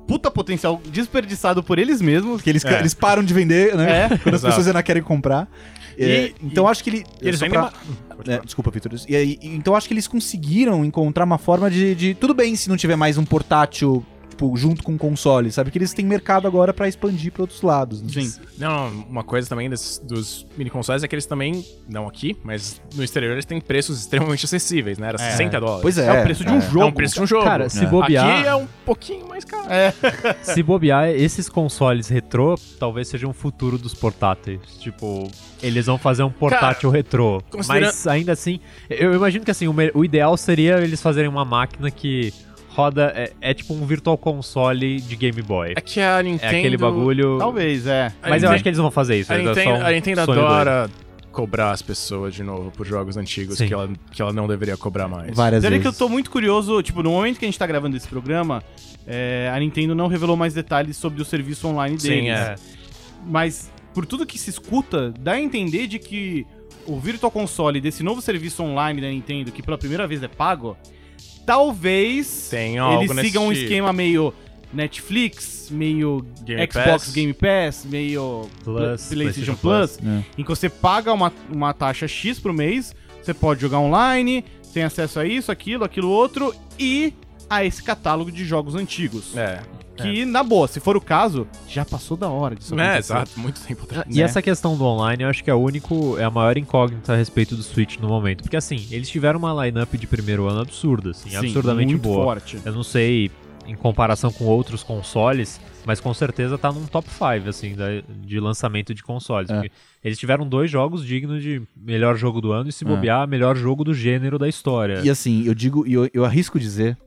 puta 0.08 0.30
potencial 0.32 0.82
desperdiçado 0.92 1.62
por 1.64 1.78
eles 1.80 2.02
mesmos. 2.02 2.38
Porque 2.38 2.50
eles, 2.50 2.64
É. 2.66 2.80
eles 2.80 2.94
param 2.94 3.24
de 3.24 3.34
vender, 3.34 3.76
né? 3.76 4.04
É, 4.06 4.08
Quando 4.20 4.36
as 4.36 4.42
exato. 4.42 4.46
pessoas 4.48 4.68
ainda 4.68 4.82
querem 4.84 5.04
comprar. 5.04 5.48
É, 5.98 6.26
E- 6.28 6.36
então 6.44 6.68
acho 6.68 6.84
que 6.84 6.90
ele. 6.90 7.06
E 7.22 7.28
eles 7.28 7.40
vendem. 7.40 7.60
pra- 7.60 7.72
ma- 7.72 8.34
É, 8.34 8.40
desculpa, 8.40 8.72
Victor. 8.72 8.92
E 9.08 9.16
aí, 9.16 9.38
então 9.42 9.76
acho 9.76 9.88
que 9.88 9.94
eles 9.94 10.08
conseguiram 10.08 10.84
encontrar 10.86 11.26
uma 11.26 11.38
forma 11.38 11.70
de, 11.70 11.94
de- 11.96 12.14
Tudo 12.16 12.34
bem 12.34 12.56
se 12.56 12.70
não 12.70 12.78
tiver 12.78 12.96
mais 12.96 13.18
um 13.18 13.26
portátil 13.26 14.04
tipo, 14.36 14.56
junto 14.58 14.84
com 14.84 14.94
o 14.96 14.98
console, 14.98 15.50
sabe? 15.50 15.72
Que 15.72 15.78
eles 15.78 15.94
têm 15.94 16.06
mercado 16.06 16.46
agora 16.46 16.74
pra 16.74 16.88
expandir 16.90 17.32
pra 17.32 17.44
outros 17.44 17.62
lados. 17.62 18.02
né? 18.02 18.10
Sim. 18.12 18.34
Não, 18.58 18.90
uma 19.10 19.24
coisa 19.24 19.48
também 19.48 19.70
desses- 19.70 19.98
dos 20.00 20.46
mini 20.58 20.70
consoles 20.70 21.04
é 21.04 21.08
que 21.08 21.16
eles 21.16 21.26
também, 21.26 21.66
não 21.88 22.06
aqui, 22.08 22.38
mas 22.44 22.82
no 22.96 23.04
exterior 23.04 23.32
eles 23.32 23.46
têm 23.46 23.62
preços 23.62 24.00
extremamente 24.02 24.44
acessíveis, 24.46 24.98
né? 24.98 25.08
Era 25.08 25.18
60 25.18 25.60
dólares. 25.60 25.82
Pois 25.82 25.98
é. 25.98 26.06
É, 26.18 26.20
o 26.20 26.24
preço 26.24 26.44
de 26.44 26.52
um 26.52 26.58
é. 26.58 26.62
jogo. 26.62 26.82
É 26.82 26.86
um 26.86 26.92
preço 26.92 27.16
de 27.16 27.22
um 27.22 27.28
jogo. 27.28 27.44
Cara, 27.46 27.70
se 27.70 27.84
É. 27.86 27.88
bobear, 27.88 28.40
Aqui 28.40 28.48
é 28.48 28.56
um 28.56 28.68
pouquinho 28.86 29.28
mais 29.28 29.46
caro. 29.46 29.66
se 30.44 30.62
bobear, 30.62 31.10
esses 31.10 31.48
consoles 31.48 32.10
retrô 32.10 32.56
talvez 32.78 33.08
sejam 33.08 33.30
o 33.30 33.34
futuro 33.34 33.78
dos 33.78 33.94
portáteis. 33.94 34.60
Tipo, 34.80 35.30
eles 35.64 35.86
vão 35.86 35.98
fazer 35.98 36.24
um 36.24 36.30
portátil 36.32 36.90
retrô. 36.90 37.42
considera- 37.50 37.86
Mas 37.86 38.06
ainda 38.06 38.34
assim, 38.34 38.60
eu 38.90 39.14
imagino 39.14 39.46
que 39.46 39.52
assim, 39.52 39.68
o, 39.68 39.74
o 39.94 40.04
ideal 40.04 40.36
seria 40.36 40.78
eles 40.80 41.02
fazerem 41.02 41.30
uma 41.30 41.46
máquina 41.46 41.90
que 41.90 42.34
roda. 42.76 43.12
É, 43.16 43.32
é 43.42 43.54
tipo 43.54 43.74
um 43.74 43.86
virtual 43.86 44.18
console 44.18 45.00
de 45.00 45.16
Game 45.16 45.42
Boy. 45.42 45.74
É 45.76 45.82
que 45.82 46.00
a 46.00 46.20
É 46.20 46.24
Nintendo... 46.24 46.58
aquele 46.58 46.78
bagulho. 46.78 47.38
Talvez, 47.40 47.88
é. 47.88 48.12
Mas 48.22 48.44
eu 48.44 48.50
acho 48.50 48.62
que 48.62 48.70
eles 48.70 48.78
não 48.78 48.86
vão 48.86 48.92
fazer 48.92 49.20
isso. 49.20 49.32
A 49.32 49.38
é 49.38 49.44
só 49.44 49.50
Nintendo, 49.50 49.70
um 49.72 49.86
a 49.86 49.92
Nintendo 49.92 50.26
doido. 50.26 50.42
adora 50.42 50.90
cobrar 51.32 51.72
as 51.72 51.82
pessoas 51.82 52.34
de 52.34 52.42
novo 52.44 52.72
por 52.72 52.86
jogos 52.86 53.18
antigos 53.18 53.58
Sim. 53.58 53.68
que 53.68 53.74
ela, 53.74 53.90
que 54.10 54.22
ela 54.22 54.32
não 54.32 54.48
deveria 54.48 54.78
cobrar 54.78 55.10
mais. 55.10 55.36
Várias 55.36 55.62
Sério 55.64 55.78
vezes. 55.78 55.82
que 55.98 56.04
eu 56.04 56.08
tô 56.08 56.10
muito 56.10 56.32
curioso, 56.32 56.82
tipo, 56.82 57.04
no 57.04 57.12
momento 57.12 57.38
que 57.38 57.44
a 57.44 57.48
gente 57.48 57.60
tá 57.60 57.68
gravando 57.68 57.98
esse 57.98 58.08
programa, 58.08 58.64
é, 59.06 59.52
a 59.54 59.60
Nintendo 59.60 59.94
não 59.94 60.08
revelou 60.08 60.38
mais 60.38 60.54
detalhes 60.54 60.96
sobre 60.96 61.22
o 61.22 61.26
serviço 61.26 61.68
online 61.68 61.98
deles. 61.98 62.24
Sim, 62.24 62.30
é. 62.30 62.56
Mas, 63.28 63.70
por 63.94 64.06
tudo 64.06 64.26
que 64.26 64.40
se 64.40 64.50
escuta, 64.50 65.14
dá 65.20 65.34
a 65.34 65.42
entender 65.42 65.88
de 65.88 66.00
que 66.00 66.48
o 66.88 66.98
Virtual 67.00 67.30
Console 67.30 67.82
desse 67.82 68.02
novo 68.02 68.22
serviço 68.22 68.64
online 68.64 69.02
da 69.02 69.08
Nintendo, 69.10 69.52
que 69.52 69.62
pela 69.62 69.78
primeira 69.78 70.08
vez 70.08 70.24
é 70.24 70.30
pago, 70.30 70.78
talvez 71.46 72.48
Tem 72.50 72.78
algo 72.78 73.04
eles 73.04 73.16
nesse 73.16 73.28
sigam 73.30 73.48
um 73.48 73.52
tipo. 73.52 73.64
esquema 73.64 73.94
meio 73.94 74.34
Netflix, 74.74 75.70
meio 75.72 76.26
Game 76.44 76.62
Xbox 76.72 76.86
Pass. 77.06 77.12
Game 77.14 77.34
Pass, 77.34 77.86
meio 77.86 78.50
Plus, 78.64 79.08
PlayStation 79.08 79.16
PlayStation 79.16 79.56
Plus, 79.56 79.98
É. 80.06 80.24
em 80.38 80.44
que 80.44 80.50
você 80.50 80.70
paga 80.70 81.14
uma, 81.14 81.32
uma 81.50 81.74
taxa 81.74 82.08
X 82.08 82.40
por 82.40 82.52
mês, 82.52 82.94
você 83.22 83.34
pode 83.34 83.62
jogar 83.62 83.80
online, 83.80 84.44
tem 84.74 84.84
acesso 84.84 85.20
a 85.20 85.26
isso, 85.26 85.52
aquilo, 85.52 85.84
aquilo 85.86 86.10
outro 86.10 86.54
e 86.78 87.14
a 87.50 87.64
esse 87.64 87.82
catálogo 87.82 88.32
de 88.32 88.44
jogos 88.44 88.76
antigos. 88.76 89.36
É, 89.38 89.62
Que, 89.96 90.26
na 90.26 90.44
boa, 90.44 90.68
se 90.68 90.80
for 90.80 90.98
o 90.98 91.02
caso, 91.02 91.48
já 91.68 91.86
passou 91.86 92.18
da 92.18 92.28
hora 92.30 92.56
disso 92.56 92.78
é, 92.80 92.98
exato. 92.98 93.32
Muito 93.40 93.62
tempo 93.62 93.84
atrás. 93.84 94.06
E 94.10 94.18
né? 94.18 94.24
essa 94.24 94.42
questão 94.42 94.78
do 94.78 94.84
online, 94.84 95.24
eu 95.24 95.30
acho 95.30 95.44
que 95.44 95.50
é, 95.50 95.54
o 95.54 95.60
único, 95.60 96.18
é 96.18 96.24
a 96.24 96.32
maior 96.32 96.58
incógnita 96.58 97.14
a 97.14 97.16
respeito 97.16 97.56
do 97.56 97.64
Switch 97.64 97.98
no 97.98 98.08
momento. 98.08 98.42
Porque 98.42 98.58
assim, 98.58 98.88
eles 98.92 99.10
tiveram 99.10 99.40
uma 99.40 99.66
lineup 99.66 99.94
de 99.94 100.06
primeiro 100.08 100.48
ano 100.48 100.62
absurda, 100.62 101.12
assim, 101.12 101.30
Sim, 101.30 101.38
absurdamente 101.38 101.94
muito 101.94 102.04
boa. 102.04 102.24
forte. 102.26 102.60
Eu 102.66 102.74
não 102.74 102.84
sei 102.84 103.32
em 103.68 103.76
comparação 103.76 104.32
com 104.32 104.46
outros 104.46 104.84
consoles, 104.84 105.60
mas 105.86 106.00
com 106.00 106.14
certeza 106.14 106.58
tá 106.58 106.72
num 106.72 106.86
top 106.86 107.10
5, 107.10 107.50
assim, 107.50 107.76
de 108.24 108.40
lançamento 108.40 108.94
de 108.94 109.02
consoles. 109.02 109.50
É. 109.50 109.54
Porque 109.54 109.72
eles 110.04 110.20
tiveram 110.20 110.48
dois 110.48 110.70
jogos 110.70 111.04
dignos 111.06 111.42
de 111.42 111.62
melhor 111.76 112.16
jogo 112.16 112.42
do 112.42 112.52
ano 112.52 112.70
e, 112.70 112.72
se 112.72 112.86
É. 112.86 112.88
bobear, 112.88 113.28
melhor 113.28 113.56
jogo 113.56 113.84
do 113.84 113.94
gênero 113.94 114.38
da 114.38 114.48
história. 114.48 115.02
E 115.04 115.10
assim, 115.10 115.46
eu 115.46 115.56
digo, 115.56 115.88
e 115.88 115.94
eu, 115.94 116.10
eu 116.14 116.24
arrisco 116.26 116.60
dizer 116.60 116.98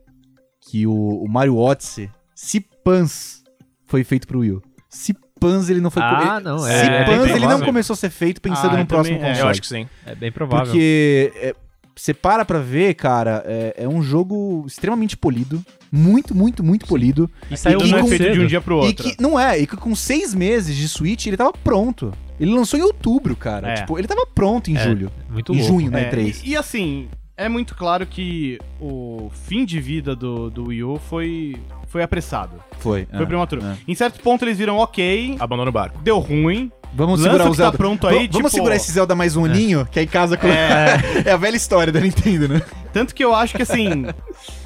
que 0.60 0.86
o, 0.86 1.22
o 1.22 1.28
Mario 1.28 1.56
Odyssey, 1.56 2.10
se 2.34 2.64
pans, 2.88 3.42
foi 3.86 4.02
feito 4.04 4.26
pro 4.26 4.40
Wii 4.40 4.52
U. 4.52 4.62
Se 4.88 5.14
pans 5.40 5.68
ele 5.68 5.80
não 5.80 5.90
foi... 5.90 6.02
Ah, 6.02 6.40
não, 6.42 6.58
Se 6.58 6.70
é- 6.70 7.02
é 7.02 7.04
pans 7.04 7.30
ele 7.30 7.46
não 7.46 7.60
começou 7.60 7.94
a 7.94 7.96
ser 7.96 8.10
feito 8.10 8.40
pensando 8.40 8.74
Ah, 8.74 8.78
no 8.78 8.86
próximo 8.86 9.16
também- 9.16 9.30
é, 9.30 9.34
console. 9.34 9.46
Eu 9.46 9.50
acho 9.50 9.60
que 9.60 9.66
sim. 9.66 9.86
É 10.06 10.14
bem 10.14 10.32
provável. 10.32 10.66
Porque 10.66 11.32
é, 11.36 11.54
você 11.94 12.14
para 12.14 12.44
pra 12.44 12.58
ver, 12.60 12.94
cara, 12.94 13.42
é, 13.46 13.74
é 13.84 13.88
um 13.88 14.02
jogo 14.02 14.64
extremamente 14.66 15.16
polido. 15.16 15.62
Muito, 15.92 16.34
muito, 16.34 16.62
muito 16.62 16.86
polido. 16.86 17.30
E 17.50 17.56
saiu 17.56 17.80
é 17.80 17.86
muito 17.86 18.08
feito 18.08 18.32
de 18.32 18.40
um 18.40 18.46
dia 18.46 18.60
pro 18.60 18.76
E 18.76 18.86
outro. 18.88 19.04
que, 19.10 19.16
não 19.22 19.38
é, 19.38 19.58
e 19.58 19.66
que 19.66 19.76
com 19.76 19.94
seis 19.94 20.34
meses 20.34 20.76
de 20.76 20.88
Switch 20.88 21.26
ele 21.26 21.36
tava 21.36 21.52
pronto. 21.52 22.12
Ele 22.40 22.52
lançou 22.52 22.78
em 22.78 22.82
outubro, 22.82 23.34
cara. 23.36 23.68
É. 23.70 23.74
Tipo, 23.76 23.98
ele 23.98 24.06
tava 24.06 24.26
pronto 24.26 24.70
em 24.70 24.76
É, 24.76 24.84
julho. 24.84 25.10
Muito 25.30 25.52
em 25.52 25.56
louco. 25.58 25.72
junho, 25.72 25.90
né? 25.90 26.02
É, 26.04 26.10
E3. 26.10 26.40
e, 26.44 26.50
e 26.50 26.56
assim, 26.56 27.08
é 27.36 27.48
muito 27.48 27.74
claro 27.74 28.06
que 28.06 28.58
o 28.80 29.30
fim 29.46 29.64
de 29.64 29.80
vida 29.80 30.14
do, 30.14 30.50
do 30.50 30.66
Wii 30.68 30.84
U 30.84 30.98
foi, 30.98 31.56
foi 31.88 32.02
apressado. 32.02 32.62
Foi. 32.78 33.06
Foi 33.06 33.22
é, 33.22 33.26
prematuro. 33.26 33.64
é. 33.64 33.76
Em 33.86 33.94
certo 33.94 34.20
ponto 34.22 34.44
eles 34.44 34.56
viram, 34.58 34.76
ok, 34.76 35.36
Abandona 35.40 35.70
o 35.70 35.72
barco. 35.72 35.98
deu 36.02 36.18
ruim. 36.18 36.70
Vamos 36.94 37.20
Lança 37.20 37.24
segurar 37.32 37.44
o 37.44 37.50
tá 37.50 37.56
Zelda. 37.56 37.78
pronto 37.78 38.02
Va- 38.02 38.10
aí, 38.10 38.16
Vamos 38.26 38.36
tipo- 38.36 38.50
segurar 38.50 38.76
esse 38.76 38.90
Zelda 38.90 39.14
mais 39.14 39.36
um 39.36 39.44
aninho, 39.44 39.86
que 39.90 39.98
aí 40.00 40.06
casa 40.06 40.36
com. 40.36 40.46
É. 40.48 41.30
a 41.30 41.36
velha 41.36 41.56
história 41.56 41.92
da 41.92 42.00
Nintendo, 42.00 42.48
né? 42.48 42.62
Tanto 42.92 43.14
que 43.14 43.22
eu 43.22 43.34
acho 43.34 43.54
que 43.54 43.62
assim, 43.62 44.06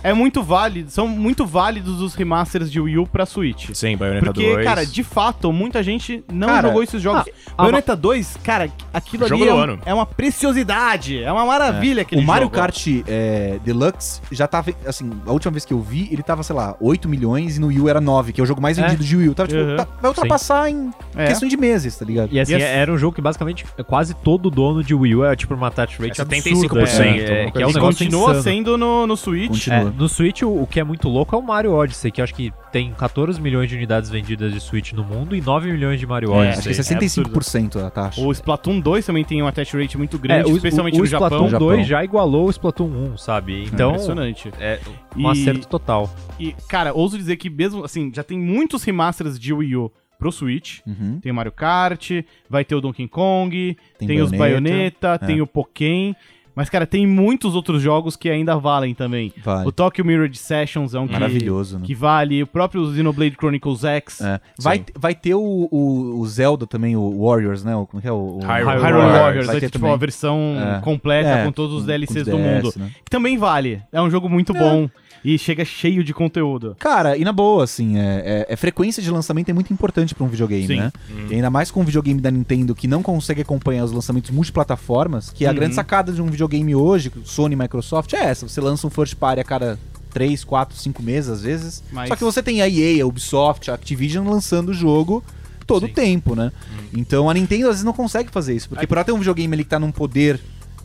é 0.03 0.13
muito 0.15 0.43
válido, 0.45 0.89
são 0.91 1.09
muito 1.09 1.45
válidos 1.45 2.01
os 2.01 2.15
remasters 2.15 2.71
de 2.71 2.81
Wii 2.81 2.99
U 2.99 3.07
pra 3.07 3.27
Switch. 3.27 3.71
Sim, 3.75 3.97
Bayonetta 3.97 4.27
Porque, 4.27 4.49
2. 4.53 4.65
cara, 4.65 4.87
de 4.87 5.03
fato, 5.03 5.53
muita 5.53 5.83
gente 5.83 6.25
não 6.33 6.47
Cara, 6.49 6.69
jogou 6.69 6.83
esses 6.85 7.03
jogos. 7.03 7.25
a- 7.57 7.63
Bayonetta 7.63 7.97
2, 7.97 8.37
cara, 8.45 8.71
aquilo 8.95 9.25
ali 9.27 9.49
é, 9.49 9.53
um- 9.53 9.79
é 9.85 9.93
uma 9.93 10.07
preciosidade, 10.07 11.23
é 11.23 11.31
uma 11.33 11.45
maravilha 11.45 12.03
aquele 12.03 12.23
o 12.23 12.25
Mario 12.27 12.45
jogo. 12.45 12.55
Kart 12.57 12.87
é, 13.07 13.59
Deluxe 13.65 14.21
já 14.31 14.47
tava, 14.47 14.73
assim, 14.87 15.11
a 15.27 15.33
última 15.33 15.51
vez 15.51 15.65
que 15.65 15.73
eu 15.75 15.81
vi, 15.81 16.09
ele 16.13 16.23
tava, 16.23 16.43
sei 16.45 16.55
lá, 16.55 16.77
8 16.81 17.09
milhões 17.09 17.57
e 17.57 17.61
no 17.61 17.67
Wii 17.69 17.81
U 17.81 17.89
era 17.89 18.01
9, 18.01 18.33
que 18.33 18.41
é 18.41 18.45
o 18.45 18.47
jogo 18.47 18.61
mais 18.63 18.79
É. 18.79 18.83
vendido 18.83 19.03
de 19.05 19.17
Wii 19.17 19.29
U. 19.31 19.35
Tava, 19.35 19.49
tipo, 19.49 19.61
Uhum. 19.61 19.77
tá- 19.77 19.89
vai 20.01 20.09
ultrapassar 20.11 20.71
em 20.71 20.91
É. 21.17 21.27
questão 21.27 21.49
de 21.49 21.57
meses, 21.57 21.97
tá 21.97 22.05
ligado? 22.05 22.12
E 22.13 22.41
assim, 22.41 22.53
E 22.53 22.57
assim- 22.57 22.65
era 22.65 22.93
um 22.93 22.99
jogo 22.99 23.15
que 23.15 23.21
basicamente 23.23 23.65
quase 23.87 24.15
todo 24.15 24.51
dono 24.51 24.83
de 24.83 24.95
Wii 24.95 25.15
U 25.17 25.25
é 25.25 25.35
tipo 25.37 25.55
uma 25.55 25.71
touch 25.71 25.99
rate 26.01 26.19
É 26.21 26.23
absurda. 26.23 26.37
75%, 26.37 27.03
É, 27.03 27.43
uma 27.43 27.51
que 27.53 27.63
é 27.63 27.67
um 27.67 27.71
E 27.71 27.73
negócio 27.75 27.81
continua 27.81 28.23
insano. 28.31 28.43
sendo 28.43 28.79
no, 28.79 29.07
no 29.07 29.17
Switch. 29.17 29.69
É, 29.69 29.85
no 29.85 30.09
Switch, 30.09 30.43
o, 30.43 30.63
o 30.63 30.67
que 30.67 30.81
é 30.81 30.85
muito 30.85 31.09
louco 31.09 31.35
é 31.35 31.39
o 31.39 31.43
Mario 31.43 31.73
Odyssey, 31.73 32.11
que 32.11 32.21
eu 32.21 32.25
acho 32.25 32.35
que 32.35 32.53
tem 32.71 32.93
14 32.93 33.41
milhões 33.41 33.69
de 33.69 33.77
unidades 33.77 34.09
vendidas 34.09 34.53
de 34.53 34.61
Switch 34.61 34.93
no 34.93 35.05
mundo 35.05 35.37
e 35.37 35.41
9 35.41 35.71
milhões 35.71 36.01
de 36.01 36.07
Mario 36.07 36.33
É, 36.33 36.37
Odyssey. 36.37 36.73
Acho 36.73 36.89
que 36.89 36.95
é 36.95 36.99
65% 37.09 37.77
a 37.87 37.91
taxa. 37.91 38.21
O 38.21 38.33
Splatoon 38.33 38.81
2 38.81 39.05
também 39.05 39.25
tem 39.25 39.43
um 39.43 39.47
attach 39.47 39.77
rate 39.77 39.99
muito 39.99 40.19
grande, 40.19 40.49
É, 40.49 40.53
o, 40.53 40.57
especialmente 40.57 40.95
o, 40.95 40.99
o 40.99 41.01
no 41.01 41.07
Japão. 41.07 41.27
Splatoon 41.29 41.49
Japão. 41.51 41.69
2 41.69 41.87
já 41.87 42.05
igualou 42.05 42.47
o 42.47 42.51
Splatoon 42.51 42.87
1, 43.13 43.19
sabe? 43.19 43.65
Então, 43.65 43.91
Impressionante. 43.91 44.51
é 44.59 44.79
um 45.17 45.29
E- 45.29 45.33
acerto 45.33 45.69
total. 45.69 46.11
E, 46.41 46.55
cara, 46.69 46.93
ouso 46.95 47.17
dizer 47.19 47.37
que 47.37 47.51
mesmo, 47.51 47.85
assim, 47.85 48.11
já 48.15 48.23
tem 48.23 48.39
muitos 48.39 48.83
remasters 48.83 49.39
de 49.39 49.53
Wii 49.53 49.77
U 49.77 49.93
pro 50.23 50.33
Switch. 50.33 50.79
Uhum. 50.87 51.19
Tem 51.21 51.33
o 51.33 51.35
Mario 51.35 51.53
Kart, 51.53 52.11
vai 52.49 52.65
ter 52.65 52.75
o 52.77 52.81
Donkey 52.81 53.09
Kong, 53.09 53.77
tem, 53.99 54.09
Tem 54.09 54.21
os 54.21 54.31
Bayonetta, 54.31 55.09
Bayonetta, 55.09 55.19
tem 55.27 55.41
o 55.41 55.47
Pokémon. 55.47 56.15
Mas, 56.55 56.69
cara, 56.69 56.87
tem 56.87 57.07
muitos 57.07 57.55
outros 57.55 57.81
jogos 57.81 58.15
que 58.15 58.29
ainda 58.29 58.57
valem 58.59 58.95
também. 58.95 59.33
Vale. 59.43 59.67
O 59.67 59.73
Tokyo 59.73 60.05
Mirror 60.05 60.29
Sessions 60.35 60.95
é 60.95 61.01
um 61.01 61.07
que, 61.07 61.15
Maravilhoso, 61.15 61.79
né? 61.79 61.87
que 61.87 61.95
vale. 61.95 62.43
O 62.43 62.47
próprio 62.47 62.95
Xenoblade 62.95 63.37
Chronicles 63.37 63.83
X. 63.85 64.21
É. 64.21 64.39
Vai, 64.61 64.77
Sim. 64.77 64.85
vai 64.95 65.15
ter 65.15 65.35
o, 65.35 65.41
o, 65.71 66.21
o 66.21 66.27
Zelda 66.27 66.67
também, 66.67 66.95
o 66.95 67.27
Warriors, 67.27 67.65
né? 67.65 67.75
O, 67.75 67.87
como 67.87 68.01
é 68.01 68.03
que 68.03 68.09
é? 68.09 68.13
O, 68.13 68.39
Hyrule 68.41 68.65
Hyrule 68.67 68.83
Warriors. 68.83 69.13
Warriors, 69.19 69.47
Vai 69.47 69.57
é 69.57 69.61
ter 69.61 69.67
tipo 69.69 69.79
também. 69.79 69.95
a 69.95 69.97
versão 69.97 70.39
É. 70.77 70.81
completa 70.83 71.29
É, 71.31 71.45
com 71.47 71.53
todos 71.53 71.75
os 71.75 71.87
DLCs 71.87 72.27
do 72.27 72.37
DS, 72.37 72.41
mundo. 72.41 72.73
né? 72.77 72.91
Que 73.03 73.11
também 73.11 73.39
vale. 73.39 73.81
É 73.91 74.03
um 74.03 74.11
jogo 74.11 74.29
muito 74.29 74.53
bom. 74.53 74.91
E 75.25 75.39
chega 75.39 75.65
cheio 75.65 76.03
de 76.03 76.13
conteúdo. 76.13 76.77
Cara, 76.79 77.17
e 77.17 77.25
na 77.25 77.33
boa, 77.33 77.63
assim, 77.65 77.99
é, 77.99 78.47
é- 78.49 78.53
é 78.53 78.57
frequência 78.57 79.03
de 79.03 79.11
lançamento 79.11 79.49
é 79.49 79.53
muito 79.53 79.73
importante 79.73 80.15
pra 80.15 80.25
um 80.25 80.29
videogame, 80.29 80.67
Sim. 80.67 80.77
né? 80.77 80.93
E 81.31 81.35
ainda 81.35 81.49
mais 81.51 81.71
com 81.71 81.81
um 81.81 81.85
videogame 81.85 82.21
da 82.21 82.31
Nintendo 82.31 82.75
que 82.75 82.89
não 82.89 83.03
consegue 83.03 83.41
acompanhar 83.43 83.85
os 83.85 83.93
lançamentos 83.93 84.31
multiplataformas, 84.31 85.31
que 85.31 85.45
é 85.45 85.49
a 85.49 85.51
Uhum. 85.51 85.57
grande 85.57 85.75
sacada 85.75 86.13
de 86.13 86.21
um 86.23 86.27
videogame 86.27 86.75
hoje, 86.75 87.11
Sony 87.25 87.55
e 87.55 87.57
Microsoft, 87.59 88.13
é 88.15 88.25
essa. 88.25 88.49
Você 88.49 88.61
lança 88.61 88.87
um 88.87 88.91
first 88.91 89.15
party 89.17 89.41
a 89.41 89.45
cada 89.45 89.79
3, 90.13 90.45
4, 90.45 90.77
5 90.77 91.03
meses, 91.03 91.31
às 91.31 91.43
vezes. 91.43 91.83
Mas- 91.93 92.09
Só 92.09 92.17
que 92.17 92.25
você 92.25 92.43
tem 92.43 92.61
a 92.61 92.69
EA, 92.69 93.03
a 93.03 93.07
Ubisoft, 93.07 93.71
a 93.71 93.75
Activision 93.75 94.29
lançando 94.29 94.71
o 94.71 94.75
jogo 94.75 95.23
todo 95.67 95.87
o 95.87 95.89
tempo, 95.89 96.35
né? 96.35 96.51
Então 96.93 97.31
a 97.31 97.35
Nintendo 97.35 97.65
às 97.65 97.71
vezes 97.77 97.85
não 97.85 97.93
consegue 97.93 98.31
fazer 98.31 98.55
isso, 98.55 98.69
porque 98.69 98.87
por 98.87 98.97
ela 98.99 99.05
ter 99.05 99.13
um 99.13 99.19
videogame 99.19 99.55
ali 99.55 99.65
que 99.65 99.71
tá 99.71 99.79
num 99.79 99.91
poder 99.93 100.39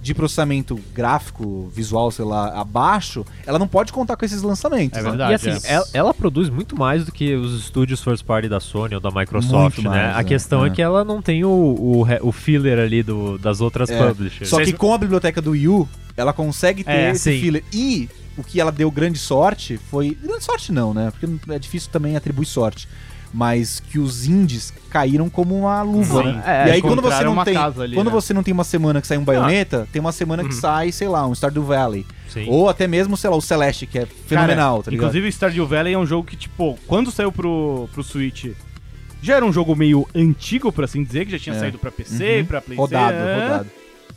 de 0.08 0.14
processamento 0.16 0.80
gráfico, 0.94 1.70
visual, 1.74 2.10
sei 2.10 2.24
lá, 2.24 2.60
abaixo, 2.60 3.26
ela 3.46 3.60
não 3.60 3.68
pode 3.68 3.92
contar 3.92 4.16
com 4.16 4.26
esses 4.26 4.42
lançamentos. 4.42 4.98
É 4.98 5.04
né? 5.04 5.10
verdade. 5.10 5.32
E 5.32 5.36
assim, 5.36 5.68
é. 5.68 5.74
ela, 5.74 5.88
ela 5.94 6.14
produz 6.14 6.50
muito 6.50 6.76
mais 6.78 7.06
do 7.06 7.12
que 7.12 7.36
os 7.36 7.60
estúdios 7.60 8.02
first 8.02 8.24
party 8.24 8.48
da 8.48 8.60
Sony 8.60 8.96
ou 8.96 9.02
da 9.02 9.12
Microsoft, 9.12 9.78
Muito 9.78 9.82
né? 9.84 10.04
mais, 10.04 10.16
a 10.16 10.22
é, 10.22 10.24
questão 10.24 10.64
é. 10.66 10.70
é. 10.70 10.72
que 10.72 10.82
ela 10.82 11.04
não 11.04 11.22
tem 11.22 11.44
o, 11.44 11.50
o, 11.50 12.06
o 12.22 12.32
filler 12.32 12.80
ali 12.80 13.04
do, 13.04 13.38
das 13.38 13.60
outras 13.60 13.90
É, 13.90 14.08
publishers. 14.08 14.50
Só 14.50 14.64
que 14.64 14.72
com 14.72 14.94
a 14.94 14.98
biblioteca 14.98 15.42
do 15.42 15.52
Wii 15.52 15.68
U, 15.68 15.90
ela 16.16 16.32
consegue 16.32 16.84
ter 16.84 16.92
É, 16.92 17.12
esse 17.12 17.32
sim. 17.34 17.42
filler. 17.42 17.64
E 17.74 18.10
o 18.38 18.44
que 18.44 18.62
ela 18.62 18.72
deu 18.72 18.90
grande 18.90 19.20
sorte 19.20 19.78
foi. 19.90 20.18
Grande 20.22 20.44
sorte 20.44 20.72
não, 20.72 20.94
né? 20.94 21.12
Porque 21.12 21.52
é 21.52 21.60
difícil 21.60 21.92
também 21.92 22.16
atribuir 22.16 22.46
sorte. 22.46 22.88
Mas 23.38 23.80
que 23.80 24.00
os 24.00 24.26
indies 24.26 24.74
caíram 24.90 25.30
como 25.30 25.56
uma 25.56 25.84
luva, 25.84 26.24
Sim. 26.24 26.32
né? 26.34 26.44
É, 26.44 26.68
e 26.70 26.72
aí 26.72 26.82
quando 26.82 27.04
você 27.04 27.24
não 27.24 27.44
tem. 27.44 27.56
ali, 27.56 27.94
quando 27.94 28.08
né? 28.08 28.12
você 28.14 28.34
não 28.34 28.42
tem 28.42 28.52
uma 28.52 28.64
semana 28.64 29.00
que 29.00 29.06
sai 29.06 29.16
um 29.20 29.24
baioneta, 29.24 29.88
tem 29.92 30.00
uma 30.00 30.12
semana 30.12 30.44
que 30.44 30.56
sai, 30.56 30.92
sei 30.92 31.08
lá, 31.08 31.28
um 31.28 31.36
Stardew 31.36 31.64
Valley. 31.64 32.04
Sim. 32.28 32.48
Ou 32.50 32.68
até 32.68 32.88
mesmo, 32.88 33.16
sei 33.16 33.30
lá, 33.30 33.36
o 33.36 33.42
Celeste, 33.42 33.86
que 33.86 34.00
é 34.00 34.08
fenomenal, 34.08 34.78
Cara, 34.78 34.84
tá 34.86 34.90
ligado? 34.92 35.08
Inclusive, 35.10 35.32
Stardew 35.32 35.68
Valley 35.68 35.94
é 35.94 35.98
um 36.00 36.06
jogo 36.06 36.28
que, 36.28 36.36
tipo, 36.36 36.80
quando 36.88 37.12
saiu 37.12 37.32
pro, 37.32 37.88
pro 37.94 38.02
Switch, 38.04 38.46
já 39.22 39.36
era 39.36 39.46
um 39.46 39.54
jogo 39.54 39.76
meio 39.76 40.08
antigo, 40.16 40.72
por 40.72 40.84
assim 40.84 41.04
dizer, 41.04 41.26
que 41.26 41.32
já 41.34 41.38
tinha 41.38 41.56
É. 41.56 41.60
saído 41.60 41.78
pra 41.78 41.92
PC, 41.92 42.40
Uhum. 42.40 42.46
pra 42.46 42.60
PlayStation. 42.60 42.82
rodado, 42.82 43.18
rodado. 43.18 43.70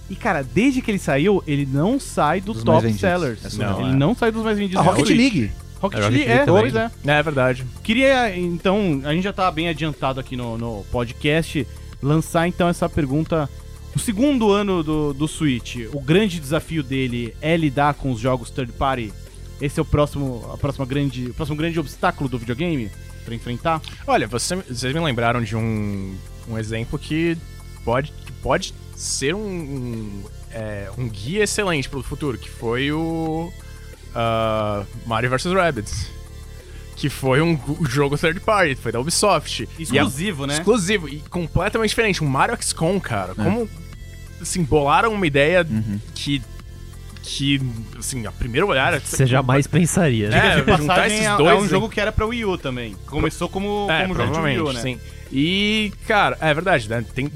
E, 0.09 0.17
cara, 0.17 0.43
desde 0.43 0.81
que 0.81 0.91
ele 0.91 0.99
saiu, 0.99 1.45
ele 1.47 1.69
não 1.71 2.01
sai 2.01 2.41
do 2.41 2.55
Dos 2.55 2.65
top 2.65 2.91
sellers. 2.95 3.45
É 3.45 3.51
surreal, 3.51 3.81
ele 3.83 3.91
é. 3.91 3.95
não 3.97 4.15
sai 4.15 4.33
dos 4.33 4.43
mais 4.43 4.57
vendidos 4.57 4.81
A 4.81 4.91
do 4.91 4.97
Rocket. 4.97 5.15
League. 5.15 5.53
Rocket 5.81 5.99
É, 5.99 6.03
Rocket 6.03 6.17
League, 6.19 6.29
League 6.29 6.43
é, 6.43 6.47
pois 6.47 6.75
é. 6.75 6.91
É 7.07 7.23
verdade. 7.23 7.67
Queria, 7.83 8.37
então, 8.39 9.01
a 9.05 9.13
gente 9.15 9.25
já 9.25 9.33
tá 9.33 9.51
bem 9.51 9.69
adiantado 9.69 10.21
aqui 10.21 10.37
no, 10.37 10.57
no 10.59 10.85
podcast, 10.93 11.67
lançar 12.03 12.47
então 12.49 12.69
essa 12.69 12.89
pergunta. 12.89 13.49
O 13.95 13.99
segundo 13.99 14.51
ano 14.53 14.83
do, 14.85 15.13
do 15.13 15.27
Switch, 15.27 15.77
o 15.93 16.01
grande 16.01 16.39
desafio 16.39 16.83
dele 16.83 17.35
é 17.41 17.57
lidar 17.57 17.95
com 17.95 18.13
os 18.13 18.21
jogos 18.21 18.51
third 18.51 18.73
party? 18.73 19.13
Esse 19.61 19.81
é 19.81 19.83
o 19.83 19.85
próximo, 19.85 20.49
a 20.53 20.57
próxima 20.57 20.87
grande, 20.87 21.31
o 21.31 21.35
próximo 21.35 21.57
grande 21.57 21.79
obstáculo 21.81 22.29
do 22.31 22.39
videogame 22.39 22.91
pra 23.25 23.35
enfrentar? 23.35 23.81
Olha, 24.07 24.27
você- 24.29 24.57
vocês 24.57 24.95
me 24.95 25.01
lembraram 25.01 25.43
de 25.43 25.57
um, 25.57 26.15
um 26.49 26.57
exemplo 26.57 26.99
que 26.99 27.37
pode, 27.85 28.13
que 28.25 28.33
pode 28.33 28.73
ser 28.95 29.35
um, 29.35 29.41
um, 29.41 30.23
é, 30.53 30.89
um 30.97 31.09
guia 31.09 31.43
excelente 31.43 31.89
pro 31.89 32.03
futuro, 32.03 32.39
que 32.39 32.49
foi 32.49 32.93
o 32.93 33.53
ah, 34.15 34.85
Mario 35.07 35.31
vs. 35.31 35.53
Rabbids. 35.53 36.11
Que 36.97 37.09
foi 37.09 37.41
um 37.41 37.59
jogo 37.89 38.19
third 38.19 38.41
party, 38.41 38.75
foi 38.75 38.93
da 38.93 39.01
Ubisoft. 39.01 39.67
E 39.79 39.83
é- 39.83 39.83
Exclusivo, 39.85 40.47
né? 40.47 40.55
Exclusivo 40.55 41.09
e 41.09 41.21
completamente 41.31 41.89
diferente. 41.91 42.23
Um 42.23 42.27
Mario 42.29 42.55
XCOM, 42.63 43.01
cara. 43.01 43.35
Como, 43.35 43.67
assim, 44.41 44.63
bolaram 44.63 45.15
uma 45.15 45.27
ideia 45.27 45.67
que, 46.15 46.43
que, 47.23 47.59
assim, 47.99 48.27
a 48.27 48.33
primeiro 48.33 48.67
olhar... 48.69 49.01
Você 49.01 49.27
jamais 49.27 49.67
pensaria, 49.67 50.29
né? 50.29 50.61
É, 50.61 50.77
juntar 50.77 51.07
esses 51.07 51.25
é, 51.25 51.37
dois, 51.39 51.51
é 51.51 51.55
um 51.55 51.63
hein? 51.63 51.69
jogo 51.69 51.89
que 51.89 51.99
era 51.99 52.13
pra 52.13 52.27
Wii 52.27 52.45
U 52.45 52.59
também. 52.59 52.95
Começou 53.07 53.49
como, 53.49 53.87
É, 53.91 54.03
como 54.03 54.15
jogo 54.15 54.33
de 54.35 54.41
Wii 54.41 54.61
U, 54.61 54.73
né? 54.75 54.81
sim. 54.83 55.01
E, 55.33 55.93
cara, 56.07 56.37
é 56.39 56.53
verdade, 56.53 56.87
né? 56.87 57.03
Tem 57.15 57.31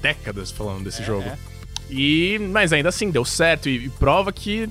décadas 0.00 0.50
falando 0.52 0.84
desse 0.84 1.02
jogo. 1.02 1.24
é. 1.28 1.36
E, 1.90 2.38
mas 2.52 2.72
ainda 2.72 2.88
assim, 2.88 3.10
deu 3.10 3.24
certo 3.24 3.68
e, 3.68 3.86
e 3.86 3.88
prova 3.88 4.32
que 4.32 4.68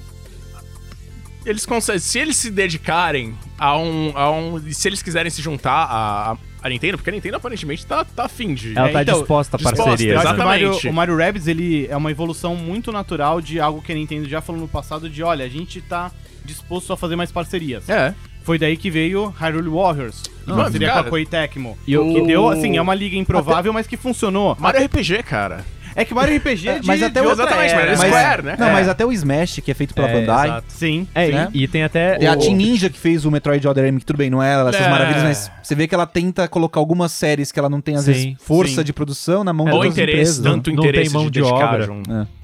eles 1.50 1.66
conseguem, 1.66 2.00
se 2.00 2.20
eles 2.20 2.36
se 2.38 2.50
dedicarem 2.52 3.34
a 3.58 3.78
um, 3.78 4.12
a 4.16 4.32
um, 4.32 4.72
se 4.72 4.88
eles 4.88 5.02
quiserem 5.02 5.30
se 5.30 5.42
juntar 5.42 5.72
a, 5.86 6.32
a, 6.32 6.38
a 6.64 6.70
Nintendo, 6.70 6.98
porque 6.98 7.10
a 7.10 7.14
Nintendo 7.14 7.38
aparentemente 7.38 7.86
tá, 7.86 8.04
tá 8.06 8.26
afim 8.26 8.54
de... 8.54 8.78
Ela 8.78 8.90
É, 8.90 8.92
tá 8.94 9.02
então, 9.02 9.20
disposta 9.20 9.56
a 9.56 9.58
disposta, 9.58 9.84
parceria. 9.84 10.20
Acho 10.20 10.36
que 10.36 10.42
o 10.42 10.46
Mario, 10.46 10.66
Exatamente. 10.68 10.88
o 10.88 10.94
Mario 10.94 11.18
Rabbids, 11.18 11.48
ele 11.48 11.88
é 11.88 11.98
uma 11.98 12.12
evolução 12.12 12.56
muito 12.56 12.92
natural 12.92 13.42
de 13.42 13.60
algo 13.60 13.82
que 13.82 13.92
a 13.92 13.96
Nintendo 13.96 14.28
já 14.30 14.42
falou 14.42 14.62
no 14.62 14.68
passado 14.68 15.10
de, 15.10 15.24
olha, 15.24 15.44
a 15.46 15.50
gente 15.50 15.82
tá 15.82 16.12
disposto 16.46 16.94
a 16.94 16.98
fazer 16.98 17.16
mais 17.16 17.32
parcerias. 17.32 17.88
É. 17.90 18.14
Foi 18.44 18.58
daí 18.58 18.78
que 18.78 18.90
veio 18.90 19.28
Hyrule 19.40 19.70
Warriors, 19.70 20.22
que 20.44 20.50
Não, 20.50 20.72
seria 20.72 20.88
cara, 20.88 21.02
com 21.04 21.08
a 21.08 21.10
Koei 21.12 21.26
Tecmo. 21.26 21.78
e 21.86 21.96
o- 21.98 22.14
que 22.14 22.22
deu, 22.26 22.48
assim, 22.50 22.78
é 22.78 22.82
uma 22.82 22.96
liga 22.96 23.16
improvável, 23.16 23.72
mas 23.74 23.86
que 23.86 23.96
funcionou. 23.98 24.56
Mario 24.60 24.84
RPG, 24.86 25.22
cara. 25.24 25.64
É 25.96 26.06
que 26.06 26.14
Mario 26.14 26.38
RPG 26.38 26.68
é, 26.68 26.72
É, 26.76 26.80
de, 26.80 26.88
mas 26.88 27.02
até 27.04 27.20
de 27.22 27.26
o- 27.26 27.30
outra 27.30 27.46
Exatamente, 27.46 27.74
era. 27.74 27.90
mas 27.92 28.00
Mas- 28.00 28.10
Square, 28.10 28.42
né? 28.44 28.56
Não, 28.60 28.68
É. 28.68 28.74
mas 28.74 28.88
até 28.90 29.06
o 29.06 29.12
Smash, 29.12 29.60
que 29.64 29.72
é 29.72 29.74
feito 29.74 29.94
pela 29.94 30.10
É, 30.10 30.20
Bandai. 30.20 30.48
exato. 30.48 30.66
Sim, 30.70 31.08
É, 31.14 31.26
sim. 31.26 31.32
né? 31.34 31.50
e, 31.54 31.64
e 31.64 31.68
tem 31.68 31.84
até. 31.84 32.18
Tem 32.18 32.28
a 32.28 32.34
o- 32.34 32.38
Team 32.40 32.56
Ninja 32.56 32.90
que 32.90 33.00
fez 33.00 33.26
o 33.26 33.32
Metroid 33.32 33.68
Other 33.68 33.86
M, 33.86 34.00
que 34.00 34.06
tudo 34.06 34.18
bem, 34.18 34.30
não 34.30 34.42
é 34.42 34.54
essas 34.70 34.82
É. 34.86 34.90
maravilhas, 34.90 35.24
mas 35.24 35.52
você 35.64 35.76
vê 35.76 35.88
que 35.88 35.96
ela 35.96 36.06
tenta 36.06 36.48
colocar 36.48 36.80
algumas 36.80 37.12
séries 37.12 37.52
que 37.52 37.60
ela 37.60 37.70
não 37.70 37.82
tem, 37.82 37.96
às 37.96 38.04
Sim, 38.04 38.12
vezes, 38.14 38.34
força 38.40 38.76
sim. 38.76 38.84
de 38.84 38.94
produção 38.94 39.44
na 39.44 39.52
mão 39.54 39.68
É, 39.68 39.72
de 39.72 39.76
Ou 39.76 39.84
outras 39.84 39.94
interesse, 39.98 40.20
empresas. 40.20 40.40
né? 40.40 40.52
tanto 40.52 40.70
Não 40.72 40.82
tem 40.82 40.90
interesse 40.90 41.14
mão 41.14 41.24
de 41.26 41.30
de 41.32 41.42
obra. 41.44 41.88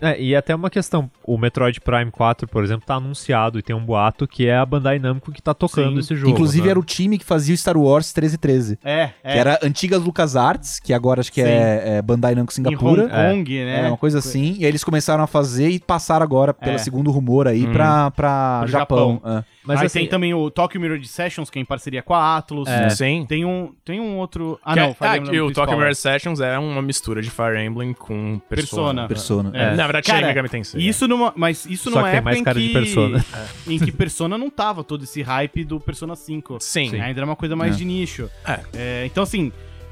É. 0.02 0.12
É, 0.12 0.22
e 0.22 0.36
até 0.36 0.54
uma 0.56 0.70
questão, 0.70 1.10
o 1.24 1.38
Metroid 1.38 1.82
Prime 1.82 2.12
4, 2.12 2.48
por 2.48 2.64
exemplo, 2.64 2.86
tá 2.86 2.96
anunciado 2.96 3.60
e 3.60 3.62
tem 3.62 3.76
um 3.76 3.84
boato 3.84 4.28
que 4.28 4.48
é 4.48 4.56
a 4.58 4.66
Bandai 4.66 5.00
Namco 5.00 5.32
que 5.32 5.42
tá 5.42 5.54
tocando 5.54 5.94
Sim. 5.94 6.00
esse 6.00 6.16
jogo. 6.16 6.32
Inclusive 6.32 6.66
né? 6.66 6.72
era 6.72 6.80
o 6.80 6.84
time 6.84 7.18
que 7.18 7.26
fazia 7.26 7.54
o 7.54 7.58
Star 7.58 7.78
Wars 7.78 8.08
1313. 8.14 8.78
É, 8.84 9.10
é. 9.24 9.34
Que 9.34 9.38
era 9.40 9.60
antigas 9.64 10.02
LucasArts, 10.02 10.80
que 10.80 10.94
agora 10.94 11.20
acho 11.22 11.32
que 11.32 11.42
é, 11.42 11.98
é 11.98 12.02
Bandai 12.02 12.36
Namco 12.36 12.54
Singapura. 12.54 13.10
Kong, 13.38 13.66
né? 13.66 13.86
É, 13.86 13.88
uma 13.88 13.98
coisa 13.98 14.20
assim. 14.20 14.56
E 14.60 14.64
aí 14.64 14.72
eles 14.72 14.84
começaram 14.84 15.24
a 15.24 15.28
fazer 15.28 15.70
e 15.70 15.80
passaram 15.80 16.24
agora, 16.24 16.54
pelo 16.54 16.76
É. 16.76 16.78
segundo 16.78 17.12
rumor 17.12 17.48
aí, 17.48 17.68
pra, 17.68 18.12
pra 18.12 18.60
Pro 18.62 18.72
Japão. 18.72 19.14
Japão. 19.24 19.38
É. 19.40 19.44
Mas 19.66 19.80
Aí 19.80 19.86
assim, 19.88 20.00
tem 20.00 20.08
também 20.08 20.32
o 20.34 20.52
Tokyo 20.52 20.80
Mirror 20.80 21.04
Sessions, 21.06 21.50
que 21.50 21.58
é 21.58 21.62
em 21.62 21.66
parceria 21.66 22.04
com 22.04 22.14
a 22.14 22.38
Atlus. 22.38 22.68
É. 22.70 22.88
Sim. 22.90 23.26
Tem 23.28 23.44
um, 23.46 23.74
tem 23.84 24.00
um 24.00 24.18
outro... 24.18 24.60
Ah, 24.64 24.74
Que 24.74 24.80
não. 24.80 24.86
é- 24.90 24.94
Fire 24.94 25.08
ah, 25.10 25.18
Emblem 25.18 25.32
que 25.32 25.42
o 25.42 25.52
Tokyo 25.52 25.72
né? 25.72 25.78
Mirror 25.78 25.96
Sessions 25.96 26.40
é 26.40 26.60
uma 26.60 26.82
mistura 26.84 27.20
de 27.22 27.32
Fire 27.32 27.58
Emblem 27.60 27.94
com 27.94 28.40
Persona. 28.48 29.08
Persona. 29.08 29.52
Persona. 29.52 29.52
É. 29.58 29.76
Na 29.76 29.84
verdade, 29.88 30.06
Cara, 30.06 30.20
Shin 30.20 30.26
Megami 30.28 30.50
Tensei. 30.50 30.82
Isso 30.82 31.08
numa, 31.08 31.34
mas 31.36 31.66
isso 31.66 31.90
Só 31.90 31.98
numa 31.98 32.04
que 32.04 32.16
época 32.18 32.26
mais 32.26 32.38
em 32.40 32.44
cara 32.44 32.60
que, 32.60 32.68
de 32.68 32.74
Persona. 32.74 33.26
em 33.68 33.80
que 33.80 33.92
Persona 33.92 34.38
não 34.38 34.50
tava 34.52 34.84
todo 34.84 35.04
esse 35.04 35.24
hype 35.24 35.64
do 35.64 35.80
Persona 35.80 36.16
5. 36.16 36.58
Sim. 36.62 37.02
Ainda 37.02 37.20
era 37.22 37.26
uma 37.26 37.36
coisa 37.36 37.56
mais 37.56 37.74
É. 37.74 37.78
de 37.78 37.86
nicho. 37.86 38.30
É. 38.46 38.60
É, 38.76 39.06
então, 39.08 39.24
assim, 39.24 39.52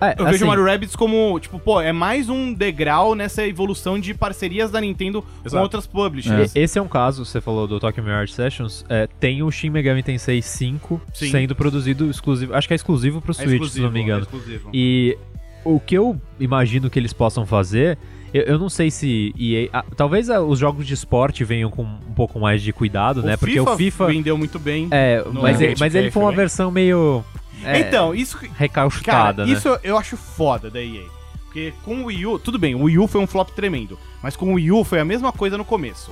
é, 0.09 0.15
eu 0.17 0.23
assim, 0.23 0.31
vejo 0.33 0.45
o 0.45 0.47
Mario 0.47 0.65
Rabbids 0.65 0.95
como, 0.95 1.39
tipo, 1.39 1.59
pô, 1.59 1.79
é 1.81 1.91
mais 1.91 2.29
um 2.29 2.53
degrau 2.53 3.15
nessa 3.15 3.45
evolução 3.47 3.99
de 3.99 4.13
parcerias 4.13 4.71
da 4.71 4.79
Nintendo 4.81 5.21
com 5.21 5.47
Exato. 5.47 5.63
outras 5.63 5.87
publishers. 5.87 6.55
E- 6.55 6.59
Esse 6.59 6.77
é 6.79 6.81
um 6.81 6.87
caso, 6.87 7.25
você 7.25 7.39
falou 7.41 7.67
do 7.67 7.79
Tokyo 7.79 8.03
Mirage 8.03 8.33
Sessions, 8.33 8.85
é, 8.89 9.07
tem 9.19 9.43
o 9.43 9.51
Shin 9.51 9.69
Megami 9.69 10.03
Tensei 10.03 10.41
5 10.41 11.01
Sim. 11.13 11.31
sendo 11.31 11.55
produzido 11.55 12.09
exclusivo, 12.09 12.53
acho 12.53 12.67
que 12.67 12.73
é 12.73 12.75
exclusivo 12.75 13.21
pro 13.21 13.31
É 13.31 13.35
Switch, 13.35 13.47
se 13.49 13.53
exclusivo, 13.55 13.85
não 13.85 13.91
me 13.93 14.01
engano. 14.01 14.19
é 14.21 14.23
exclusivo. 14.23 14.69
E 14.73 15.17
o 15.65 15.79
que 15.79 15.95
eu 15.97 16.19
imagino 16.39 16.89
que 16.89 16.99
eles 16.99 17.13
possam 17.13 17.45
fazer, 17.45 17.97
eu, 18.33 18.41
eu 18.43 18.59
não 18.59 18.67
sei 18.69 18.89
se 18.91 19.33
EA, 19.39 19.69
ah, 19.71 19.85
talvez 19.95 20.29
ah, 20.29 20.41
os 20.41 20.59
jogos 20.59 20.85
de 20.87 20.93
esporte 20.93 21.43
venham 21.43 21.69
com 21.69 21.83
um 21.83 22.13
pouco 22.15 22.39
mais 22.39 22.61
de 22.61 22.73
cuidado, 22.73 23.21
O 23.21 23.23
né? 23.23 23.37
Porque 23.37 23.59
o 23.59 23.77
FIFA 23.77 24.07
vendeu 24.07 24.37
muito 24.37 24.59
bem. 24.59 24.87
é, 24.91 25.23
mas, 25.31 25.61
ele, 25.61 25.75
mas 25.79 25.95
ele 25.95 26.11
foi 26.11 26.23
uma 26.23 26.31
versão 26.31 26.69
meio 26.71 27.23
é, 27.63 27.79
Então, 27.79 28.13
isso... 28.15 28.37
recalchutada, 28.57 29.43
Cara, 29.43 29.45
né? 29.45 29.51
isso 29.53 29.67
eu- 29.67 29.79
eu 29.83 29.97
acho 29.97 30.15
foda 30.17 30.69
da 30.69 30.81
EA. 30.81 31.03
Porque 31.45 31.73
com 31.83 31.97
o 32.01 32.05
Wii 32.05 32.25
U, 32.25 32.39
tudo 32.39 32.57
bem, 32.57 32.73
o 32.73 32.83
Wii 32.83 32.97
U 32.97 33.07
foi 33.07 33.21
um 33.21 33.27
flop 33.27 33.49
tremendo, 33.51 33.97
mas 34.23 34.35
com 34.35 34.51
o 34.51 34.53
Wii 34.55 34.71
U 34.71 34.83
foi 34.83 34.99
a 34.99 35.05
mesma 35.05 35.31
coisa 35.31 35.55
no 35.57 35.63
começo. 35.63 36.11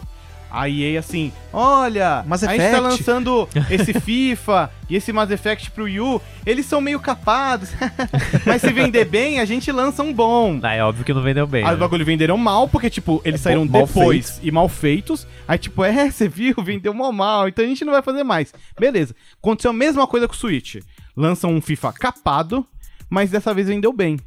A 0.54 0.68
EA 0.70 1.00
assim, 1.00 1.32
olha, 1.54 2.26
Mass 2.28 2.44
a 2.44 2.48
gente 2.52 2.58
tá 2.60 2.66
Effect. 2.68 2.82
lançando 2.84 3.48
esse 3.72 3.94
FIFA 3.94 4.70
e 4.89 4.98
esse 4.98 5.14
Mass 5.14 5.32
Effect 5.32 5.72
pro 5.72 5.86
Wii 5.86 6.00
U, 6.02 6.22
eles 6.46 6.66
são 6.66 6.82
meio 6.82 7.00
capados, 7.00 7.70
mas 8.46 8.62
se 8.62 8.72
vender 8.74 9.06
bem, 9.06 9.39
a 9.39 9.46
gente 9.46 9.72
lança 9.72 10.04
um 10.04 10.14
bom. 10.14 10.60
Ah, 10.62 10.74
é 10.74 10.84
óbvio 10.84 11.06
que 11.06 11.14
não 11.14 11.22
vendeu 11.24 11.48
bem. 11.48 11.62
Aí 11.64 11.68
né? 11.70 11.74
os 11.74 11.80
bagulho 11.80 12.04
venderam 12.06 12.38
mal, 12.38 12.68
porque, 12.68 12.89
tipo, 12.89 13.22
eles 13.24 13.39
É, 13.39 13.44
saíram 13.46 13.66
mal 13.66 13.88
depois 13.88 14.39
e 14.44 14.52
mal 14.52 14.68
feitos. 14.68 15.26
Aí, 15.48 15.58
tipo, 15.58 15.84
é, 15.86 16.12
você 16.12 16.28
viu, 16.28 16.54
vendeu 16.62 16.94
mal 16.94 17.14
mal, 17.14 17.48
então 17.48 17.64
a 17.64 17.68
gente 17.68 17.86
não 17.86 17.94
vai 17.94 18.02
fazer 18.02 18.24
mais. 18.24 18.54
Beleza. 18.78 19.16
Aconteceu 19.42 19.72
a 19.72 19.74
mesma 19.74 20.06
coisa 20.06 20.28
com 20.28 20.34
o 20.34 20.38
Switch. 20.38 20.76
Lançam 21.16 21.51
um 21.53 21.62
FIFA 21.62 21.93
capado, 21.93 22.66
mas 23.09 23.30
dessa 23.30 23.53
vez 23.53 23.68
vendeu 23.68 23.91
bem. 23.93 24.18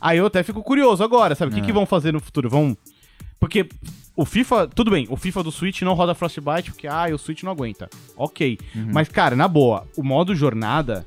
Aí 0.00 0.18
eu 0.18 0.26
até 0.26 0.42
fico 0.42 0.62
curioso 0.62 1.02
agora, 1.04 1.34
sabe? 1.34 1.52
O 1.52 1.54
que, 1.54 1.60
É. 1.60 1.64
que 1.64 1.72
vão 1.72 1.86
fazer 1.86 2.12
no 2.12 2.20
futuro? 2.20 2.48
Vão. 2.50 2.76
Porque 3.38 3.68
o 4.16 4.24
FIFA, 4.24 4.66
tudo 4.68 4.90
bem, 4.90 5.06
o 5.08 5.16
FIFA 5.16 5.42
do 5.44 5.52
Switch 5.52 5.82
não 5.82 5.94
roda 5.94 6.14
Frostbite 6.14 6.70
porque, 6.72 6.86
ah, 6.86 7.06
o 7.12 7.18
Switch 7.18 7.42
não 7.44 7.52
aguenta. 7.52 7.88
Ok. 8.16 8.58
Mas, 8.92 9.08
cara, 9.08 9.34
na 9.36 9.46
boa, 9.48 9.86
o 9.96 10.02
modo 10.02 10.34
jornada, 10.34 11.06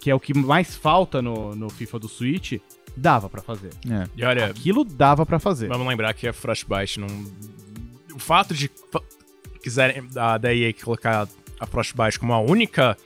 que 0.00 0.10
é 0.10 0.14
o 0.14 0.20
que 0.20 0.36
mais 0.36 0.74
falta 0.74 1.20
no, 1.22 1.54
no 1.54 1.68
FIFA 1.70 1.98
do 1.98 2.08
Switch, 2.08 2.54
dava 2.96 3.28
pra 3.28 3.42
fazer. 3.42 3.70
É. 3.88 4.06
E 4.16 4.24
olha, 4.24 4.46
Aquilo 4.46 4.84
dava 4.84 5.24
pra 5.26 5.38
fazer. 5.38 5.68
vamos 5.68 5.86
lembrar 5.86 6.12
que 6.14 6.26
a 6.26 6.32
Frostbite 6.32 6.98
não. 7.00 7.06
O 8.14 8.18
fato 8.18 8.52
de 8.54 8.70
quiserem 9.62 10.06
da, 10.08 10.38
da 10.38 10.54
EA 10.54 10.72
colocar 10.72 11.28
a 11.58 11.66
Frostbite 11.66 12.18
como 12.18 12.32
a 12.32 12.40
única 12.40 12.96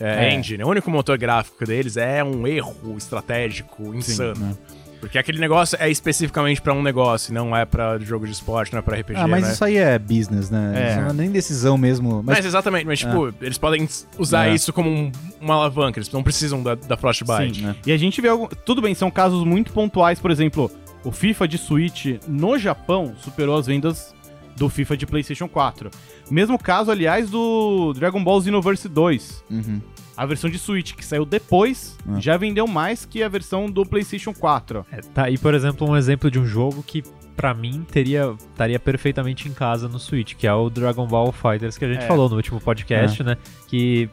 é, 0.00 0.26
É. 0.28 0.34
engine, 0.34 0.62
o 0.64 0.68
único 0.68 0.90
motor 0.90 1.16
gráfico 1.18 1.64
deles 1.64 1.96
é 1.96 2.22
um 2.22 2.46
erro 2.46 2.74
estratégico 2.96 3.94
insano. 3.94 4.34
né? 4.38 4.54
Porque 5.00 5.16
aquele 5.16 5.38
negócio 5.38 5.78
é 5.80 5.88
especificamente 5.88 6.60
pra 6.60 6.72
um 6.72 6.82
negócio, 6.82 7.32
não 7.32 7.56
é 7.56 7.64
pra 7.64 7.98
jogo 8.00 8.26
de 8.26 8.32
esporte, 8.32 8.72
não 8.72 8.80
é 8.80 8.82
pra 8.82 8.96
RPG, 8.98 9.20
Ah, 9.20 9.28
mas 9.28 9.44
né? 9.44 9.52
isso 9.52 9.64
aí 9.64 9.76
é 9.76 9.96
business, 9.96 10.50
né? 10.50 10.72
É. 10.74 10.90
Isso 10.90 11.00
não 11.02 11.10
é 11.10 11.12
nem 11.12 11.30
decisão 11.30 11.78
mesmo. 11.78 12.20
Mas, 12.24 12.38
Mas, 12.38 12.46
exatamente, 12.46 12.84
mas 12.84 12.98
tipo, 12.98 13.32
eles 13.40 13.56
podem 13.58 13.88
usar 14.18 14.48
É. 14.48 14.54
isso 14.54 14.72
como 14.72 14.90
um- 14.90 15.12
uma 15.40 15.54
alavanca, 15.54 16.00
eles 16.00 16.10
não 16.10 16.20
precisam 16.24 16.60
da, 16.64 16.74
da 16.74 16.96
Frostbite. 16.96 17.60
Sim. 17.60 17.66
né? 17.66 17.76
E 17.86 17.92
a 17.92 17.96
gente 17.96 18.20
vê 18.20 18.26
algum... 18.26 18.48
Tudo 18.48 18.82
bem, 18.82 18.92
são 18.92 19.08
casos 19.08 19.44
muito 19.44 19.72
pontuais, 19.72 20.18
por 20.18 20.32
exemplo, 20.32 20.68
o 21.04 21.12
FIFA 21.12 21.46
de 21.46 21.58
Switch 21.58 22.16
no 22.26 22.58
Japão 22.58 23.14
superou 23.22 23.56
as 23.56 23.66
vendas 23.68 24.12
do 24.58 24.68
FIFA 24.68 24.96
de 24.96 25.06
PlayStation 25.06 25.48
4. 25.48 25.90
Mesmo 26.30 26.58
caso, 26.58 26.90
aliás, 26.90 27.30
do 27.30 27.92
Dragon 27.94 28.22
Ball 28.22 28.40
Xenoverse 28.42 28.88
2. 28.88 29.44
Uhum. 29.50 29.80
A 30.16 30.26
versão 30.26 30.50
de 30.50 30.58
Switch, 30.58 30.94
que 30.94 31.04
saiu 31.04 31.24
depois, 31.24 31.96
Ah. 32.08 32.18
já 32.18 32.36
vendeu 32.36 32.66
mais 32.66 33.04
que 33.04 33.22
a 33.22 33.28
versão 33.28 33.70
do 33.70 33.86
PlayStation 33.86 34.34
4. 34.34 34.84
É, 34.90 34.96
tá 35.00 35.24
aí, 35.26 35.38
por 35.38 35.54
exemplo, 35.54 35.88
um 35.88 35.96
exemplo 35.96 36.28
de 36.30 36.38
um 36.40 36.44
jogo 36.46 36.82
que 36.82 37.04
pra 37.36 37.54
mim 37.54 37.86
teria 37.88 38.34
estaria 38.50 38.80
perfeitamente 38.80 39.48
em 39.48 39.52
casa 39.52 39.86
no 39.88 40.00
Switch, 40.00 40.34
que 40.34 40.44
é 40.44 40.52
o 40.52 40.68
Dragon 40.68 41.06
Ball 41.06 41.30
Fighters 41.30 41.78
que 41.78 41.84
a 41.84 41.88
gente 41.92 42.02
É. 42.02 42.06
falou 42.08 42.28
no 42.28 42.34
último 42.34 42.60
podcast, 42.60 43.22
né? 43.22 43.36
Que 43.68 44.10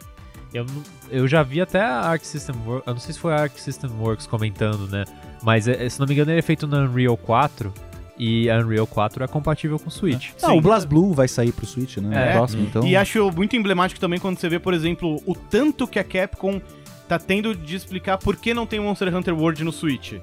eu, 0.54 0.64
não- 0.64 0.82
eu 1.10 1.26
já 1.26 1.42
vi 1.42 1.60
até 1.60 1.80
a 1.80 2.02
Arc 2.02 2.24
System 2.24 2.54
Works, 2.64 2.86
eu 2.86 2.92
não 2.94 3.00
sei 3.00 3.12
se 3.12 3.18
foi 3.18 3.32
a 3.32 3.40
Arc 3.42 3.58
System 3.58 3.90
Works 3.98 4.28
comentando, 4.28 4.86
né? 4.86 5.04
Mas 5.42 5.66
é- 5.66 5.88
se 5.88 5.98
não 5.98 6.06
me 6.06 6.14
engano 6.14 6.30
ele 6.30 6.38
é 6.38 6.42
feito 6.42 6.68
na 6.68 6.82
Unreal 6.82 7.16
4 7.16 7.74
e 8.18 8.48
a 8.50 8.58
Unreal 8.58 8.86
4 8.86 9.24
é 9.24 9.26
compatível 9.26 9.78
com 9.78 9.88
o 9.88 9.90
Switch. 9.90 10.30
Ah, 10.42 10.52
o 10.54 10.60
BlazBlue 10.60 11.12
vai 11.12 11.28
sair 11.28 11.52
pro 11.52 11.66
Switch, 11.66 11.98
né? 11.98 12.28
É. 12.28 12.30
O 12.30 12.32
próximo, 12.36 12.62
então. 12.62 12.86
E 12.86 12.96
acho 12.96 13.30
muito 13.32 13.56
emblemático 13.56 14.00
também 14.00 14.18
quando 14.18 14.38
você 14.38 14.48
vê, 14.48 14.58
por 14.58 14.74
exemplo, 14.74 15.22
o 15.26 15.34
tanto 15.34 15.86
que 15.86 15.98
a 15.98 16.04
Capcom 16.04 16.60
tá 17.08 17.18
tendo 17.18 17.54
de 17.54 17.76
explicar 17.76 18.18
por 18.18 18.36
que 18.36 18.52
não 18.52 18.66
tem 18.66 18.80
Monster 18.80 19.14
Hunter 19.14 19.34
World 19.34 19.62
no 19.62 19.72
Switch. 19.72 20.14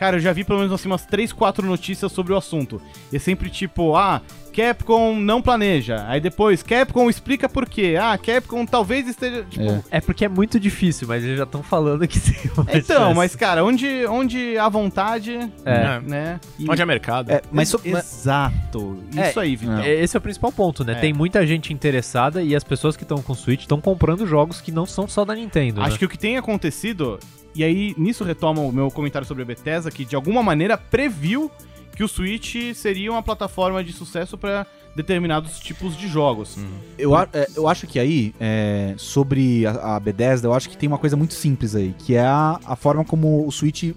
Cara, 0.00 0.16
eu 0.16 0.20
já 0.20 0.32
vi 0.32 0.42
pelo 0.44 0.58
menos 0.60 0.72
assim 0.72 0.88
umas 0.88 1.04
3, 1.04 1.30
4 1.32 1.64
notícias 1.66 2.10
sobre 2.10 2.32
o 2.32 2.36
assunto. 2.36 2.80
E 3.12 3.16
é 3.16 3.18
sempre 3.18 3.50
tipo, 3.50 3.94
ah, 3.94 4.22
Capcom 4.50 5.14
não 5.14 5.42
planeja. 5.42 6.04
Aí 6.08 6.20
depois, 6.22 6.62
Capcom 6.62 7.08
explica 7.10 7.48
por 7.50 7.68
quê. 7.68 7.96
Ah, 8.00 8.16
Capcom 8.16 8.64
talvez 8.64 9.06
esteja. 9.06 9.44
Tipo, 9.48 9.62
É. 9.62 9.82
É 9.90 10.00
porque 10.00 10.24
é 10.24 10.28
muito 10.28 10.58
difícil, 10.58 11.06
mas 11.06 11.22
eles 11.22 11.36
já 11.36 11.44
estão 11.44 11.62
falando 11.62 12.08
que 12.08 12.18
tem 12.18 12.50
uma 12.56 12.66
Então, 12.72 12.96
chance. 13.08 13.14
mas 13.14 13.36
cara, 13.36 13.62
onde, 13.62 14.06
onde 14.06 14.56
há 14.56 14.68
vontade, 14.70 15.38
É. 15.66 16.00
né? 16.00 16.40
E- 16.58 16.68
Onde 16.70 16.80
é 16.80 16.86
mercado? 16.86 17.30
É, 17.30 17.42
mas, 17.52 17.68
so- 17.68 17.80
Exato. 17.84 18.98
É, 19.14 19.28
Isso 19.28 19.38
aí, 19.40 19.54
Vitor. 19.54 19.80
É, 19.80 19.90
Esse 20.02 20.16
é 20.16 20.18
o 20.18 20.20
principal 20.22 20.50
ponto, 20.50 20.82
né? 20.82 20.92
É. 20.92 20.94
Tem 20.96 21.12
muita 21.12 21.46
gente 21.46 21.72
interessada 21.74 22.42
e 22.42 22.56
as 22.56 22.64
pessoas 22.64 22.96
que 22.96 23.02
estão 23.02 23.18
com 23.20 23.34
Switch 23.34 23.60
estão 23.60 23.80
comprando 23.80 24.26
jogos 24.26 24.60
que 24.62 24.72
não 24.72 24.86
são 24.86 25.06
só 25.06 25.24
da 25.26 25.34
Nintendo. 25.34 25.82
Acho 25.82 25.92
né? 25.92 25.98
que 25.98 26.04
o 26.04 26.08
que 26.08 26.18
tem 26.18 26.38
acontecido, 26.38 27.18
e 27.54 27.64
aí 27.64 27.94
nisso 27.98 28.24
retoma 28.24 28.60
o 28.60 28.72
meu 28.72 28.90
comentário 28.90 29.26
sobre 29.26 29.42
a 29.42 29.46
Bethesda, 29.46 29.90
que 29.90 30.04
de 30.04 30.14
alguma 30.16 30.42
maneira 30.42 30.76
previu 30.78 31.50
que 31.96 32.04
o 32.04 32.08
Switch 32.08 32.56
seria 32.74 33.10
uma 33.10 33.22
plataforma 33.22 33.82
de 33.84 33.92
sucesso 33.92 34.38
para 34.38 34.66
determinados 34.96 35.58
tipos 35.60 35.96
de 35.96 36.08
jogos. 36.08 36.56
eu, 36.98 37.14
a- 37.14 37.28
é, 37.32 37.46
eu 37.54 37.68
acho 37.68 37.86
que 37.86 37.98
aí, 37.98 38.34
é, 38.40 38.94
sobre 38.96 39.64
a, 39.66 39.96
a 39.96 40.00
Bethesda, 40.00 40.48
eu 40.48 40.54
acho 40.54 40.68
que 40.68 40.76
tem 40.76 40.88
uma 40.88 40.98
coisa 40.98 41.16
muito 41.16 41.34
simples 41.34 41.74
aí, 41.76 41.94
que 41.98 42.14
é 42.14 42.22
a, 42.26 42.58
a 42.64 42.74
forma 42.76 43.04
como 43.04 43.46
o 43.46 43.50
Switch 43.52 43.92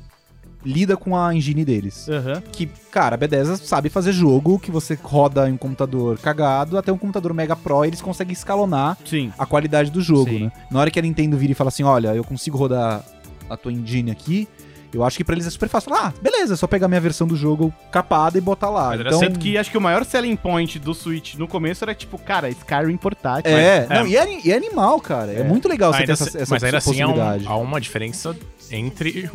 lida 0.66 0.96
com 0.96 1.18
a 1.18 1.34
engine 1.36 1.66
deles. 1.66 2.08
Aham. 2.08 2.42
Que, 2.52 2.68
cara, 2.92 3.16
a 3.16 3.18
Bethesda 3.18 3.58
sabe 3.58 3.90
fazer 3.90 4.14
jogo 4.14 4.58
que 4.60 4.72
você 4.72 4.98
roda 5.02 5.50
em 5.50 5.54
um 5.54 5.58
computador 5.58 6.18
cagado 6.20 6.78
até 6.78 6.92
um 6.92 6.98
computador 6.98 7.34
Mega 7.34 7.56
Pro, 7.56 7.84
e 7.84 7.90
eles 7.90 8.02
conseguem 8.02 8.32
escalonar 8.34 8.98
Sim. 9.06 9.32
a 9.38 9.46
qualidade 9.46 9.92
do 9.92 10.00
jogo, 10.02 10.30
Sim. 10.30 10.44
né? 10.46 10.52
Na 10.72 10.80
hora 10.80 10.90
que 10.92 11.00
a 11.00 11.02
Nintendo 11.02 11.36
vira 11.38 11.52
e 11.52 11.56
fala 11.56 11.68
assim, 11.70 11.84
olha, 11.84 12.16
eu 12.16 12.24
consigo 12.24 12.58
rodar 12.58 13.04
a 13.54 13.58
tua 13.58 13.72
engine 13.72 14.12
aqui, 14.12 14.48
eu 14.94 15.04
acho 15.04 15.18
que 15.18 15.24
pra 15.24 15.34
eles 15.34 15.48
é 15.48 15.50
super 15.50 15.68
fácil. 15.70 15.90
Falar, 15.90 16.08
ah, 16.10 16.14
beleza, 16.22 16.54
é 16.54 16.58
só 16.58 16.68
pegar 16.68 16.88
minha 16.88 17.02
versão 17.02 17.26
do 17.26 17.36
jogo 17.36 17.74
capada 17.92 18.38
e 18.38 18.42
botar 18.42 18.70
lá. 18.70 18.90
Mas 18.90 19.00
Então, 19.02 19.18
Sendo 19.20 19.40
que 19.40 19.58
acho 19.58 19.72
que 19.72 19.78
o 19.78 19.82
maior 19.82 20.06
selling 20.06 20.36
point 20.36 20.78
do 20.78 20.94
Switch 20.94 21.34
no 21.36 21.48
começo 21.48 21.84
era 21.84 21.96
tipo, 21.96 22.18
cara, 22.20 22.48
Skyrim 22.50 22.98
portátil. 22.98 23.52
é, 23.52 23.88
Mas- 23.90 24.00
não, 24.00 24.08
E, 24.08 24.16
é, 24.16 24.40
e 24.46 24.52
é 24.52 24.56
animal, 24.56 25.00
cara. 25.02 25.32
É, 25.34 25.44
muito 25.44 25.68
legal 25.68 25.92
você 25.94 26.04
ter 26.04 26.12
essa, 26.12 26.26
essa 26.38 26.54
mas 26.54 26.64
ainda 26.64 26.78
assim 26.78 27.02
há, 27.02 27.08
um- 27.08 27.50
há 27.50 27.58
uma 27.58 27.82
diferença 27.82 28.36
entre 28.72 29.30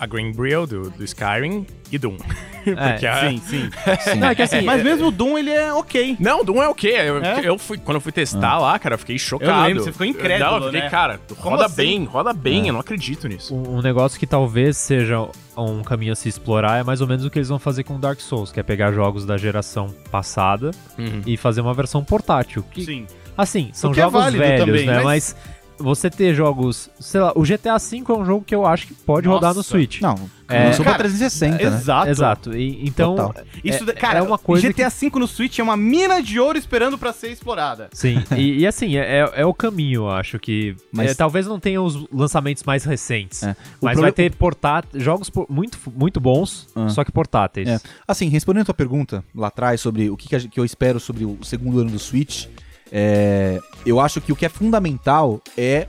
a 0.00 0.06
Green 0.06 0.32
Brio 0.32 0.66
do, 0.66 0.90
do 0.90 1.04
Skyrim 1.04 1.66
e 1.92 1.98
Doom. 1.98 2.16
É, 2.66 2.90
Porque 2.92 3.06
a- 3.06 3.20
Sim, 3.30 3.38
sim. 3.38 3.70
Sim. 4.04 4.18
Não, 4.18 4.28
é 4.28 4.34
que 4.34 4.42
assim, 4.42 4.60
Mas 4.60 4.82
mesmo 4.82 5.06
o 5.06 5.10
Doom, 5.10 5.38
ele 5.38 5.48
é 5.48 5.72
ok. 5.72 6.14
Não, 6.20 6.44
Doom 6.44 6.62
é 6.62 6.68
o 6.68 6.74
quê? 6.74 6.88
Eu, 6.88 7.24
É? 7.24 7.40
eu 7.42 7.56
fui, 7.56 7.78
quando 7.78 7.94
eu 7.94 8.00
fui 8.02 8.12
testar 8.12 8.58
lá, 8.58 8.78
cara, 8.78 8.96
eu 8.96 8.98
fiquei 8.98 9.18
chocado. 9.18 9.66
lembro, 9.66 9.82
você 9.82 9.90
ficou 9.90 10.06
incrédulo, 10.06 10.50
Não, 10.50 10.56
eu 10.58 10.64
fiquei, 10.64 10.80
né? 10.82 10.90
cara, 10.90 11.18
roda 11.38 11.64
assim? 11.64 11.74
bem, 11.76 12.04
roda 12.04 12.34
bem, 12.34 12.66
eu 12.66 12.74
não 12.74 12.80
acredito 12.80 13.26
nisso. 13.26 13.54
um, 13.54 13.78
um 13.78 13.80
negócio 13.80 14.20
que 14.20 14.26
talvez 14.26 14.76
seja 14.76 15.26
um 15.56 15.82
caminho 15.82 16.12
a 16.12 16.14
se 16.14 16.28
explorar 16.28 16.78
é 16.80 16.82
mais 16.82 17.00
ou 17.00 17.06
menos 17.06 17.24
o 17.24 17.30
que 17.30 17.38
eles 17.38 17.48
vão 17.48 17.58
fazer 17.58 17.82
com 17.82 17.98
Dark 17.98 18.20
Souls, 18.20 18.52
que 18.52 18.60
é 18.60 18.62
pegar 18.62 18.92
jogos 18.92 19.24
da 19.24 19.38
geração 19.38 19.86
passada 20.10 20.70
Uhum. 20.98 21.22
e 21.26 21.38
fazer 21.38 21.62
uma 21.62 21.72
versão 21.72 22.04
portátil. 22.04 22.62
Que, 22.70 22.84
Sim. 22.84 23.06
Assim, 23.38 23.70
são 23.72 23.90
O 23.90 23.94
que 23.94 24.00
é 24.00 24.02
jogos 24.02 24.20
válido 24.20 24.42
velhos, 24.44 24.66
também, 24.66 24.86
né? 24.86 24.94
mas- 24.96 25.04
Mas... 25.04 25.36
você 25.80 26.10
ter 26.10 26.34
jogos, 26.34 26.90
sei 27.00 27.20
lá, 27.20 27.32
o 27.34 27.42
GTA 27.42 27.78
V 27.78 28.02
é 28.08 28.12
um 28.12 28.24
jogo 28.24 28.44
que 28.44 28.54
eu 28.54 28.66
acho 28.66 28.86
que 28.88 28.94
pode 28.94 29.26
rodar 29.28 29.50
no 29.50 29.56
Nossa. 29.56 29.68
Switch. 29.70 30.00
Não, 30.00 30.14
É, 30.48 30.70
pra 30.74 30.84
cara, 30.84 30.98
360, 30.98 31.56
né? 31.70 31.76
Exato. 31.76 32.08
Exato. 32.10 32.56
E, 32.56 32.86
então, 32.86 33.14
Total. 33.16 33.44
Isso, 33.64 33.88
É- 33.88 33.92
cara, 33.94 34.18
é 34.18 34.22
uma 34.22 34.36
coisa 34.38 34.66
GTA 34.68 34.88
V 34.90 35.10
no 35.18 35.26
Switch 35.28 35.58
é 35.58 35.62
uma 35.62 35.76
mina 35.76 36.20
de 36.22 36.38
ouro 36.40 36.58
esperando 36.58 36.98
pra 36.98 37.12
ser 37.12 37.30
explorada. 37.30 37.88
Sim, 37.92 38.22
e, 38.36 38.58
e 38.60 38.66
assim, 38.66 38.96
é, 38.96 39.20
é- 39.20 39.32
é 39.42 39.46
o 39.46 39.54
caminho, 39.54 40.00
eu 40.02 40.10
acho 40.10 40.38
que. 40.38 40.74
Mas- 40.92 41.12
é, 41.12 41.14
talvez 41.14 41.46
não 41.46 41.58
tenha 41.60 41.80
os 41.80 42.06
lançamentos 42.12 42.62
mais 42.64 42.84
recentes. 42.84 43.42
É. 43.42 43.54
Mas 43.80 43.98
vai 43.98 44.12
ter 44.12 44.34
portá 44.34 44.82
jogos 44.94 45.30
por- 45.30 45.46
muito, 45.48 45.78
muito 45.94 46.20
bons, 46.20 46.68
Ah. 46.74 46.88
só 46.88 47.04
que 47.04 47.12
portáteis. 47.12 47.68
É. 47.68 47.80
Assim, 48.06 48.28
respondendo 48.28 48.62
a 48.62 48.66
tua 48.66 48.74
pergunta 48.74 49.24
lá 49.34 49.46
atrás 49.48 49.80
sobre 49.80 50.10
o 50.10 50.16
que, 50.16 50.28
que, 50.28 50.48
que 50.48 50.60
eu 50.60 50.64
espero 50.64 50.98
sobre 51.00 51.24
o 51.24 51.38
segundo 51.42 51.78
ano 51.80 51.90
do 51.90 51.98
Switch, 51.98 52.46
é, 52.92 53.58
eu 53.86 54.00
acho 54.00 54.20
que 54.20 54.32
o 54.32 54.36
que 54.36 54.46
é 54.46 54.48
fundamental 54.48 55.40
é 55.56 55.86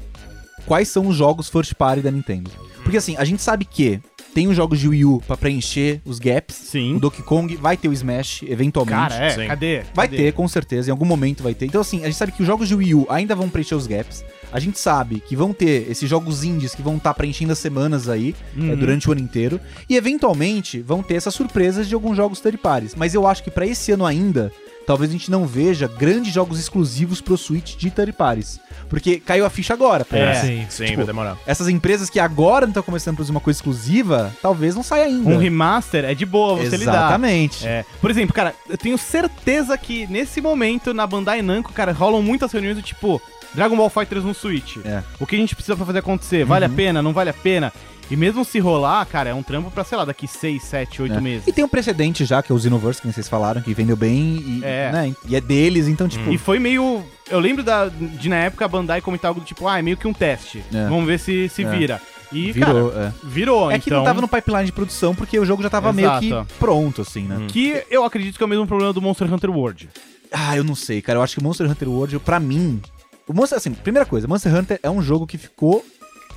quais 0.65 0.87
são 0.87 1.07
os 1.07 1.15
jogos 1.15 1.49
first 1.49 1.73
party 1.75 2.01
da 2.01 2.11
Nintendo. 2.11 2.51
Porque 2.83 2.97
assim, 2.97 3.15
a 3.17 3.23
gente 3.23 3.41
sabe 3.41 3.65
que 3.65 3.99
tem 4.33 4.47
os 4.47 4.55
jogos 4.55 4.79
de 4.79 4.87
Wii 4.87 5.05
U 5.05 5.21
pra 5.27 5.35
preencher 5.35 6.01
os 6.05 6.17
gaps. 6.17 6.55
Sim. 6.55 6.95
O 6.95 6.99
Donkey 6.99 7.21
Kong 7.21 7.53
vai 7.57 7.75
ter 7.75 7.89
o 7.89 7.93
Smash, 7.93 8.43
eventualmente. 8.43 8.97
Cara, 9.09 9.15
é, 9.25 9.29
Sim. 9.31 9.47
cadê? 9.47 9.81
Vai 9.93 10.07
Cadê? 10.07 10.17
ter, 10.17 10.33
com 10.33 10.47
certeza, 10.47 10.89
em 10.89 10.91
algum 10.91 11.05
momento 11.05 11.43
vai 11.43 11.53
ter. 11.53 11.65
Então, 11.65 11.81
assim, 11.81 12.01
a 12.01 12.05
gente 12.05 12.15
sabe 12.15 12.31
que 12.31 12.41
os 12.41 12.47
jogos 12.47 12.67
de 12.69 12.73
Wii 12.73 12.95
U 12.95 13.05
ainda 13.09 13.35
vão 13.35 13.49
preencher 13.49 13.75
os 13.75 13.87
gaps. 13.87 14.23
A 14.51 14.59
gente 14.59 14.79
sabe 14.79 15.19
que 15.19 15.35
vão 15.35 15.51
ter 15.53 15.89
esses 15.91 16.09
jogos 16.09 16.43
indies 16.45 16.73
que 16.73 16.81
vão 16.81 16.95
estar 16.97 17.13
preenchendo 17.13 17.51
as 17.51 17.59
semanas 17.59 18.07
aí, 18.07 18.33
Uhum. 18.55 18.71
é, 18.71 18.75
durante 18.75 19.09
o 19.09 19.11
ano 19.11 19.21
inteiro. 19.21 19.59
E, 19.89 19.95
eventualmente, 19.97 20.79
vão 20.81 21.03
ter 21.03 21.15
essas 21.15 21.33
surpresas 21.35 21.87
de 21.89 21.93
alguns 21.93 22.15
jogos 22.15 22.39
third 22.39 22.57
parties. 22.57 22.95
Mas 22.95 23.13
eu 23.13 23.27
acho 23.27 23.43
que 23.43 23.51
pra 23.51 23.65
esse 23.67 23.91
ano 23.91 24.05
ainda, 24.05 24.49
talvez 24.85 25.09
a 25.09 25.13
gente 25.13 25.29
não 25.31 25.45
veja 25.45 25.87
grandes 25.87 26.33
jogos 26.33 26.59
exclusivos 26.59 27.21
pro 27.21 27.37
Switch 27.37 27.75
de 27.75 27.89
third 27.91 28.13
parties. 28.13 28.59
Porque 28.89 29.19
caiu 29.19 29.45
a 29.45 29.49
ficha 29.49 29.73
agora. 29.73 30.03
pra 30.03 30.17
É. 30.19 30.23
eles. 30.23 30.37
Sim. 30.39 30.65
Sim, 30.69 30.85
Tipo, 30.85 30.97
vai 30.97 31.05
demorar. 31.05 31.37
Essas 31.45 31.67
empresas 31.69 32.09
que 32.09 32.19
agora 32.19 32.65
não 32.65 32.71
estão 32.71 32.83
começando 32.83 33.13
a 33.13 33.15
produzir 33.15 33.31
uma 33.31 33.39
coisa 33.39 33.57
exclusiva, 33.57 34.33
talvez 34.41 34.75
não 34.75 34.83
saia 34.83 35.05
ainda. 35.05 35.29
Um 35.29 35.37
remaster 35.37 36.03
é 36.05 36.13
de 36.13 36.25
boa 36.25 36.55
você 36.57 36.75
lidar. 36.77 36.93
Exatamente. 36.93 37.65
É. 37.65 37.85
Por 38.01 38.11
exemplo, 38.11 38.33
cara, 38.33 38.53
eu 38.69 38.77
tenho 38.77 38.97
certeza 38.97 39.77
que 39.77 40.05
nesse 40.07 40.41
momento 40.41 40.93
na 40.93 41.05
Bandai 41.07 41.41
Namco, 41.41 41.71
cara, 41.73 41.91
rolam 41.91 42.21
muitas 42.21 42.51
reuniões 42.51 42.75
do 42.77 42.81
tipo 42.83 43.21
Dragon 43.53 43.75
Ball 43.75 43.89
FighterZ 43.89 44.23
no 44.23 44.33
Switch. 44.33 44.77
É. 44.85 45.03
O 45.19 45.25
que 45.27 45.35
a 45.35 45.39
gente 45.39 45.55
precisa 45.55 45.75
pra 45.75 45.85
fazer 45.85 45.99
acontecer? 45.99 46.43
Vale 46.45 46.65
Uhum. 46.65 46.71
a 46.71 46.75
pena? 46.75 47.01
Não 47.01 47.13
vale 47.13 47.29
a 47.29 47.33
pena? 47.33 47.71
E 48.11 48.15
mesmo 48.17 48.43
se 48.43 48.59
rolar, 48.59 49.05
cara, 49.05 49.29
é 49.29 49.33
um 49.33 49.41
trampo 49.41 49.71
pra, 49.71 49.83
sei 49.85 49.97
lá, 49.97 50.03
daqui 50.03 50.27
6, 50.27 50.61
7, 50.61 51.01
8 51.01 51.15
É. 51.15 51.21
meses. 51.21 51.47
E 51.47 51.53
tem 51.53 51.63
um 51.63 51.67
precedente 51.67 52.25
já, 52.25 52.43
que 52.43 52.51
é 52.51 52.55
o 52.55 52.59
Xenoverse, 52.59 53.01
que 53.01 53.07
vocês 53.11 53.29
falaram, 53.29 53.61
que 53.61 53.73
vendeu 53.73 53.95
bem 53.95 54.35
e 54.45 54.61
É. 54.63 54.91
né, 54.91 55.15
e 55.27 55.35
é 55.35 55.39
deles, 55.41 55.87
então, 55.87 56.07
tipo. 56.09 56.29
E 56.31 56.37
foi 56.37 56.59
meio. 56.59 57.01
Eu 57.29 57.39
lembro 57.39 57.63
da, 57.63 57.87
de 57.87 58.27
na 58.27 58.35
época 58.35 58.65
a 58.65 58.67
Bandai 58.67 58.99
comentar 58.99 59.29
algo 59.29 59.39
do 59.39 59.45
tipo, 59.45 59.65
ah, 59.67 59.79
é 59.79 59.81
meio 59.81 59.95
que 59.95 60.07
um 60.07 60.13
teste. 60.13 60.61
É. 60.73 60.89
Vamos 60.89 61.05
ver 61.07 61.17
se, 61.19 61.47
se 61.47 61.63
É. 61.63 61.69
vira. 61.69 62.01
E, 62.33 62.51
virou. 62.51 62.89
cara, 62.91 63.05
é. 63.07 63.13
virou. 63.27 63.71
É 63.71 63.75
então, 63.75 63.83
que 63.83 63.89
não 63.91 64.03
tava 64.03 64.19
no 64.21 64.27
pipeline 64.27 64.65
de 64.65 64.71
produção, 64.73 65.15
porque 65.15 65.39
o 65.39 65.45
jogo 65.45 65.63
já 65.63 65.69
tava 65.69 65.91
meio 65.93 66.19
que 66.19 66.27
Exato. 66.27 66.53
pronto, 66.59 67.01
assim, 67.01 67.23
né? 67.23 67.37
Hum. 67.37 67.47
Que 67.47 67.83
eu 67.89 68.03
acredito 68.03 68.37
que 68.37 68.43
é 68.43 68.45
o 68.45 68.49
mesmo 68.49 68.67
problema 68.67 68.91
do 68.93 69.01
Monster 69.01 69.33
Hunter 69.33 69.49
World. 69.49 69.89
Ah, 70.31 70.55
eu 70.57 70.63
não 70.63 70.75
sei, 70.75 71.01
cara. 71.01 71.19
Eu 71.19 71.23
acho 71.23 71.33
que 71.35 71.39
o 71.41 71.43
Monster 71.43 71.69
Hunter 71.69 71.89
World, 71.89 72.19
pra 72.19 72.39
mim. 72.39 72.81
O 73.27 73.33
Monster, 73.33 73.57
assim, 73.57 73.71
primeira 73.73 74.05
coisa, 74.05 74.27
Monster 74.27 74.53
Hunter 74.53 74.79
é 74.83 74.89
um 74.89 75.01
jogo 75.01 75.25
que 75.27 75.37
ficou. 75.37 75.85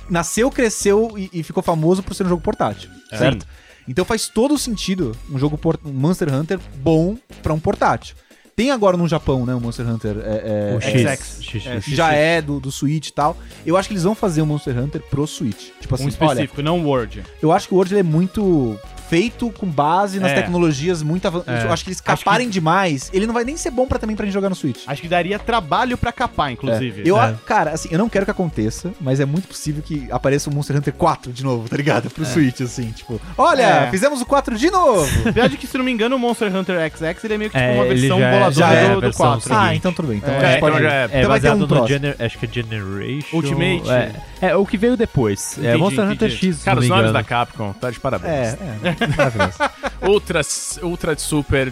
Nasceu, 0.09 0.49
cresceu 0.51 1.13
e, 1.17 1.29
e 1.33 1.43
ficou 1.43 1.63
famoso 1.63 2.03
por 2.03 2.13
ser 2.13 2.25
um 2.25 2.29
jogo 2.29 2.41
portátil. 2.41 2.89
É. 3.11 3.17
Certo? 3.17 3.45
Então 3.87 4.03
faz 4.03 4.27
todo 4.27 4.57
sentido 4.57 5.15
um 5.31 5.37
jogo 5.37 5.57
por, 5.57 5.79
um 5.85 5.91
Monster 5.91 6.33
Hunter 6.33 6.59
bom 6.77 7.17
pra 7.43 7.53
um 7.53 7.59
portátil. 7.59 8.15
Tem 8.55 8.71
agora 8.71 8.95
no 8.95 9.05
Japão, 9.07 9.45
né, 9.45 9.53
o 9.53 9.59
Monster 9.59 9.85
Hunter 9.87 10.15
é, 10.23 10.71
é, 10.71 10.75
O 10.77 10.81
X. 10.81 11.01
XX. 11.01 11.43
X, 11.43 11.65
É, 11.67 11.81
X. 11.81 11.93
já 11.93 12.13
é 12.13 12.41
do, 12.41 12.59
do 12.59 12.71
Switch 12.71 13.09
e 13.09 13.13
tal. 13.13 13.35
Eu 13.65 13.75
acho 13.75 13.89
que 13.89 13.93
eles 13.93 14.03
vão 14.03 14.15
fazer 14.15 14.41
o 14.41 14.45
Monster 14.45 14.77
Hunter 14.79 15.01
pro 15.01 15.27
Switch. 15.27 15.71
Tipo 15.81 15.95
assim, 15.95 16.05
um 16.05 16.07
olha, 16.07 16.13
específico, 16.33 16.61
não 16.61 16.79
o 16.79 16.85
World. 16.85 17.21
eu 17.41 17.51
acho 17.51 17.67
que 17.67 17.73
o 17.73 17.77
World 17.77 17.93
ele 17.93 17.99
é 17.99 18.03
muito 18.03 18.79
feito 19.09 19.49
com 19.51 19.65
base 19.67 20.19
nas 20.19 20.31
É. 20.31 20.35
tecnologias 20.35 21.01
muito 21.03 21.27
avançadas. 21.27 21.63
É. 21.63 21.67
Eu 21.67 21.73
acho 21.73 21.83
que 21.83 21.89
eles 21.89 22.01
caparem 22.01 22.49
demais. 22.49 23.09
Ele 23.13 23.25
não 23.27 23.33
vai 23.33 23.43
nem 23.43 23.55
ser 23.57 23.71
bom 23.71 23.87
pra 23.87 23.99
também 23.99 24.15
pra 24.15 24.25
gente 24.25 24.33
jogar 24.33 24.49
no 24.49 24.55
Switch. 24.55 24.83
Acho 24.87 25.01
que 25.01 25.07
daria 25.07 25.37
trabalho 25.39 25.97
pra 25.97 26.11
capar, 26.11 26.49
É. 26.49 26.53
inclusive. 26.53 27.03
Eu, 27.07 27.17
É. 27.17 27.25
a- 27.29 27.33
cara, 27.45 27.71
assim, 27.71 27.89
eu 27.91 27.97
não 27.99 28.09
quero 28.09 28.25
que 28.25 28.31
aconteça, 28.31 28.91
mas 28.99 29.19
é 29.19 29.25
muito 29.25 29.47
possível 29.47 29.81
que 29.83 30.07
apareça 30.11 30.49
o 30.49 30.53
Monster 30.53 30.75
Hunter 30.77 30.93
4 30.93 31.31
de 31.31 31.43
novo, 31.43 31.67
tá 31.69 31.77
ligado? 31.77 32.09
Pro 32.09 32.25
Switch, 32.25 32.61
assim, 32.61 32.91
tipo, 32.91 33.19
olha, 33.37 33.63
É. 33.63 33.89
fizemos 33.91 34.21
o 34.21 34.25
4 34.25 34.57
de 34.57 34.69
novo! 34.71 35.05
Apesar 35.29 35.47
de 35.47 35.57
que, 35.57 35.67
se 35.67 35.77
não 35.77 35.85
me 35.85 35.91
engano, 35.91 36.15
o 36.15 36.19
Monster 36.19 36.53
Hunter 36.55 36.77
XX 36.91 37.23
ele 37.25 37.33
é 37.33 37.37
meio 37.37 37.49
que 37.51 37.57
tipo 37.57 37.69
É, 37.69 37.73
uma 37.73 37.85
ele 37.85 37.99
versão 38.01 38.19
já 38.19 38.25
é- 38.27 38.31
boladora 38.31 38.53
já 38.53 38.73
é 38.73 38.85
do, 38.85 38.91
a 38.91 38.95
do 38.95 39.01
versão 39.01 39.25
4. 39.27 39.41
seguinte. 39.43 39.59
ah, 39.61 39.75
então 39.75 39.93
tudo 39.93 40.07
bem. 40.07 40.17
Então 40.17 40.33
É, 40.33 40.37
a 40.37 40.39
gente 40.39 40.57
então 40.57 40.69
pode. 40.71 40.83
já 40.83 40.89
é- 40.93 40.95
É 40.95 41.05
então 41.05 41.11
vai 41.11 41.21
ter 41.21 41.27
baseado 41.27 41.55
um 41.55 41.59
no 41.59 41.67
próximo. 41.67 41.87
Gener 41.89 42.15
acho 42.19 42.37
que 42.37 42.45
é 42.45 42.49
Generation. 42.51 43.35
Ultimate. 43.37 43.89
É, 43.89 44.11
é, 44.49 44.55
o 44.55 44.65
que 44.65 44.77
veio 44.77 44.95
depois. 44.97 45.57
é 45.57 45.61
Entendi, 45.61 45.77
Monster 45.77 46.03
Hunter 46.05 46.27
entendi. 46.29 46.35
X. 46.47 46.55
se 46.57 46.63
Cara, 46.65 46.75
não 46.75 46.79
os 46.81 46.85
me 46.85 46.89
nomes 46.89 47.09
engano. 47.09 47.13
da 47.13 47.23
Capcom, 47.23 47.73
tá 47.73 47.91
de 47.91 47.99
parabéns. 47.99 48.33
É, 48.33 48.57
é, 48.83 48.94
maravilhoso. 49.17 49.57
Ultra, 50.01 50.41
ultra, 50.83 51.17
super, 51.17 51.71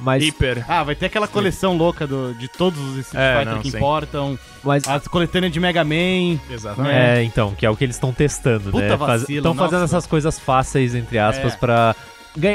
Mas, 0.00 0.22
hiper. 0.24 0.64
Ah, 0.68 0.82
vai 0.82 0.94
ter 0.94 1.06
aquela 1.06 1.28
coleção 1.28 1.76
louca 1.76 2.06
do, 2.06 2.34
de 2.34 2.48
todos 2.48 2.78
os 2.80 2.98
Street 2.98 3.22
É, 3.22 3.38
Fighter 3.38 3.54
não, 3.54 3.62
que 3.62 3.70
sim. 3.70 3.76
importam. 3.76 4.38
mas 4.62 4.88
As 4.88 5.06
coletâneas 5.06 5.52
de 5.52 5.60
Mega 5.60 5.84
Man. 5.84 6.38
Exatamente. 6.50 6.94
É, 6.94 7.22
então, 7.22 7.54
que 7.54 7.64
é 7.66 7.70
o 7.70 7.76
que 7.76 7.84
eles 7.84 7.96
estão 7.96 8.12
testando, 8.12 8.70
Puta 8.70 8.78
né? 8.84 8.94
Estão 9.28 9.54
fazendo 9.54 9.80
nossa. 9.80 9.96
essas 9.96 10.06
coisas 10.06 10.38
fáceis, 10.38 10.94
entre 10.94 11.18
aspas, 11.18 11.52
É. 11.52 11.56
pra. 11.56 11.94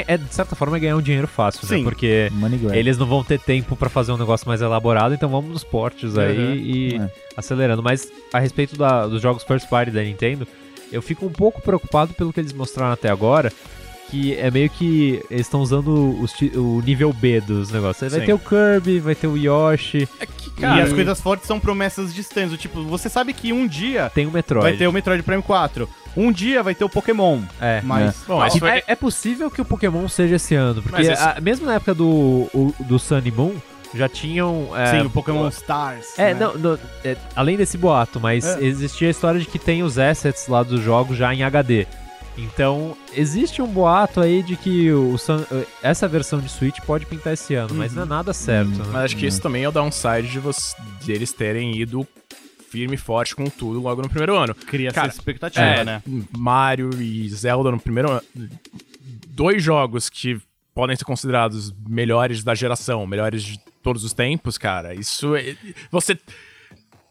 É, 0.06 0.18
de 0.18 0.34
certa 0.34 0.54
forma, 0.54 0.76
é 0.76 0.80
ganhar 0.80 0.96
um 0.96 1.00
dinheiro 1.00 1.26
fácil, 1.26 1.66
Sim. 1.66 1.78
né? 1.78 1.84
Porque 1.84 2.30
eles 2.74 2.98
não 2.98 3.06
vão 3.06 3.24
ter 3.24 3.40
tempo 3.40 3.74
pra 3.74 3.88
fazer 3.88 4.12
um 4.12 4.18
negócio 4.18 4.46
mais 4.46 4.60
elaborado, 4.60 5.14
então 5.14 5.30
vamos 5.30 5.50
nos 5.50 5.64
portes 5.64 6.18
aí 6.18 6.36
Uhum. 6.38 6.54
e 6.54 6.96
É. 6.96 7.10
acelerando. 7.34 7.82
Mas 7.82 8.06
a 8.30 8.38
respeito 8.38 8.76
da- 8.76 9.06
dos 9.06 9.22
jogos 9.22 9.42
first 9.42 9.66
party 9.70 9.90
da 9.90 10.02
Nintendo, 10.02 10.46
eu 10.92 11.00
fico 11.00 11.24
um 11.24 11.30
pouco 11.32 11.62
preocupado 11.62 12.12
pelo 12.12 12.30
que 12.30 12.40
eles 12.40 12.52
mostraram 12.52 12.92
até 12.92 13.08
agora, 13.08 13.50
que 14.10 14.34
é 14.36 14.50
meio 14.50 14.68
que 14.68 15.22
eles 15.30 15.46
estão 15.46 15.60
usando 15.60 16.20
os 16.20 16.34
o 16.54 16.80
nível 16.84 17.12
B 17.12 17.40
dos 17.40 17.70
negócios. 17.70 18.10
Vai 18.12 18.20
Sim. 18.20 18.26
ter 18.26 18.32
o 18.32 18.38
Kirby, 18.38 18.98
vai 18.98 19.14
ter 19.14 19.26
o 19.26 19.36
Yoshi, 19.36 20.08
É 20.18 20.26
que, 20.26 20.48
e 20.48 20.50
cara, 20.60 20.82
as 20.82 20.92
coisas 20.92 21.20
fortes 21.20 21.46
são 21.46 21.60
promessas 21.60 22.12
distantes. 22.12 22.58
Tipo, 22.58 22.82
você 22.84 23.08
sabe 23.08 23.32
que 23.32 23.52
um 23.52 23.66
dia 23.66 24.10
tem 24.14 24.26
o 24.26 24.30
Metroid. 24.30 24.62
vai 24.68 24.76
ter 24.76 24.86
o 24.86 24.92
Metroid 24.92 25.22
Prime 25.22 25.42
4. 25.42 25.88
Um 26.16 26.32
dia 26.32 26.62
vai 26.62 26.74
ter 26.74 26.84
o 26.84 26.88
Pokémon. 26.88 27.40
É. 27.60 27.80
Mas. 27.84 28.16
Bom, 28.26 28.40
Não, 28.40 28.46
esse 28.46 28.58
foi- 28.58 28.68
é, 28.70 28.84
é 28.88 28.96
possível 28.96 29.50
que 29.50 29.60
o 29.62 29.64
Pokémon 29.64 30.08
seja 30.08 30.36
esse 30.36 30.54
ano, 30.56 30.82
porque 30.82 30.96
Mas 30.98 31.08
esse- 31.08 31.22
a- 31.22 31.38
mesmo 31.40 31.66
na 31.66 31.74
época 31.74 31.94
do, 31.94 32.04
o- 32.52 32.74
do 32.80 32.98
Sun 32.98 33.22
e 33.24 33.30
Moon, 33.30 33.54
já 33.94 34.08
tinham... 34.08 34.68
é, 34.76 34.86
Sim, 34.86 35.06
o 35.06 35.10
Pokémon 35.10 35.48
Stars. 35.48 36.18
É, 36.18 36.32
né? 36.34 36.40
não, 36.40 36.54
não, 36.56 36.78
é, 37.04 37.16
além 37.34 37.56
desse 37.56 37.76
boato, 37.78 38.18
mas 38.20 38.44
É. 38.44 38.62
existia 38.64 39.08
a 39.08 39.10
história 39.10 39.38
de 39.40 39.46
que 39.46 39.58
tem 39.58 39.82
os 39.82 39.98
assets 39.98 40.46
lá 40.48 40.62
dos 40.62 40.80
jogos 40.80 41.16
já 41.16 41.32
em 41.34 41.42
HD. 41.42 41.86
Então, 42.42 42.96
existe 43.14 43.60
um 43.62 43.66
boato 43.66 44.20
aí 44.20 44.42
de 44.42 44.56
que 44.56 44.90
o 44.92 45.16
Sun- 45.18 45.44
essa 45.82 46.06
versão 46.08 46.40
de 46.40 46.48
Switch 46.48 46.78
pode 46.80 47.06
pintar 47.06 47.32
esse 47.34 47.54
ano, 47.54 47.74
mas 47.74 47.94
não 47.94 48.02
é 48.02 48.06
nada 48.06 48.32
certo. 48.32 48.70
né? 48.70 48.84
Mas 48.86 48.96
acho 49.04 49.16
que 49.16 49.26
isso 49.26 49.40
também 49.40 49.64
é 49.64 49.68
o 49.68 49.72
downside 49.72 50.28
de, 50.28 50.38
você, 50.38 50.74
de 51.02 51.12
eles 51.12 51.32
terem 51.32 51.78
ido 51.80 52.06
firme 52.70 52.94
e 52.94 52.98
forte 52.98 53.34
com 53.34 53.46
tudo 53.46 53.80
logo 53.80 54.00
no 54.02 54.08
primeiro 54.08 54.36
ano. 54.36 54.54
Cria 54.54 54.92
Cara, 54.92 55.08
essa 55.08 55.18
expectativa, 55.18 55.64
É, 55.64 55.84
né? 55.84 56.02
Mario 56.36 56.90
e 57.02 57.28
Zelda 57.28 57.70
no 57.70 57.80
primeiro 57.80 58.10
ano. 58.10 58.22
Dois 59.28 59.62
jogos 59.62 60.08
que 60.08 60.40
podem 60.74 60.94
ser 60.96 61.04
considerados 61.04 61.72
melhores 61.88 62.44
da 62.44 62.54
geração, 62.54 63.06
melhores 63.06 63.42
de 63.42 63.58
todos 63.82 64.04
os 64.04 64.12
tempos, 64.12 64.56
cara. 64.56 64.94
Isso 64.94 65.34
é. 65.34 65.56
Você. 65.90 66.16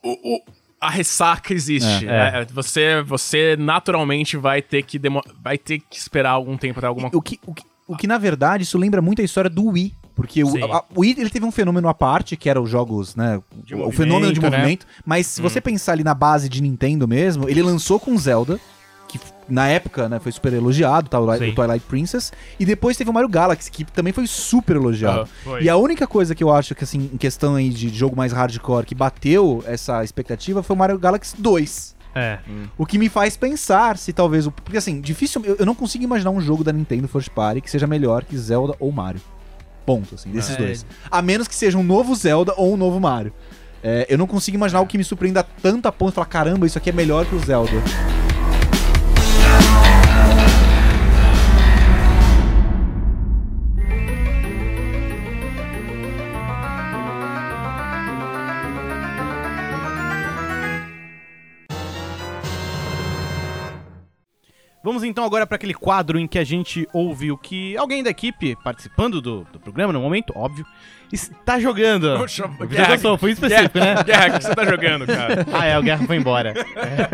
o- 0.03 0.35
o- 0.37 0.41
a 0.79 0.89
ressaca 0.89 1.53
existe. 1.53 2.07
É. 2.07 2.41
É, 2.41 2.45
você, 2.45 3.01
você 3.03 3.55
naturalmente 3.59 4.37
vai 4.37 4.61
ter 4.61 4.83
que 4.83 4.97
demo- 4.99 5.23
vai 5.41 5.57
ter 5.57 5.79
que 5.79 5.97
esperar 5.97 6.31
algum 6.31 6.57
tempo 6.57 6.79
até 6.79 6.87
alguma 6.87 7.09
O 7.13 7.21
que, 7.21 7.39
o, 7.45 7.53
que, 7.53 7.63
o 7.87 7.95
que, 7.97 8.07
na 8.07 8.17
verdade, 8.17 8.63
isso 8.63 8.77
lembra 8.77 9.01
muito 9.01 9.21
a 9.21 9.25
história 9.25 9.49
do 9.49 9.65
Wii. 9.65 9.93
Porque 10.15 10.43
o, 10.43 10.73
a- 10.73 10.83
o 10.93 10.99
Wii 10.99 11.15
ele 11.17 11.29
teve 11.29 11.45
um 11.45 11.51
fenômeno 11.51 11.87
à 11.87 11.93
parte, 11.93 12.35
que 12.35 12.49
era 12.49 12.61
os 12.61 12.69
jogos, 12.69 13.15
né? 13.15 13.41
De 13.63 13.73
o 13.73 13.89
fenômeno 13.91 14.33
de 14.33 14.41
né? 14.41 14.49
movimento. 14.49 14.85
Mas 15.05 15.27
se 15.27 15.41
você 15.41 15.61
pensar 15.61 15.93
ali 15.93 16.03
na 16.03 16.13
base 16.13 16.49
de 16.49 16.61
Nintendo 16.61 17.07
mesmo, 17.07 17.47
ele 17.49 17.61
lançou 17.61 17.99
com 17.99 18.17
Zelda, 18.17 18.59
na 19.49 19.67
época 19.67 20.07
né, 20.07 20.19
foi 20.19 20.31
super 20.31 20.53
elogiado, 20.53 21.09
tá, 21.09 21.19
o, 21.19 21.37
Sim. 21.37 21.53
Twilight 21.53 21.85
Princess. 21.87 22.31
E 22.59 22.65
depois 22.65 22.95
teve 22.95 23.09
o 23.09 23.13
Mario 23.13 23.29
Galaxy, 23.29 23.71
que 23.71 23.83
também 23.83 24.13
foi 24.13 24.27
super 24.27 24.75
elogiado. 24.75 25.27
Foi. 25.43 25.63
E 25.63 25.69
a 25.69 25.75
única 25.77 26.05
coisa 26.07 26.35
que 26.35 26.43
eu 26.43 26.51
acho 26.53 26.75
que, 26.75 26.83
assim, 26.83 27.09
em 27.13 27.17
questão 27.17 27.55
aí 27.55 27.69
de 27.69 27.89
jogo 27.89 28.15
mais 28.15 28.31
hardcore 28.31 28.85
que 28.85 28.95
bateu 28.95 29.63
essa 29.65 30.03
expectativa 30.03 30.61
foi 30.63 30.75
o 30.75 30.79
Mario 30.79 30.97
Galaxy 30.99 31.35
2. 31.39 31.97
É. 32.15 32.39
O 32.77 32.85
que 32.85 32.97
me 32.97 33.07
faz 33.07 33.37
pensar 33.37 33.97
se 33.97 34.11
talvez 34.11 34.47
o. 34.47 34.51
Porque 34.51 34.77
assim, 34.77 34.99
difícil. 34.99 35.41
Eu, 35.45 35.57
eu 35.59 35.65
não 35.65 35.75
consigo 35.75 36.03
imaginar 36.03 36.31
um 36.31 36.41
jogo 36.41 36.63
da 36.63 36.73
Nintendo 36.73 37.07
First 37.07 37.29
Party 37.29 37.61
que 37.61 37.69
seja 37.69 37.85
melhor 37.85 38.23
que 38.23 38.35
Zelda 38.37 38.75
ou 38.79 38.91
Mario. 38.91 39.21
Ponto, 39.85 40.15
assim, 40.15 40.31
desses 40.31 40.55
É. 40.55 40.57
dois. 40.57 40.85
A 41.09 41.21
menos 41.21 41.47
que 41.47 41.55
seja 41.55 41.77
um 41.77 41.83
novo 41.83 42.15
Zelda 42.15 42.53
ou 42.57 42.73
um 42.73 42.77
novo 42.77 42.99
Mario. 42.99 43.31
É, 43.83 44.05
eu 44.09 44.17
não 44.17 44.27
consigo 44.27 44.55
imaginar 44.57 44.81
o 44.81 44.87
que 44.87 44.97
me 44.97 45.03
surpreenda 45.03 45.43
tanto 45.61 45.87
a 45.87 45.91
ponto 45.91 46.09
de 46.09 46.15
falar: 46.15 46.25
caramba, 46.27 46.65
isso 46.65 46.77
aqui 46.77 46.89
é 46.89 46.93
melhor 46.93 47.25
que 47.25 47.35
o 47.35 47.39
Zelda. 47.39 47.71
Então 65.09 65.23
agora 65.25 65.45
para 65.47 65.55
aquele 65.55 65.73
quadro 65.73 66.17
em 66.19 66.27
que 66.27 66.39
a 66.39 66.43
gente 66.43 66.87
ouve 66.93 67.31
o 67.31 67.37
que 67.37 67.75
alguém 67.77 68.01
da 68.03 68.09
equipe 68.09 68.55
participando 68.63 69.19
do, 69.21 69.45
do 69.51 69.59
programa, 69.59 69.91
no 69.91 69.99
momento, 69.99 70.31
óbvio, 70.35 70.65
está 71.11 71.59
jogando. 71.59 72.17
Poxa, 72.17 72.49
Já 72.59 72.65
Guerra, 72.65 72.87
gostou, 72.93 73.17
foi 73.17 73.31
específico, 73.31 73.79
né? 73.79 73.95
Guerra, 73.95 74.03
Guerra, 74.03 74.27
o 74.27 74.37
que 74.39 74.45
você 74.45 74.55
tá 74.55 74.65
jogando, 74.65 75.05
cara? 75.07 75.45
Ah, 75.51 75.65
é, 75.65 75.77
o 75.77 75.81
Guerra 75.83 76.05
foi 76.05 76.15
embora. 76.17 76.53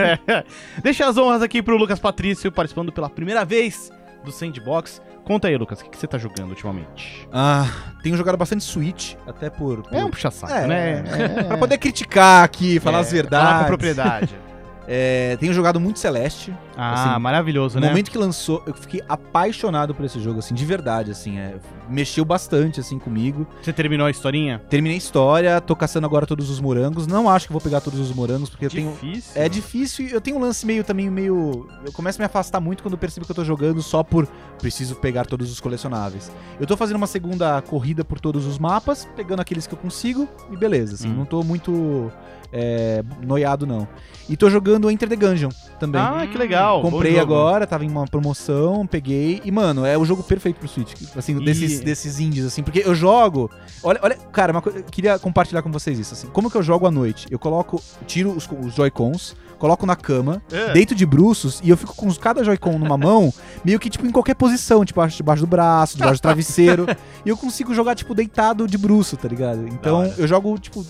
Deixa 0.83 1.07
as 1.07 1.17
honras 1.17 1.41
aqui 1.41 1.61
pro 1.61 1.77
Lucas 1.77 1.99
Patrício, 1.99 2.51
participando 2.51 2.91
pela 2.91 3.09
primeira 3.09 3.43
vez 3.45 3.91
do 4.23 4.31
Sandbox. 4.31 5.01
Conta 5.23 5.47
aí, 5.47 5.57
Lucas, 5.57 5.79
o 5.81 5.83
que 5.85 5.89
que 5.89 5.97
você 5.97 6.05
tá 6.05 6.17
jogando 6.19 6.49
ultimamente? 6.49 7.27
Ah, 7.33 7.67
tenho 8.03 8.15
jogado 8.15 8.37
bastante 8.37 8.63
Switch, 8.63 9.15
até 9.25 9.49
por. 9.49 9.81
por- 9.81 9.95
É 9.95 10.05
um 10.05 10.09
puxa-saco, 10.11 10.53
É, 10.53 10.67
né? 10.67 11.03
é, 11.39 11.43
pra 11.45 11.57
poder 11.57 11.79
criticar 11.79 12.43
aqui, 12.43 12.79
falar 12.79 12.99
É, 12.99 13.01
as 13.01 13.11
verdades. 13.11 13.47
Falar 13.47 13.59
com 13.61 13.65
propriedade. 13.67 14.35
É, 14.87 15.35
tenho 15.39 15.53
jogado 15.53 15.79
muito 15.79 15.99
Celeste. 15.99 16.53
Ah, 16.77 17.11
Assim, 17.13 17.21
maravilhoso, 17.21 17.75
No 17.75 17.81
né? 17.81 17.87
momento 17.89 18.11
que 18.11 18.17
lançou, 18.17 18.61
eu 18.67 18.73
fiquei 18.73 19.01
apaixonado 19.07 19.95
por 19.95 20.05
esse 20.05 20.19
jogo, 20.19 20.39
assim, 20.39 20.53
de 20.53 20.65
verdade, 20.65 21.11
assim, 21.11 21.37
é, 21.39 21.55
mexeu 21.89 22.23
bastante, 22.25 22.79
assim, 22.79 22.99
comigo. 22.99 23.47
Você 23.61 23.71
terminou 23.73 24.05
a 24.07 24.11
historinha? 24.11 24.61
Terminei 24.69 24.95
a 24.95 24.97
história, 24.97 25.61
tô 25.61 25.75
caçando 25.75 26.05
agora 26.05 26.25
todos 26.25 26.49
os 26.49 26.59
morangos. 26.59 27.07
Não 27.07 27.29
acho 27.29 27.47
que 27.47 27.53
vou 27.53 27.61
pegar 27.61 27.81
todos 27.81 27.99
os 27.99 28.11
morangos, 28.13 28.49
porque 28.49 28.65
eu 28.65 28.69
tenho... 28.69 28.91
Difícil. 28.91 29.31
É 29.41 29.49
difícil 29.49 30.07
e 30.07 30.11
eu 30.11 30.21
tenho 30.21 30.37
um 30.37 30.39
lance 30.41 30.65
meio 30.65 30.83
também, 30.83 31.09
meio... 31.09 31.67
Eu 31.85 31.91
começo 31.91 32.19
a 32.19 32.21
me 32.21 32.25
afastar 32.25 32.59
muito 32.59 32.83
quando 32.83 32.93
eu 32.93 32.97
percebo 32.99 33.25
que 33.25 33.31
eu 33.31 33.35
tô 33.35 33.43
jogando 33.45 33.81
só 33.81 34.03
por 34.03 34.27
preciso 34.59 34.95
pegar 34.95 35.25
todos 35.25 35.51
os 35.51 35.59
colecionáveis. 35.59 36.31
Eu 36.59 36.67
tô 36.67 36.75
fazendo 36.77 36.97
uma 36.97 37.07
segunda 37.07 37.61
corrida 37.61 38.03
por 38.03 38.19
todos 38.19 38.45
os 38.45 38.59
mapas, 38.59 39.07
pegando 39.15 39.39
aqueles 39.41 39.65
que 39.65 39.73
eu 39.73 39.77
consigo 39.77 40.27
e 40.51 40.57
beleza, 40.57 40.95
assim, 40.95 41.09
Hum. 41.09 41.15
não 41.15 41.25
tô 41.25 41.43
muito 41.43 42.11
é, 42.51 43.03
noiado, 43.21 43.65
não. 43.65 43.87
E 44.27 44.35
tô 44.35 44.49
jogando 44.49 44.89
Enter 44.89 45.07
the 45.07 45.15
Gungeon 45.15 45.49
também. 45.79 46.01
Ah, 46.01 46.25
que 46.25 46.35
legal. 46.35 46.81
Comprei 46.81 47.19
agora, 47.19 47.67
tava 47.67 47.85
em 47.85 47.89
uma 47.89 48.05
promoção, 48.07 48.87
peguei. 48.87 49.39
E, 49.45 49.51
mano, 49.51 49.85
é 49.85 49.95
o 49.97 50.03
jogo 50.03 50.23
perfeito 50.23 50.55
pro 50.57 50.67
Switch. 50.67 50.93
Assim, 51.15 51.37
E- 51.39 51.45
desses, 51.45 51.79
desses 51.81 52.19
indies, 52.19 52.43
assim. 52.43 52.63
Porque 52.63 52.81
eu 52.83 52.95
jogo. 52.95 53.51
Olha, 53.83 53.99
olha, 54.01 54.15
cara, 54.31 54.51
uma 54.51 54.63
coisa. 54.63 54.79
Eu 54.79 54.83
queria 54.85 55.19
compartilhar 55.19 55.61
com 55.61 55.71
vocês 55.71 55.99
isso, 55.99 56.13
assim. 56.15 56.27
Como 56.27 56.49
que 56.49 56.57
eu 56.57 56.63
jogo 56.63 56.87
à 56.87 56.91
noite? 56.91 57.27
Eu 57.29 57.37
coloco. 57.37 57.79
Tiro 58.07 58.31
os, 58.31 58.49
os 58.65 58.73
Joy-Cons, 58.73 59.35
coloco 59.59 59.85
na 59.85 59.95
cama, 59.95 60.41
É. 60.51 60.73
deito 60.73 60.95
de 60.95 61.05
bruços, 61.05 61.61
e 61.63 61.69
eu 61.69 61.77
fico 61.77 61.95
com 61.95 62.11
cada 62.15 62.43
Joy-Con 62.43 62.79
numa 62.79 62.97
mão, 62.97 63.31
meio 63.63 63.79
que, 63.79 63.91
tipo, 63.91 64.07
em 64.07 64.11
qualquer 64.11 64.33
posição, 64.33 64.83
tipo, 64.83 65.05
debaixo 65.07 65.41
do 65.43 65.47
braço, 65.47 65.97
debaixo 65.97 66.19
do 66.19 66.23
travesseiro. 66.23 66.87
e 67.23 67.29
eu 67.29 67.37
consigo 67.37 67.75
jogar, 67.75 67.93
tipo, 67.93 68.15
deitado 68.15 68.67
de 68.67 68.77
bruço, 68.77 69.15
tá 69.17 69.27
ligado? 69.27 69.67
Então, 69.67 70.03
eu 70.17 70.27
jogo, 70.27 70.57
tipo, 70.57 70.83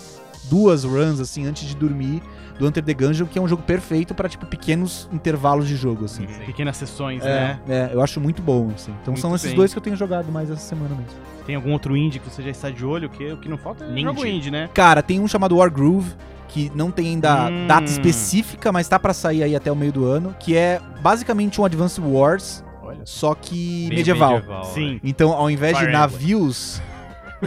duas 0.49 0.83
runs, 0.83 1.19
assim, 1.19 1.45
antes 1.45 1.67
de 1.67 1.75
dormir. 1.75 2.21
Do 2.57 2.65
Enter 2.65 2.81
the 2.81 2.93
Gungeon, 2.93 3.25
que 3.25 3.37
é 3.37 3.41
um 3.41 3.47
jogo 3.49 3.63
perfeito 3.63 4.13
pra, 4.15 4.29
tipo, 4.29 4.45
pequenos 4.45 5.09
intervalos 5.11 5.67
de 5.67 5.75
jogo, 5.75 6.05
assim. 6.05 6.25
Pequenas 6.45 6.77
sessões, 6.77 7.21
É, 7.21 7.25
né? 7.27 7.59
é, 7.67 7.89
eu 7.93 8.01
acho 8.01 8.21
muito 8.21 8.41
bom, 8.41 8.71
assim. 8.73 8.93
Então 9.01 9.11
Muito 9.11 9.19
são 9.19 9.35
esses 9.35 9.47
bem. 9.49 9.57
dois 9.57 9.73
que 9.73 9.77
eu 9.77 9.81
tenho 9.83 9.97
jogado 9.97 10.31
mais 10.31 10.49
essa 10.49 10.61
semana 10.61 10.95
mesmo. 10.95 11.11
Tem 11.45 11.53
algum 11.55 11.73
outro 11.73 11.97
indie 11.97 12.17
que 12.17 12.29
você 12.29 12.41
já 12.41 12.49
está 12.49 12.69
de 12.69 12.85
olho? 12.85 13.09
Que 13.09 13.33
o 13.33 13.37
que 13.37 13.49
não 13.49 13.57
falta 13.57 13.83
é 13.83 13.89
Indie. 13.89 14.03
jogo 14.03 14.25
indie, 14.25 14.49
né? 14.51 14.69
Cara, 14.73 15.03
tem 15.03 15.19
um 15.19 15.27
chamado 15.27 15.57
War 15.57 15.69
Groove, 15.69 16.13
que 16.47 16.71
não 16.73 16.91
tem 16.91 17.07
ainda 17.07 17.49
Hum. 17.49 17.67
data 17.67 17.91
específica, 17.91 18.71
mas 18.71 18.87
tá 18.87 18.97
pra 18.97 19.13
sair 19.13 19.43
aí 19.43 19.53
até 19.53 19.69
o 19.69 19.75
meio 19.75 19.91
do 19.91 20.05
ano, 20.05 20.33
que 20.39 20.55
é 20.55 20.79
basicamente 21.01 21.59
um 21.59 21.65
Advance 21.65 21.99
Wars, 21.99 22.63
Olha. 22.81 22.99
só 23.03 23.35
que 23.35 23.87
Meio 23.89 23.95
medieval. 23.97 24.41
Sim. 24.73 24.97
Então, 25.03 25.33
ao 25.33 25.51
invés 25.51 25.77
Fire 25.77 25.91
de 25.91 25.97
Emblem. 25.97 26.09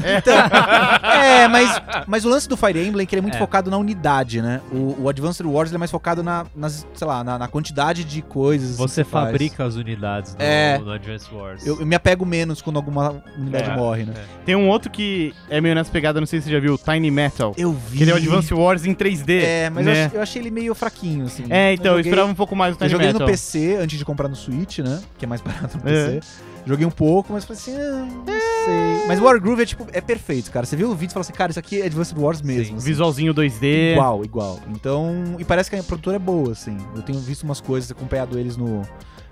Navios. 0.00 0.18
Então, 0.18 0.34
é, 1.10 1.48
mas, 1.48 1.82
mas 2.06 2.24
o 2.24 2.28
lance 2.28 2.48
do 2.48 2.56
Fire 2.56 2.78
Emblem 2.86 3.04
é 3.04 3.06
que 3.06 3.14
ele 3.14 3.20
é 3.20 3.22
muito 3.22 3.36
É. 3.36 3.38
focado 3.38 3.70
na 3.70 3.76
unidade, 3.78 4.40
né? 4.42 4.60
O, 4.72 5.02
o 5.02 5.08
Advanced 5.08 5.44
Wars 5.46 5.70
ele 5.70 5.76
é 5.76 5.78
mais 5.78 5.90
focado 5.90 6.22
na, 6.22 6.46
nas, 6.54 6.86
sei 6.94 7.06
lá, 7.06 7.22
na, 7.22 7.38
na 7.38 7.48
quantidade 7.48 8.04
de 8.04 8.22
coisas. 8.22 8.76
Você 8.76 9.04
que 9.04 9.10
faz. 9.10 9.26
fabrica 9.26 9.64
as 9.64 9.74
unidades 9.76 10.34
no, 10.34 10.42
É. 10.42 10.78
no 10.78 10.90
Advance 10.92 11.26
Wars. 11.32 11.66
Eu, 11.66 11.80
eu 11.80 11.86
me 11.86 11.94
apego 11.94 12.24
menos 12.26 12.60
quando 12.62 12.76
alguma 12.76 13.22
unidade 13.36 13.70
É. 13.70 13.76
morre, 13.76 14.04
né? 14.04 14.14
Tem 14.44 14.54
um 14.56 14.68
outro 14.68 14.90
que 14.90 15.34
é 15.50 15.60
meio 15.60 15.74
nessa 15.74 15.90
pegada, 15.90 16.20
não 16.20 16.26
sei 16.26 16.40
se 16.40 16.46
você 16.46 16.52
já 16.52 16.60
viu, 16.60 16.76
Tiny 16.78 17.10
Metal. 17.10 17.54
Eu 17.56 17.72
vi. 17.72 17.98
Que 17.98 18.04
ele 18.04 18.10
é 18.10 18.14
o 18.14 18.16
Advance 18.16 18.52
Wars 18.54 18.84
em 18.84 18.94
3D. 18.94 19.42
É, 19.42 19.70
mas 19.70 19.86
eu, 19.86 19.92
né? 19.92 20.04
ach- 20.06 20.14
eu 20.14 20.22
achei 20.22 20.42
ele 20.42 20.50
meio 20.50 20.74
fraquinho, 20.74 21.26
assim. 21.26 21.44
É, 21.50 21.72
então, 21.72 21.92
eu, 21.92 21.98
joguei- 21.98 22.10
esperava 22.10 22.30
um 22.30 22.34
pouco 22.34 22.54
mais 22.56 22.74
do 22.76 22.76
Eu 22.76 22.78
Tiny 22.88 22.90
joguei 22.90 23.06
Metal. 23.08 23.20
no 23.20 23.26
PC 23.26 23.76
antes 23.80 23.98
de 23.98 24.04
comprar 24.04 24.28
no 24.28 24.36
Switch, 24.36 24.78
né? 24.78 25.00
Que 25.18 25.24
é 25.24 25.28
mais 25.28 25.40
barato 25.42 25.78
no 25.82 25.88
É. 25.90 26.04
PC. 26.14 26.20
Joguei 26.68 26.84
um 26.86 26.90
pouco, 26.90 27.32
mas 27.32 27.44
falei 27.46 27.60
assim, 27.60 27.74
ah, 27.76 28.06
não 28.06 28.24
sei. 28.26 29.06
Mas 29.08 29.18
o 29.18 29.24
Wargroove 29.24 29.62
é 29.62 29.66
tipo, 29.66 29.86
é 29.92 30.00
perfeito, 30.02 30.50
cara. 30.50 30.66
Você 30.66 30.76
viu 30.76 30.90
o 30.90 30.94
vídeo 30.94 31.10
e 31.10 31.14
fala 31.14 31.22
assim, 31.22 31.32
cara, 31.32 31.50
isso 31.50 31.58
aqui 31.58 31.80
é 31.80 31.86
Advanced 31.86 32.16
Wars 32.18 32.42
mesmo. 32.42 32.76
assim. 32.76 32.84
Visualzinho 32.86 33.32
2D. 33.34 33.92
Igual, 33.94 34.22
igual. 34.24 34.60
Então, 34.68 35.36
e 35.38 35.44
parece 35.44 35.70
que 35.70 35.76
a 35.76 35.82
produtora 35.82 36.16
é 36.16 36.18
boa, 36.18 36.52
assim. 36.52 36.76
Eu 36.94 37.00
tenho 37.02 37.18
visto 37.20 37.44
umas 37.44 37.60
coisas, 37.60 37.90
acompanhado 37.90 38.38
eles 38.38 38.56
no, 38.58 38.82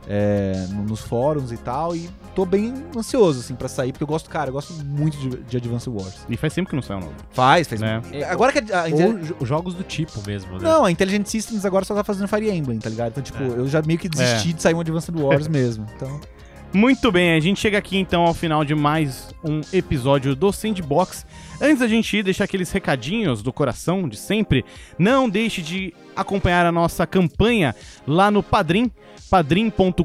é, 0.08 0.66
no- 0.70 0.84
nos 0.84 1.00
fóruns 1.00 1.52
e 1.52 1.56
tal, 1.58 1.94
e 1.94 2.08
tô 2.34 2.46
bem 2.46 2.72
ansioso, 2.96 3.40
assim, 3.40 3.54
pra 3.54 3.68
sair, 3.68 3.92
porque 3.92 4.04
eu 4.04 4.08
gosto, 4.08 4.30
cara, 4.30 4.48
eu 4.48 4.52
gosto 4.54 4.72
muito 4.84 5.16
de, 5.18 5.36
de 5.42 5.56
Advanced 5.58 5.92
Wars. 5.92 6.16
E 6.30 6.36
faz 6.38 6.54
tempo 6.54 6.70
que 6.70 6.74
não 6.76 6.82
sai 6.82 6.96
um 6.96 7.00
novo. 7.00 7.12
Faz, 7.32 7.66
faz. 7.68 7.80
Né? 7.80 8.00
Agora 8.30 8.50
que 8.52 8.72
a, 8.72 8.82
a 8.84 8.88
jo- 8.88 9.36
jogos 9.44 9.74
do 9.74 9.82
tipo 9.82 10.22
mesmo, 10.26 10.52
né? 10.54 10.60
Não, 10.62 10.84
a 10.86 10.90
Intelligent 10.90 11.26
Systems 11.26 11.66
agora 11.66 11.84
só 11.84 11.94
tá 11.94 12.02
fazendo 12.04 12.28
Fire 12.28 12.48
Emblem, 12.50 12.78
tá 12.78 12.88
ligado? 12.88 13.08
Então, 13.10 13.22
tipo, 13.22 13.42
É. 13.42 13.46
eu 13.48 13.68
já 13.68 13.82
meio 13.82 13.98
que 13.98 14.08
desisti 14.08 14.52
de 14.54 14.62
sair 14.62 14.72
um 14.74 14.80
Advanced 14.80 15.14
Wars 15.14 15.48
mesmo. 15.48 15.84
Então, 15.96 16.18
Muito 16.72 17.10
bem, 17.10 17.34
a 17.34 17.40
gente 17.40 17.60
chega 17.60 17.78
aqui 17.78 17.96
então 17.96 18.26
ao 18.26 18.34
final 18.34 18.64
de 18.64 18.74
mais 18.74 19.34
um 19.42 19.60
episódio 19.72 20.34
do 20.36 20.52
Sandbox. 20.52 21.24
Antes 21.60 21.78
da 21.78 21.88
gente 21.88 22.16
ir, 22.18 22.22
deixar 22.22 22.44
aqueles 22.44 22.70
recadinhos 22.70 23.42
do 23.42 23.52
coração 23.52 24.06
de 24.08 24.16
sempre, 24.16 24.64
não 24.98 25.28
deixe 25.28 25.62
de 25.62 25.94
acompanhar 26.14 26.66
a 26.66 26.72
nossa 26.72 27.06
campanha 27.06 27.74
lá 28.06 28.30
no 28.30 28.42
Padrim, 28.42 28.90
padrim.com.br 29.30 30.02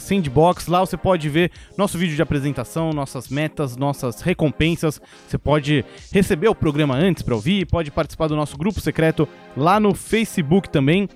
sandbox. 0.00 0.66
Lá 0.66 0.80
você 0.80 0.96
pode 0.96 1.28
ver 1.28 1.52
nosso 1.76 1.96
vídeo 1.96 2.16
de 2.16 2.22
apresentação, 2.22 2.90
nossas 2.90 3.28
metas, 3.28 3.76
nossas 3.76 4.20
recompensas. 4.20 5.00
Você 5.26 5.38
pode 5.38 5.84
receber 6.12 6.48
o 6.48 6.54
programa 6.54 6.96
antes 6.96 7.22
para 7.22 7.34
ouvir, 7.34 7.66
pode 7.66 7.90
participar 7.90 8.28
do 8.28 8.36
nosso 8.36 8.56
grupo 8.56 8.80
secreto 8.80 9.28
lá 9.56 9.78
no 9.78 9.94
Facebook 9.94 10.68
também. 10.68 11.08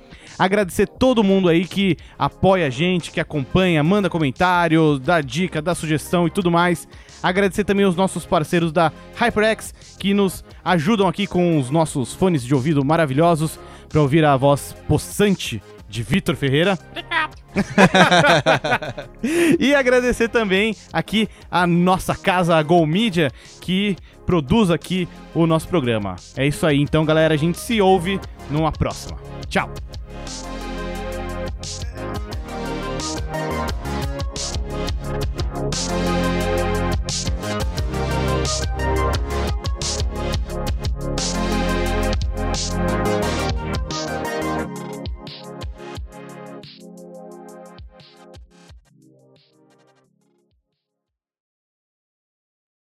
Agradecer 0.42 0.88
todo 0.88 1.22
mundo 1.22 1.48
aí 1.48 1.64
que 1.64 1.96
apoia 2.18 2.66
a 2.66 2.68
gente, 2.68 3.12
que 3.12 3.20
acompanha, 3.20 3.80
manda 3.84 4.10
comentário, 4.10 4.98
dá 4.98 5.20
dica, 5.20 5.62
dá 5.62 5.72
sugestão 5.72 6.26
e 6.26 6.30
tudo 6.30 6.50
mais. 6.50 6.88
Agradecer 7.22 7.62
também 7.62 7.86
os 7.86 7.94
nossos 7.94 8.26
parceiros 8.26 8.72
da 8.72 8.90
HyperX 9.14 9.72
que 10.00 10.12
nos 10.12 10.44
ajudam 10.64 11.06
aqui 11.06 11.28
com 11.28 11.60
os 11.60 11.70
nossos 11.70 12.12
fones 12.12 12.42
de 12.42 12.52
ouvido 12.52 12.84
maravilhosos 12.84 13.56
para 13.88 14.00
ouvir 14.00 14.24
a 14.24 14.36
voz 14.36 14.74
possante 14.88 15.62
de 15.88 16.02
Vitor 16.02 16.34
Ferreira. 16.34 16.76
e 19.60 19.72
agradecer 19.76 20.28
também 20.28 20.74
aqui 20.92 21.28
a 21.48 21.68
nossa 21.68 22.16
casa 22.16 22.56
a 22.56 22.62
Go 22.64 22.84
Media 22.84 23.30
que 23.60 23.96
produz 24.26 24.72
aqui 24.72 25.08
o 25.36 25.46
nosso 25.46 25.68
programa. 25.68 26.16
É 26.36 26.44
isso 26.44 26.66
aí, 26.66 26.80
então 26.80 27.04
galera, 27.04 27.32
a 27.32 27.36
gente 27.36 27.60
se 27.60 27.80
ouve 27.80 28.18
numa 28.50 28.72
próxima. 28.72 29.16
Tchau. 29.48 29.72
We'll 42.82 43.51